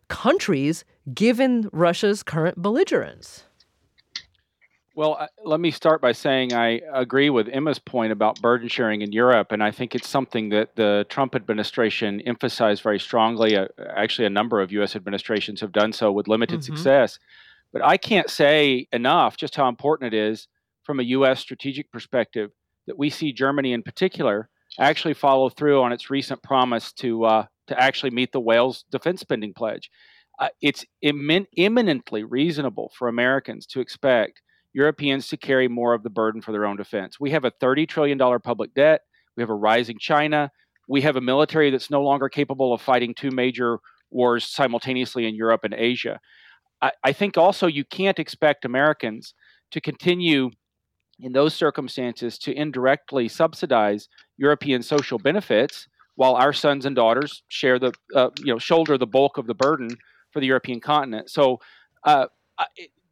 countries, 0.10 0.86
given 1.16 1.68
Russia's 1.74 2.22
current 2.22 2.62
belligerence? 2.62 3.46
Well, 4.96 5.18
uh, 5.20 5.26
let 5.44 5.60
me 5.60 5.72
start 5.72 6.00
by 6.00 6.12
saying 6.12 6.54
I 6.54 6.82
agree 6.94 7.32
with 7.32 7.50
Emma's 7.50 7.80
point 7.80 8.12
about 8.12 8.40
burden 8.40 8.68
sharing 8.68 9.02
in 9.02 9.12
Europe, 9.12 9.52
and 9.52 9.64
I 9.64 9.72
think 9.72 9.96
it's 9.96 10.08
something 10.08 10.50
that 10.50 10.76
the 10.76 11.08
Trump 11.10 11.34
administration 11.34 12.22
emphasized 12.22 12.84
very 12.84 13.00
strongly. 13.00 13.58
Uh, 13.58 13.66
actually, 13.96 14.28
a 14.28 14.30
number 14.30 14.62
of 14.62 14.72
U.S. 14.74 14.96
administrations 14.96 15.62
have 15.62 15.72
done 15.72 15.92
so 15.92 16.12
with 16.12 16.28
limited 16.28 16.60
mm-hmm. 16.60 16.76
success. 16.76 17.18
But 17.74 17.84
I 17.84 17.98
can't 17.98 18.30
say 18.30 18.88
enough 18.94 19.36
just 19.36 19.56
how 19.56 19.68
important 19.68 20.14
it 20.14 20.18
is 20.18 20.48
from 20.84 21.00
a 21.00 21.04
U.S. 21.04 21.40
strategic 21.40 21.92
perspective 21.92 22.52
that 22.88 22.98
we 22.98 23.10
see 23.10 23.34
Germany 23.34 23.74
in 23.74 23.84
particular 23.84 24.50
actually 24.80 25.14
follow 25.14 25.50
through 25.50 25.82
on 25.82 25.92
its 25.92 26.10
recent 26.10 26.42
promise 26.44 26.94
to 26.94 27.26
uh, 27.26 27.46
to 27.68 27.80
actually 27.80 28.12
meet 28.12 28.32
the 28.32 28.40
Wales 28.40 28.86
defense 28.92 29.22
spending 29.22 29.54
pledge. 29.54 29.90
Uh, 30.40 30.50
it's 30.62 30.86
Im- 31.02 31.48
imminently 31.56 32.24
reasonable 32.24 32.92
for 32.98 33.08
Americans 33.08 33.66
to 33.68 33.80
expect 33.80 34.42
Europeans 34.74 35.28
to 35.28 35.38
carry 35.38 35.68
more 35.68 35.94
of 35.94 36.04
the 36.04 36.10
burden 36.10 36.42
for 36.42 36.52
their 36.52 36.66
own 36.66 36.76
defense. 36.76 37.20
We 37.20 37.32
have 37.32 37.46
a 37.46 37.52
$30 37.52 37.88
trillion 37.88 38.18
public 38.40 38.74
debt. 38.74 39.02
We 39.38 39.44
have 39.44 39.52
a 39.52 39.56
rising 39.56 39.98
China. 40.00 40.52
We 40.88 41.02
have 41.02 41.16
a 41.16 41.22
military 41.22 41.70
that's 41.70 41.92
no 41.92 42.02
longer 42.02 42.28
capable 42.28 42.74
of 42.74 42.82
fighting 42.82 43.14
two 43.14 43.32
major 43.32 43.80
wars 44.10 44.46
simultaneously 44.46 45.26
in 45.26 45.36
Europe 45.36 45.64
and 45.64 45.74
Asia. 45.74 46.20
I, 46.84 46.92
I 47.04 47.14
think 47.14 47.38
also 47.38 47.66
you 47.66 47.86
can't 47.86 48.20
expect 48.20 48.66
Americans 48.66 49.34
to 49.72 49.82
continue 49.82 50.52
in 51.20 51.32
those 51.32 51.56
circumstances 51.56 52.38
to 52.40 52.54
indirectly 52.54 53.28
subsidize 53.30 54.10
European 54.38 54.84
social 54.84 55.18
benefits 55.18 55.88
while 56.16 56.36
our 56.36 56.54
sons 56.54 56.86
and 56.86 56.96
daughters 56.96 57.44
share 57.48 57.80
the 57.80 57.94
uh, 58.14 58.30
you 58.40 58.54
know 58.54 58.60
shoulder 58.60 58.98
the 58.98 59.08
bulk 59.08 59.38
of 59.38 59.48
the 59.48 59.56
burden 59.56 59.90
for 60.32 60.40
the 60.40 60.48
European 60.48 60.80
continent. 60.80 61.30
So 61.30 61.60
uh, 62.04 62.28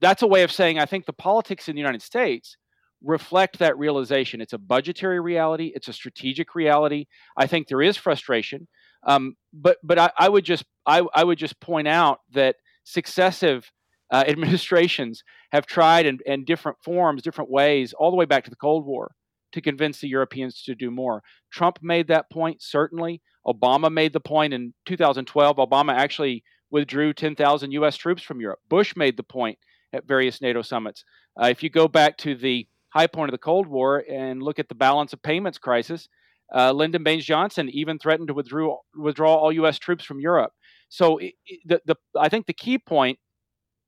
that's 0.02 0.22
a 0.22 0.28
way 0.28 0.44
of 0.44 0.52
saying 0.52 0.78
I 0.78 0.86
think 0.86 1.06
the 1.06 1.14
politics 1.14 1.70
in 1.70 1.76
the 1.76 1.80
United 1.80 2.02
States 2.02 2.58
reflect 3.04 3.58
that 3.60 3.78
realization. 3.78 4.42
It's 4.42 4.54
a 4.54 4.60
budgetary 4.60 5.20
reality. 5.20 5.72
It's 5.74 5.88
a 5.88 5.94
strategic 5.94 6.54
reality. 6.54 7.06
I 7.38 7.48
think 7.48 7.68
there 7.68 7.82
is 7.82 7.98
frustration, 7.98 8.68
um, 9.04 9.36
but 9.54 9.78
but 9.84 9.98
I, 9.98 10.12
I, 10.18 10.30
would 10.30 10.44
just 10.44 10.66
I, 10.86 11.04
I 11.16 11.24
would 11.24 11.38
just 11.38 11.60
point 11.60 11.88
out 11.88 12.20
that 12.34 12.58
successive 12.92 13.72
uh, 14.12 14.24
administrations 14.28 15.24
have 15.52 15.66
tried 15.66 16.06
in, 16.06 16.20
in 16.26 16.46
different 16.46 16.78
forms, 16.84 17.22
different 17.22 17.50
ways, 17.50 17.94
all 17.94 18.12
the 18.12 18.18
way 18.18 18.26
back 18.26 18.44
to 18.44 18.50
the 18.50 18.56
Cold 18.56 18.86
War, 18.86 19.12
to 19.54 19.62
convince 19.62 20.00
the 20.00 20.08
Europeans 20.08 20.64
to 20.64 20.76
do 20.76 20.92
more. 20.92 21.22
Trump 21.52 21.80
made 21.82 22.08
that 22.08 22.30
point 22.32 22.62
certainly. 22.62 23.22
Obama 23.46 23.92
made 23.92 24.14
the 24.14 24.20
point 24.20 24.54
in 24.54 24.74
2012. 24.86 25.58
Obama 25.58 25.94
actually 25.94 26.44
withdrew 26.70 27.14
10,000 27.14 27.72
U.S. 27.72 27.98
troops 27.98 28.24
from 28.24 28.40
Europe. 28.40 28.60
Bush 28.70 28.96
made 28.96 29.18
the 29.18 29.24
point 29.24 29.58
at 29.94 30.08
various 30.08 30.42
NATO 30.42 30.62
summits. 30.62 31.04
Uh, 31.42 31.48
if 31.48 31.64
you 31.64 31.70
go 31.70 31.88
back 31.88 32.18
to 32.20 32.36
the 32.36 32.68
high 32.90 33.08
point 33.08 33.30
of 33.30 33.34
the 33.34 33.38
Cold 33.38 33.68
War 33.68 34.04
and 34.10 34.42
look 34.42 34.60
at 34.60 34.70
the 34.70 34.76
balance 34.76 35.12
of 35.12 35.22
payments 35.22 35.58
crisis, 35.58 36.08
uh, 36.56 36.72
Lyndon 36.72 37.04
Baines 37.04 37.26
Johnson 37.26 37.70
even 37.70 37.98
threatened 37.98 38.28
to 38.28 38.34
withdraw, 38.34 38.78
withdraw 38.96 39.36
all 39.36 39.52
U.S. 39.54 39.80
troops 39.80 40.04
from 40.04 40.20
Europe. 40.20 40.52
So 40.92 41.18
it, 41.20 41.34
it, 41.46 41.60
the, 41.66 41.82
the, 41.86 41.96
I 42.20 42.28
think 42.28 42.48
the 42.48 42.54
key 42.54 42.78
point, 42.78 43.18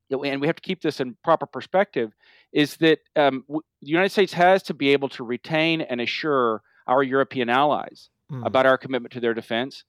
and 0.10 0.39
we 0.39 0.47
have 0.47 0.56
to 0.56 0.62
keep 0.62 0.82
this 0.82 1.01
in 1.01 1.18
proper 1.22 1.45
perspective, 1.45 2.12
is 2.54 2.78
that 2.78 2.99
um, 3.18 3.43
w- 3.49 3.62
the 3.82 3.89
United 3.89 4.12
States 4.12 4.32
has 4.34 4.64
to 4.64 4.74
be 4.74 4.89
able 4.93 5.10
to 5.10 5.24
retain 5.26 5.82
and 5.82 5.99
assure 5.99 6.62
our 6.88 7.04
European 7.04 7.49
allies 7.49 8.10
mm. 8.32 8.45
about 8.45 8.66
our 8.66 8.78
commitment 8.78 9.12
to 9.14 9.20
their 9.20 9.34
defense. 9.34 9.84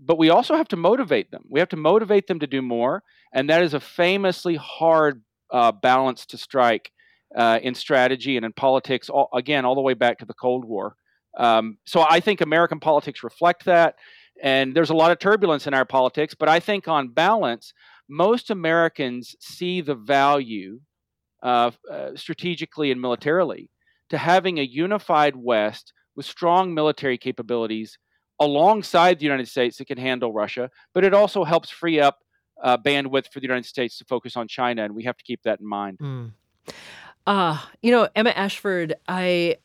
But 0.00 0.18
we 0.18 0.28
also 0.28 0.56
have 0.56 0.66
to 0.68 0.76
motivate 0.76 1.30
them. 1.30 1.44
We 1.48 1.60
have 1.60 1.68
to 1.68 1.76
motivate 1.76 2.26
them 2.26 2.40
to 2.40 2.48
do 2.48 2.62
more, 2.62 3.04
and 3.32 3.48
that 3.48 3.62
is 3.62 3.72
a 3.72 3.80
famously 3.80 4.56
hard 4.56 5.22
uh, 5.52 5.70
balance 5.70 6.26
to 6.26 6.36
strike 6.36 6.90
uh, 7.36 7.60
in 7.62 7.74
strategy 7.74 8.36
and 8.36 8.44
in 8.44 8.52
politics, 8.52 9.08
all, 9.08 9.28
again, 9.32 9.64
all 9.64 9.76
the 9.76 9.80
way 9.80 9.94
back 9.94 10.18
to 10.18 10.26
the 10.26 10.34
Cold 10.34 10.64
War. 10.64 10.96
Um, 11.38 11.78
so 11.84 12.04
I 12.08 12.20
think 12.20 12.40
American 12.40 12.80
politics 12.80 13.22
reflect 13.22 13.66
that. 13.66 13.94
And 14.42 14.74
there's 14.74 14.90
a 14.90 14.94
lot 14.94 15.10
of 15.10 15.18
turbulence 15.18 15.66
in 15.66 15.74
our 15.74 15.84
politics, 15.84 16.34
but 16.34 16.48
I 16.48 16.60
think 16.60 16.88
on 16.88 17.08
balance, 17.08 17.72
most 18.08 18.50
Americans 18.50 19.34
see 19.40 19.80
the 19.80 19.94
value 19.94 20.80
uh, 21.42 21.70
strategically 22.14 22.90
and 22.90 23.00
militarily 23.00 23.70
to 24.10 24.18
having 24.18 24.58
a 24.58 24.62
unified 24.62 25.36
West 25.36 25.92
with 26.14 26.26
strong 26.26 26.74
military 26.74 27.18
capabilities 27.18 27.98
alongside 28.40 29.18
the 29.18 29.24
United 29.24 29.48
States 29.48 29.78
that 29.78 29.86
can 29.86 29.98
handle 29.98 30.32
Russia, 30.32 30.70
but 30.92 31.04
it 31.04 31.14
also 31.14 31.44
helps 31.44 31.70
free 31.70 32.00
up 32.00 32.18
uh, 32.62 32.76
bandwidth 32.76 33.32
for 33.32 33.40
the 33.40 33.46
United 33.46 33.66
States 33.66 33.98
to 33.98 34.04
focus 34.04 34.36
on 34.36 34.48
China, 34.48 34.84
and 34.84 34.94
we 34.94 35.04
have 35.04 35.16
to 35.16 35.24
keep 35.24 35.42
that 35.42 35.60
in 35.60 35.66
mind. 35.66 35.98
Mm. 35.98 36.32
Uh, 37.26 37.58
you 37.82 37.90
know, 37.90 38.08
Emma 38.14 38.30
Ashford, 38.30 38.94
I 39.08 39.56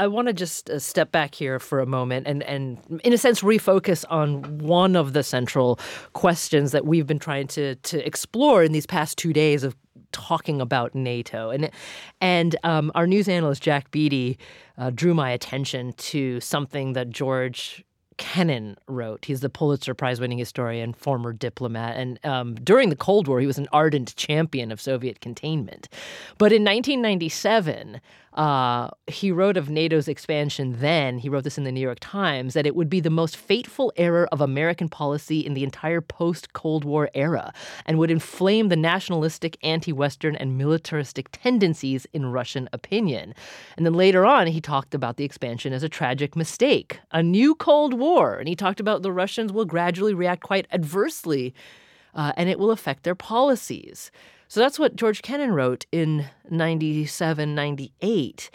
I 0.00 0.06
want 0.06 0.28
to 0.28 0.32
just 0.32 0.70
uh, 0.70 0.78
step 0.78 1.12
back 1.12 1.34
here 1.34 1.58
for 1.58 1.78
a 1.78 1.86
moment 1.86 2.26
and, 2.26 2.42
and, 2.44 2.78
in 3.04 3.12
a 3.12 3.18
sense, 3.18 3.42
refocus 3.42 4.02
on 4.08 4.56
one 4.58 4.96
of 4.96 5.12
the 5.12 5.22
central 5.22 5.78
questions 6.14 6.72
that 6.72 6.86
we've 6.86 7.06
been 7.06 7.18
trying 7.18 7.48
to 7.48 7.74
to 7.74 8.06
explore 8.06 8.64
in 8.64 8.72
these 8.72 8.86
past 8.86 9.18
two 9.18 9.34
days 9.34 9.62
of 9.62 9.76
talking 10.12 10.58
about 10.58 10.94
NATO. 10.94 11.50
And 11.50 11.70
and 12.22 12.56
um, 12.64 12.90
our 12.94 13.06
news 13.06 13.28
analyst 13.28 13.62
Jack 13.62 13.90
Beatty 13.90 14.38
uh, 14.78 14.88
drew 14.88 15.12
my 15.12 15.30
attention 15.30 15.92
to 15.92 16.40
something 16.40 16.94
that 16.94 17.10
George 17.10 17.84
Kennan 18.16 18.76
wrote. 18.86 19.26
He's 19.26 19.40
the 19.40 19.50
Pulitzer 19.50 19.94
Prize 19.94 20.18
winning 20.18 20.38
historian, 20.38 20.92
former 20.94 21.32
diplomat. 21.32 21.96
And 21.96 22.18
um, 22.24 22.54
during 22.56 22.88
the 22.88 22.96
Cold 22.96 23.28
War, 23.28 23.40
he 23.40 23.46
was 23.46 23.58
an 23.58 23.68
ardent 23.72 24.14
champion 24.16 24.72
of 24.72 24.80
Soviet 24.80 25.20
containment. 25.20 25.88
But 26.38 26.52
in 26.52 26.62
1997, 26.62 28.00
uh, 28.34 28.88
he 29.08 29.32
wrote 29.32 29.56
of 29.56 29.68
NATO's 29.68 30.06
expansion 30.06 30.76
then, 30.78 31.18
he 31.18 31.28
wrote 31.28 31.42
this 31.42 31.58
in 31.58 31.64
the 31.64 31.72
New 31.72 31.80
York 31.80 31.98
Times, 32.00 32.54
that 32.54 32.66
it 32.66 32.76
would 32.76 32.88
be 32.88 33.00
the 33.00 33.10
most 33.10 33.36
fateful 33.36 33.92
error 33.96 34.28
of 34.30 34.40
American 34.40 34.88
policy 34.88 35.40
in 35.40 35.54
the 35.54 35.64
entire 35.64 36.00
post 36.00 36.52
Cold 36.52 36.84
War 36.84 37.10
era 37.12 37.52
and 37.86 37.98
would 37.98 38.10
inflame 38.10 38.68
the 38.68 38.76
nationalistic, 38.76 39.58
anti 39.64 39.92
Western, 39.92 40.36
and 40.36 40.56
militaristic 40.56 41.28
tendencies 41.32 42.06
in 42.12 42.26
Russian 42.26 42.68
opinion. 42.72 43.34
And 43.76 43.84
then 43.84 43.94
later 43.94 44.24
on, 44.24 44.46
he 44.46 44.60
talked 44.60 44.94
about 44.94 45.16
the 45.16 45.24
expansion 45.24 45.72
as 45.72 45.82
a 45.82 45.88
tragic 45.88 46.36
mistake, 46.36 47.00
a 47.10 47.22
new 47.22 47.56
Cold 47.56 47.94
War. 47.94 48.36
And 48.36 48.48
he 48.48 48.54
talked 48.54 48.78
about 48.78 49.02
the 49.02 49.12
Russians 49.12 49.52
will 49.52 49.64
gradually 49.64 50.14
react 50.14 50.42
quite 50.42 50.68
adversely 50.70 51.52
uh, 52.14 52.32
and 52.36 52.48
it 52.48 52.58
will 52.58 52.70
affect 52.70 53.02
their 53.02 53.14
policies. 53.14 54.10
So 54.50 54.58
that's 54.58 54.80
what 54.80 54.96
George 54.96 55.22
Kennan 55.22 55.52
wrote 55.52 55.86
in 55.92 56.26
97, 56.50 57.54
98. 57.54 58.50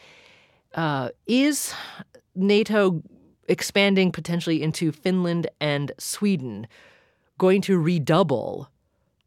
Uh, 0.74 1.10
is 1.26 1.74
NATO 2.36 3.02
expanding 3.48 4.12
potentially 4.12 4.62
into 4.62 4.92
Finland 4.92 5.48
and 5.62 5.94
Sweden 5.98 6.68
going 7.38 7.62
to 7.62 7.78
redouble 7.80 8.70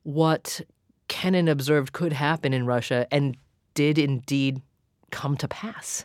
what 0.02 0.60
Kennan 1.08 1.48
observed 1.48 1.94
could 1.94 2.12
happen 2.12 2.52
in 2.52 2.66
Russia 2.66 3.06
and 3.10 3.38
did 3.72 3.96
indeed 3.96 4.60
come 5.10 5.38
to 5.38 5.48
pass? 5.48 6.04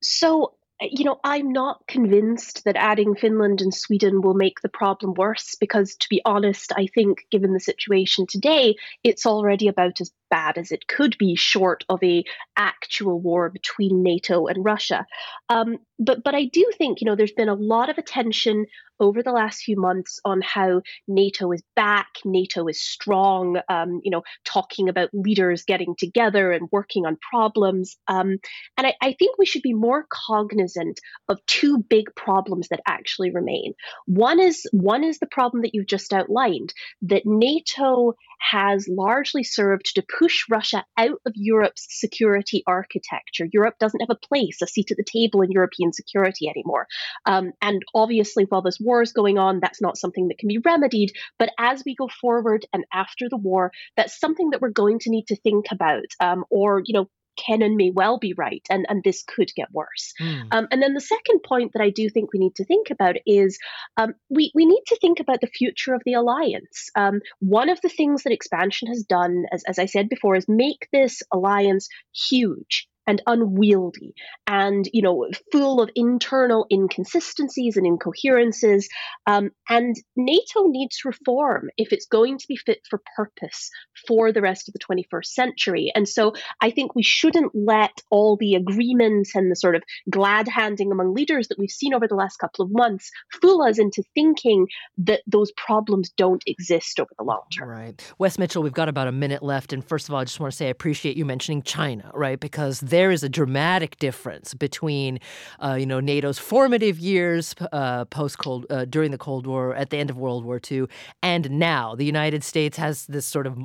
So 0.00 0.54
you 0.80 1.04
know, 1.04 1.18
I'm 1.24 1.52
not 1.52 1.86
convinced 1.88 2.64
that 2.64 2.76
adding 2.76 3.14
Finland 3.14 3.60
and 3.60 3.74
Sweden 3.74 4.20
will 4.20 4.34
make 4.34 4.60
the 4.60 4.68
problem 4.68 5.14
worse 5.14 5.56
because, 5.58 5.96
to 5.96 6.08
be 6.08 6.22
honest, 6.24 6.72
I 6.76 6.86
think 6.94 7.26
given 7.30 7.52
the 7.52 7.60
situation 7.60 8.26
today, 8.26 8.76
it's 9.02 9.26
already 9.26 9.68
about 9.68 10.00
as 10.00 10.12
bad 10.30 10.58
as 10.58 10.70
it 10.70 10.86
could 10.86 11.16
be, 11.18 11.34
short 11.34 11.84
of 11.88 12.02
a 12.02 12.24
actual 12.56 13.20
war 13.20 13.50
between 13.50 14.02
NATO 14.02 14.46
and 14.46 14.64
Russia. 14.64 15.06
Um, 15.48 15.78
but 15.98 16.22
but 16.24 16.34
I 16.34 16.44
do 16.44 16.70
think 16.76 17.00
you 17.00 17.06
know 17.06 17.16
there's 17.16 17.32
been 17.32 17.48
a 17.48 17.54
lot 17.54 17.90
of 17.90 17.98
attention 17.98 18.66
over 19.00 19.22
the 19.22 19.32
last 19.32 19.62
few 19.62 19.80
months 19.80 20.18
on 20.24 20.40
how 20.40 20.82
NATO 21.06 21.52
is 21.52 21.62
back, 21.76 22.08
NATO 22.24 22.66
is 22.66 22.80
strong. 22.80 23.60
Um, 23.68 24.00
you 24.02 24.10
know, 24.10 24.22
talking 24.44 24.88
about 24.88 25.10
leaders 25.12 25.64
getting 25.64 25.94
together 25.96 26.52
and 26.52 26.68
working 26.72 27.06
on 27.06 27.16
problems. 27.30 27.96
Um, 28.08 28.38
and 28.76 28.86
I, 28.86 28.94
I 29.00 29.14
think 29.18 29.38
we 29.38 29.46
should 29.46 29.62
be 29.62 29.74
more 29.74 30.06
cognizant 30.10 31.00
of 31.28 31.44
two 31.46 31.78
big 31.78 32.14
problems 32.16 32.68
that 32.68 32.80
actually 32.86 33.30
remain. 33.30 33.74
One 34.06 34.40
is 34.40 34.66
one 34.72 35.04
is 35.04 35.18
the 35.18 35.26
problem 35.26 35.62
that 35.62 35.74
you've 35.74 35.86
just 35.86 36.12
outlined 36.12 36.72
that 37.02 37.22
NATO 37.24 38.14
has 38.38 38.88
largely 38.88 39.42
served 39.42 39.94
to 39.94 40.04
push 40.18 40.44
Russia 40.48 40.84
out 40.96 41.20
of 41.26 41.32
Europe's 41.34 41.86
security 41.90 42.62
architecture. 42.66 43.48
Europe 43.52 43.74
doesn't 43.78 44.00
have 44.00 44.10
a 44.10 44.26
place, 44.26 44.62
a 44.62 44.66
seat 44.66 44.90
at 44.90 44.96
the 44.96 45.04
table 45.04 45.42
in 45.42 45.50
European 45.50 45.92
security 45.92 46.48
anymore. 46.48 46.86
Um, 47.26 47.52
and 47.60 47.82
obviously, 47.94 48.44
while 48.44 48.62
this 48.62 48.78
war 48.80 49.02
is 49.02 49.12
going 49.12 49.38
on, 49.38 49.60
that's 49.60 49.82
not 49.82 49.98
something 49.98 50.28
that 50.28 50.38
can 50.38 50.48
be 50.48 50.58
remedied. 50.58 51.12
But 51.38 51.50
as 51.58 51.82
we 51.84 51.94
go 51.94 52.08
forward 52.20 52.66
and 52.72 52.84
after 52.92 53.28
the 53.28 53.36
war, 53.36 53.72
that's 53.96 54.18
something 54.18 54.50
that 54.50 54.60
we're 54.60 54.70
going 54.70 54.98
to 55.00 55.10
need 55.10 55.26
to 55.28 55.36
think 55.36 55.66
about. 55.70 56.06
Um, 56.20 56.44
or, 56.50 56.82
you 56.84 56.94
know, 56.94 57.08
Kennan 57.38 57.68
and 57.68 57.76
may 57.76 57.90
well 57.90 58.18
be 58.18 58.32
right, 58.32 58.66
and, 58.70 58.86
and 58.88 59.02
this 59.04 59.22
could 59.22 59.52
get 59.54 59.68
worse. 59.72 60.14
Mm. 60.20 60.48
Um, 60.50 60.68
and 60.70 60.82
then 60.82 60.94
the 60.94 61.00
second 61.00 61.42
point 61.42 61.72
that 61.74 61.82
I 61.82 61.90
do 61.90 62.08
think 62.08 62.32
we 62.32 62.38
need 62.38 62.54
to 62.56 62.64
think 62.64 62.90
about 62.90 63.16
is 63.26 63.58
um, 63.96 64.14
we, 64.28 64.50
we 64.54 64.66
need 64.66 64.82
to 64.86 64.98
think 65.00 65.20
about 65.20 65.40
the 65.40 65.46
future 65.46 65.94
of 65.94 66.02
the 66.04 66.14
alliance. 66.14 66.90
Um, 66.96 67.20
one 67.40 67.68
of 67.68 67.80
the 67.82 67.88
things 67.88 68.22
that 68.22 68.32
expansion 68.32 68.88
has 68.88 69.02
done, 69.02 69.44
as, 69.52 69.62
as 69.64 69.78
I 69.78 69.86
said 69.86 70.08
before, 70.08 70.36
is 70.36 70.46
make 70.48 70.88
this 70.92 71.22
alliance 71.32 71.88
huge 72.30 72.87
and 73.08 73.22
unwieldy 73.26 74.14
and 74.46 74.88
you 74.92 75.02
know 75.02 75.26
full 75.50 75.80
of 75.80 75.90
internal 75.96 76.66
inconsistencies 76.70 77.76
and 77.76 77.86
incoherences. 77.86 78.88
Um, 79.26 79.50
and 79.68 79.96
nato 80.14 80.66
needs 80.66 80.98
reform 81.04 81.70
if 81.76 81.92
it's 81.92 82.06
going 82.06 82.38
to 82.38 82.44
be 82.46 82.56
fit 82.56 82.80
for 82.88 83.00
purpose 83.16 83.70
for 84.06 84.30
the 84.30 84.42
rest 84.42 84.68
of 84.68 84.74
the 84.74 84.78
21st 84.78 85.24
century. 85.24 85.90
And 85.94 86.06
so 86.06 86.34
i 86.60 86.70
think 86.70 86.94
we 86.94 87.02
shouldn't 87.02 87.52
let 87.54 88.02
all 88.10 88.36
the 88.38 88.54
agreements 88.54 89.34
and 89.34 89.50
the 89.50 89.56
sort 89.56 89.74
of 89.74 89.82
glad 90.10 90.46
handing 90.46 90.92
among 90.92 91.14
leaders 91.14 91.48
that 91.48 91.58
we've 91.58 91.70
seen 91.70 91.94
over 91.94 92.06
the 92.06 92.14
last 92.14 92.36
couple 92.36 92.64
of 92.64 92.70
months 92.70 93.10
fool 93.40 93.62
us 93.62 93.78
into 93.78 94.02
thinking 94.14 94.66
that 94.98 95.22
those 95.26 95.50
problems 95.52 96.10
don't 96.10 96.42
exist 96.46 97.00
over 97.00 97.10
the 97.16 97.24
long 97.24 97.40
term. 97.56 97.68
Right. 97.68 98.12
Wess 98.18 98.38
mitchell 98.38 98.62
we've 98.62 98.72
got 98.72 98.90
about 98.90 99.08
a 99.08 99.12
minute 99.12 99.42
left. 99.42 99.72
And 99.72 99.82
first 99.82 100.08
of 100.08 100.14
all 100.14 100.20
i 100.20 100.24
just 100.24 100.38
want 100.38 100.52
to 100.52 100.56
say 100.56 100.66
i 100.66 100.70
appreciate 100.70 101.16
you 101.16 101.24
mentioning 101.24 101.62
china 101.62 102.12
right? 102.18 102.40
Because 102.40 102.80
there 102.98 103.12
is 103.12 103.22
a 103.22 103.28
dramatic 103.28 103.96
difference 104.00 104.54
between, 104.54 105.20
uh, 105.62 105.74
you 105.74 105.86
know, 105.86 106.00
NATO's 106.00 106.36
formative 106.36 106.98
years 106.98 107.54
uh, 107.70 108.04
post 108.06 108.38
Cold 108.38 108.66
uh, 108.70 108.86
during 108.86 109.12
the 109.12 109.18
Cold 109.18 109.46
War, 109.46 109.72
at 109.72 109.90
the 109.90 109.98
end 109.98 110.10
of 110.10 110.18
World 110.18 110.44
War 110.44 110.60
II, 110.68 110.86
and 111.22 111.48
now 111.48 111.94
the 111.94 112.04
United 112.04 112.42
States 112.42 112.76
has 112.76 113.06
this 113.06 113.24
sort 113.24 113.46
of 113.46 113.56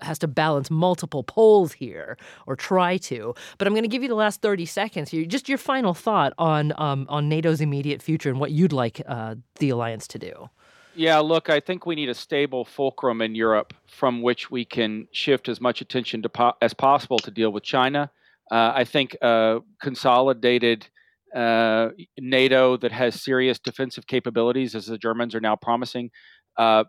has 0.00 0.18
to 0.18 0.26
balance 0.26 0.68
multiple 0.68 1.22
poles 1.22 1.74
here, 1.74 2.16
or 2.48 2.56
try 2.56 2.96
to. 2.96 3.36
But 3.56 3.68
I'm 3.68 3.72
going 3.72 3.84
to 3.84 3.88
give 3.88 4.02
you 4.02 4.08
the 4.08 4.16
last 4.16 4.42
30 4.42 4.66
seconds 4.66 5.10
here, 5.10 5.24
just 5.26 5.48
your 5.48 5.58
final 5.58 5.94
thought 5.94 6.32
on 6.36 6.72
um, 6.76 7.06
on 7.08 7.28
NATO's 7.28 7.60
immediate 7.60 8.02
future 8.02 8.30
and 8.30 8.40
what 8.40 8.50
you'd 8.50 8.72
like 8.72 9.00
uh, 9.06 9.36
the 9.60 9.70
alliance 9.70 10.08
to 10.08 10.18
do. 10.18 10.50
Yeah, 10.96 11.18
look, 11.18 11.48
I 11.48 11.60
think 11.60 11.86
we 11.86 11.94
need 11.94 12.08
a 12.08 12.14
stable 12.14 12.64
fulcrum 12.64 13.22
in 13.22 13.36
Europe 13.36 13.74
from 13.86 14.22
which 14.22 14.50
we 14.50 14.64
can 14.64 15.06
shift 15.12 15.48
as 15.48 15.60
much 15.60 15.80
attention 15.80 16.20
po- 16.22 16.56
as 16.60 16.74
possible 16.74 17.20
to 17.20 17.30
deal 17.30 17.52
with 17.52 17.62
China 17.62 18.10
I 18.52 18.84
think 18.84 19.16
uh, 19.22 19.60
consolidated 19.80 20.86
uh, 21.34 21.88
NATO 22.18 22.76
that 22.76 22.92
has 22.92 23.22
serious 23.22 23.58
defensive 23.58 24.06
capabilities, 24.06 24.74
as 24.74 24.86
the 24.86 24.98
Germans 24.98 25.34
are 25.34 25.40
now 25.40 25.56
promising, 25.56 26.10
uh, 26.58 26.84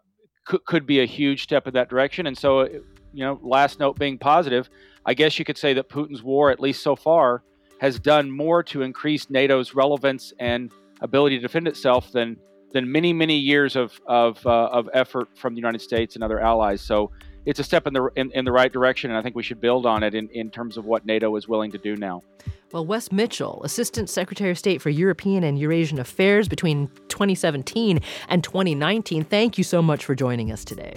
could, 0.46 0.66
could 0.66 0.86
be 0.86 1.00
a 1.00 1.06
huge 1.06 1.44
step 1.44 1.66
in 1.68 1.74
that 1.74 1.90
direction. 1.90 2.28
And 2.28 2.38
so, 2.38 2.60
uh, 2.60 2.68
you 3.14 3.24
know, 3.24 3.40
last 3.42 3.80
note 3.80 3.98
being 3.98 4.18
positive, 4.18 4.70
I 5.06 5.14
guess 5.14 5.40
you 5.40 5.46
could 5.46 5.58
say 5.58 5.74
that 5.76 5.90
Putin's 5.90 6.22
war, 6.22 6.52
at 6.52 6.60
least 6.60 6.84
so 6.84 6.96
far, 6.96 7.44
has 7.80 8.00
done 8.00 8.30
more 8.30 8.64
to 8.64 8.82
increase 8.82 9.30
NATO's 9.30 9.74
relevance 9.74 10.34
and 10.40 10.72
ability 11.00 11.38
to 11.38 11.42
defend 11.42 11.68
itself 11.68 12.12
than 12.12 12.38
than 12.74 12.92
many 12.92 13.14
many 13.14 13.38
years 13.38 13.76
of 13.76 14.02
of, 14.08 14.46
uh, 14.46 14.68
of 14.68 14.90
effort 14.94 15.28
from 15.38 15.54
the 15.54 15.60
United 15.60 15.82
States 15.82 16.16
and 16.16 16.24
other 16.24 16.40
allies. 16.40 16.82
So 16.82 17.12
it's 17.46 17.60
a 17.60 17.64
step 17.64 17.88
in 17.88 17.94
the 17.94 18.10
in, 18.16 18.32
in 18.32 18.46
the 18.46 18.52
right 18.52 18.72
direction, 18.72 19.12
and 19.12 19.18
I 19.18 19.22
think 19.22 19.36
we 19.36 19.44
should 19.44 19.60
build 19.60 19.86
on 19.86 20.04
it 20.04 20.16
in, 20.16 20.30
in 20.30 20.50
terms 20.50 20.78
of 20.78 20.86
what 20.86 21.06
NATO 21.06 21.36
is 21.36 21.48
willing 21.48 21.72
to 21.72 21.78
do 21.78 21.96
now. 21.96 22.24
Well, 22.72 22.86
Wess 22.86 23.12
Mitchell, 23.12 23.62
Assistant 23.64 24.10
Secretary 24.10 24.50
of 24.50 24.58
State 24.58 24.82
for 24.82 24.90
European 24.90 25.44
and 25.44 25.60
Eurasian 25.60 26.00
Affairs 26.00 26.48
between 26.48 26.88
2017 27.10 28.00
and 28.30 28.44
2019, 28.44 29.24
thank 29.26 29.60
you 29.60 29.64
so 29.64 29.82
much 29.82 30.04
for 30.04 30.16
joining 30.16 30.52
us 30.52 30.66
today. 30.66 30.96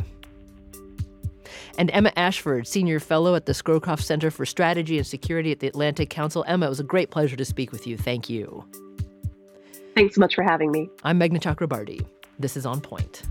And 1.79 1.91
Emma 1.91 2.13
Ashford, 2.17 2.67
Senior 2.67 2.99
Fellow 2.99 3.35
at 3.35 3.45
the 3.45 3.53
Scowcroft 3.53 4.03
Center 4.03 4.31
for 4.31 4.47
Strategy 4.47 4.97
and 4.97 5.07
Security 5.07 5.53
at 5.53 5.61
the 5.61 5.67
Atlantic 5.67 6.09
Council. 6.09 6.43
Emma, 6.47 6.65
it 6.65 6.71
was 6.71 6.81
a 6.81 6.85
great 6.85 7.11
pleasure 7.11 7.37
to 7.37 7.45
speak 7.45 7.73
with 7.73 7.87
you. 7.87 7.99
Thank 7.99 8.31
you. 8.31 8.65
Thanks 9.95 10.15
so 10.15 10.21
much 10.21 10.35
for 10.35 10.43
having 10.43 10.71
me. 10.71 10.89
I'm 11.05 11.21
Meghna 11.21 11.41
Chakrabarti. 11.41 12.07
This 12.39 12.57
is 12.57 12.65
On 12.65 12.81
Point. 12.81 13.23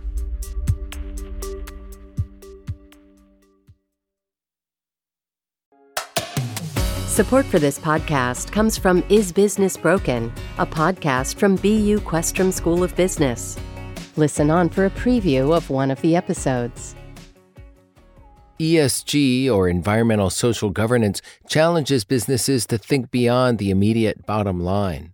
Support 7.15 7.45
for 7.45 7.59
this 7.59 7.79
podcast 7.79 8.51
comes 8.51 8.77
from 8.77 9.01
Is 9.07 9.31
Business 9.31 9.77
Broken, 9.77 10.33
a 10.57 10.65
podcast 10.65 11.35
from 11.37 11.55
BU 11.55 12.01
Questrom 12.01 12.51
School 12.51 12.83
of 12.83 12.93
Business. 12.97 13.57
Listen 14.17 14.51
on 14.51 14.67
for 14.67 14.85
a 14.85 14.89
preview 14.89 15.55
of 15.55 15.69
one 15.69 15.91
of 15.91 16.01
the 16.01 16.17
episodes. 16.17 16.93
ESG, 18.59 19.49
or 19.49 19.69
environmental 19.69 20.29
social 20.29 20.69
governance, 20.71 21.21
challenges 21.47 22.03
businesses 22.03 22.67
to 22.67 22.77
think 22.77 23.11
beyond 23.11 23.59
the 23.59 23.71
immediate 23.71 24.25
bottom 24.25 24.59
line. 24.59 25.13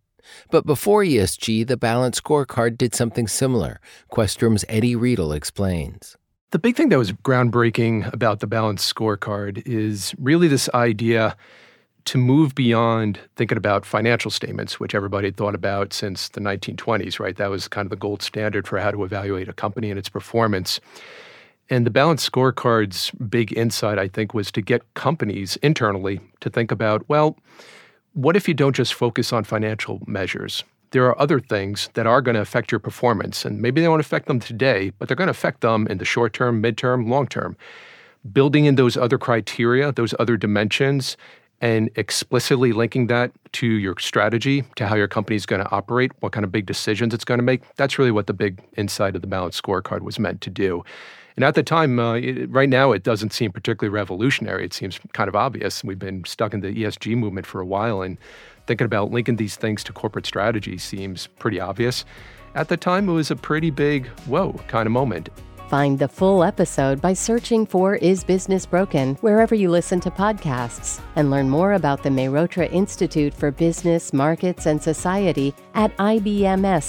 But 0.50 0.66
before 0.66 1.04
ESG, 1.04 1.68
the 1.68 1.78
Balance 1.78 2.20
Scorecard 2.20 2.80
did 2.80 2.96
something 2.96 3.28
similar. 3.28 3.80
Questrom's 4.12 4.66
Eddie 4.68 4.96
Riedl 4.96 5.36
explains. 5.36 6.18
The 6.50 6.58
big 6.58 6.76
thing 6.76 6.90
that 6.90 6.98
was 6.98 7.12
groundbreaking 7.12 8.12
about 8.12 8.40
the 8.40 8.48
Balanced 8.48 8.92
Scorecard 8.92 9.62
is 9.68 10.16
really 10.18 10.48
this 10.48 10.68
idea 10.74 11.38
to 12.06 12.18
move 12.18 12.56
beyond 12.56 13.20
thinking 13.36 13.58
about 13.58 13.86
financial 13.86 14.32
statements, 14.32 14.80
which 14.80 14.96
everybody 14.96 15.28
had 15.28 15.38
thought 15.38 15.56
about 15.56 15.94
since 15.94 16.30
the 16.30 16.42
1920s, 16.42 17.20
right? 17.20 17.36
That 17.36 17.50
was 17.50 17.68
kind 17.68 17.86
of 17.86 17.90
the 17.90 17.96
gold 17.96 18.22
standard 18.22 18.68
for 18.68 18.80
how 18.80 18.92
to 18.92 19.04
evaluate 19.04 19.48
a 19.48 19.54
company 19.54 19.90
and 19.90 20.00
its 20.00 20.10
performance. 20.10 20.80
And 21.70 21.86
the 21.86 21.92
balanced 21.92 22.26
scorecard's 22.26 23.12
big 23.12 23.56
insight, 23.58 23.98
I 23.98 24.08
think, 24.08 24.34
was 24.34 24.52
to 24.52 24.62
get 24.62 24.94
companies 24.94 25.56
internally 25.58 26.20
to 26.42 26.50
think 26.50 26.72
about 26.72 27.08
well, 27.08 27.38
what 28.14 28.36
if 28.36 28.48
you 28.48 28.54
don't 28.54 28.76
just 28.76 28.94
focus 28.94 29.32
on 29.32 29.46
financial 29.46 30.02
measures? 30.06 30.66
There 30.92 31.06
are 31.06 31.18
other 31.18 31.40
things 31.40 31.90
that 31.94 32.06
are 32.06 32.22
going 32.22 32.36
to 32.36 32.42
affect 32.42 32.72
your 32.74 32.80
performance, 32.80 33.46
and 33.46 33.62
maybe 33.62 33.80
they 33.80 33.88
won't 33.88 34.02
affect 34.02 34.28
them 34.28 34.42
today, 34.42 34.92
but 35.00 35.08
they're 35.08 35.16
going 35.16 35.28
to 35.28 35.32
affect 35.32 35.62
them 35.62 35.88
in 35.88 35.98
the 35.98 36.06
short 36.06 36.34
term, 36.34 36.62
midterm, 36.62 37.08
long 37.08 37.28
term. 37.28 37.56
Building 38.34 38.66
in 38.66 38.76
those 38.76 38.98
other 38.98 39.18
criteria, 39.18 39.94
those 39.94 40.14
other 40.20 40.36
dimensions, 40.36 41.16
and 41.62 41.92
explicitly 41.96 42.74
linking 42.74 43.08
that 43.08 43.32
to 43.54 43.68
your 43.68 43.96
strategy, 44.00 44.64
to 44.76 44.88
how 44.88 44.96
your 44.96 45.08
company 45.08 45.36
is 45.36 45.46
going 45.46 45.62
to 45.64 45.72
operate, 45.72 46.12
what 46.20 46.32
kind 46.32 46.44
of 46.44 46.52
big 46.52 46.66
decisions 46.66 47.14
it's 47.14 47.24
going 47.24 47.38
to 47.38 47.44
make. 47.44 47.62
That's 47.76 48.00
really 48.00 48.12
what 48.12 48.28
the 48.28 48.34
big 48.34 48.62
insight 48.78 49.16
of 49.16 49.22
the 49.22 49.28
balanced 49.28 49.62
scorecard 49.62 50.02
was 50.02 50.18
meant 50.18 50.42
to 50.42 50.50
do. 50.50 50.84
And 51.36 51.46
at 51.46 51.56
the 51.56 51.64
time, 51.64 52.00
uh, 52.00 52.16
it, 52.16 52.50
right 52.50 52.68
now, 52.68 52.92
it 52.92 53.04
doesn't 53.04 53.32
seem 53.32 53.52
particularly 53.52 53.94
revolutionary. 53.94 54.66
It 54.66 54.74
seems 54.74 55.00
kind 55.14 55.28
of 55.28 55.36
obvious. 55.36 55.84
We've 55.84 56.00
been 56.00 56.26
stuck 56.26 56.54
in 56.54 56.62
the 56.62 56.74
ESG 56.74 57.16
movement 57.16 57.46
for 57.46 57.62
a 57.62 57.66
while, 57.66 58.02
and 58.02 58.18
thinking 58.68 58.86
about 58.86 59.12
linking 59.12 59.38
these 59.38 59.56
things 59.56 59.84
to 59.86 59.94
corporate 59.94 60.26
strategy 60.26 60.78
seems 60.78 61.28
pretty 61.40 61.60
obvious. 61.60 62.06
At 62.54 62.68
the 62.68 62.76
time, 62.76 63.08
it 63.08 63.14
was 63.14 63.32
a 63.32 63.36
pretty 63.36 63.70
big, 63.70 64.08
whoa 64.26 64.54
kind 64.68 64.88
of 64.88 64.92
moment. 64.92 65.30
Find 65.72 65.98
the 65.98 66.10
full 66.10 66.44
episode 66.44 67.00
by 67.00 67.14
searching 67.14 67.66
for 67.66 67.96
Is 67.96 68.26
Business 68.26 68.66
Broken 68.66 69.16
wherever 69.22 69.56
you 69.56 69.70
listen 69.70 70.02
to 70.02 70.12
podcasts 70.12 71.02
and 71.16 71.32
learn 71.32 71.50
more 71.50 71.76
about 71.76 72.04
the 72.04 72.10
Mehrotra 72.10 72.70
Institute 72.74 73.34
for 73.34 73.52
Business, 73.52 74.12
Markets, 74.12 74.66
and 74.66 74.84
Society 74.84 75.56
at 75.74 75.96
ibms.bu.edu. 75.96 76.82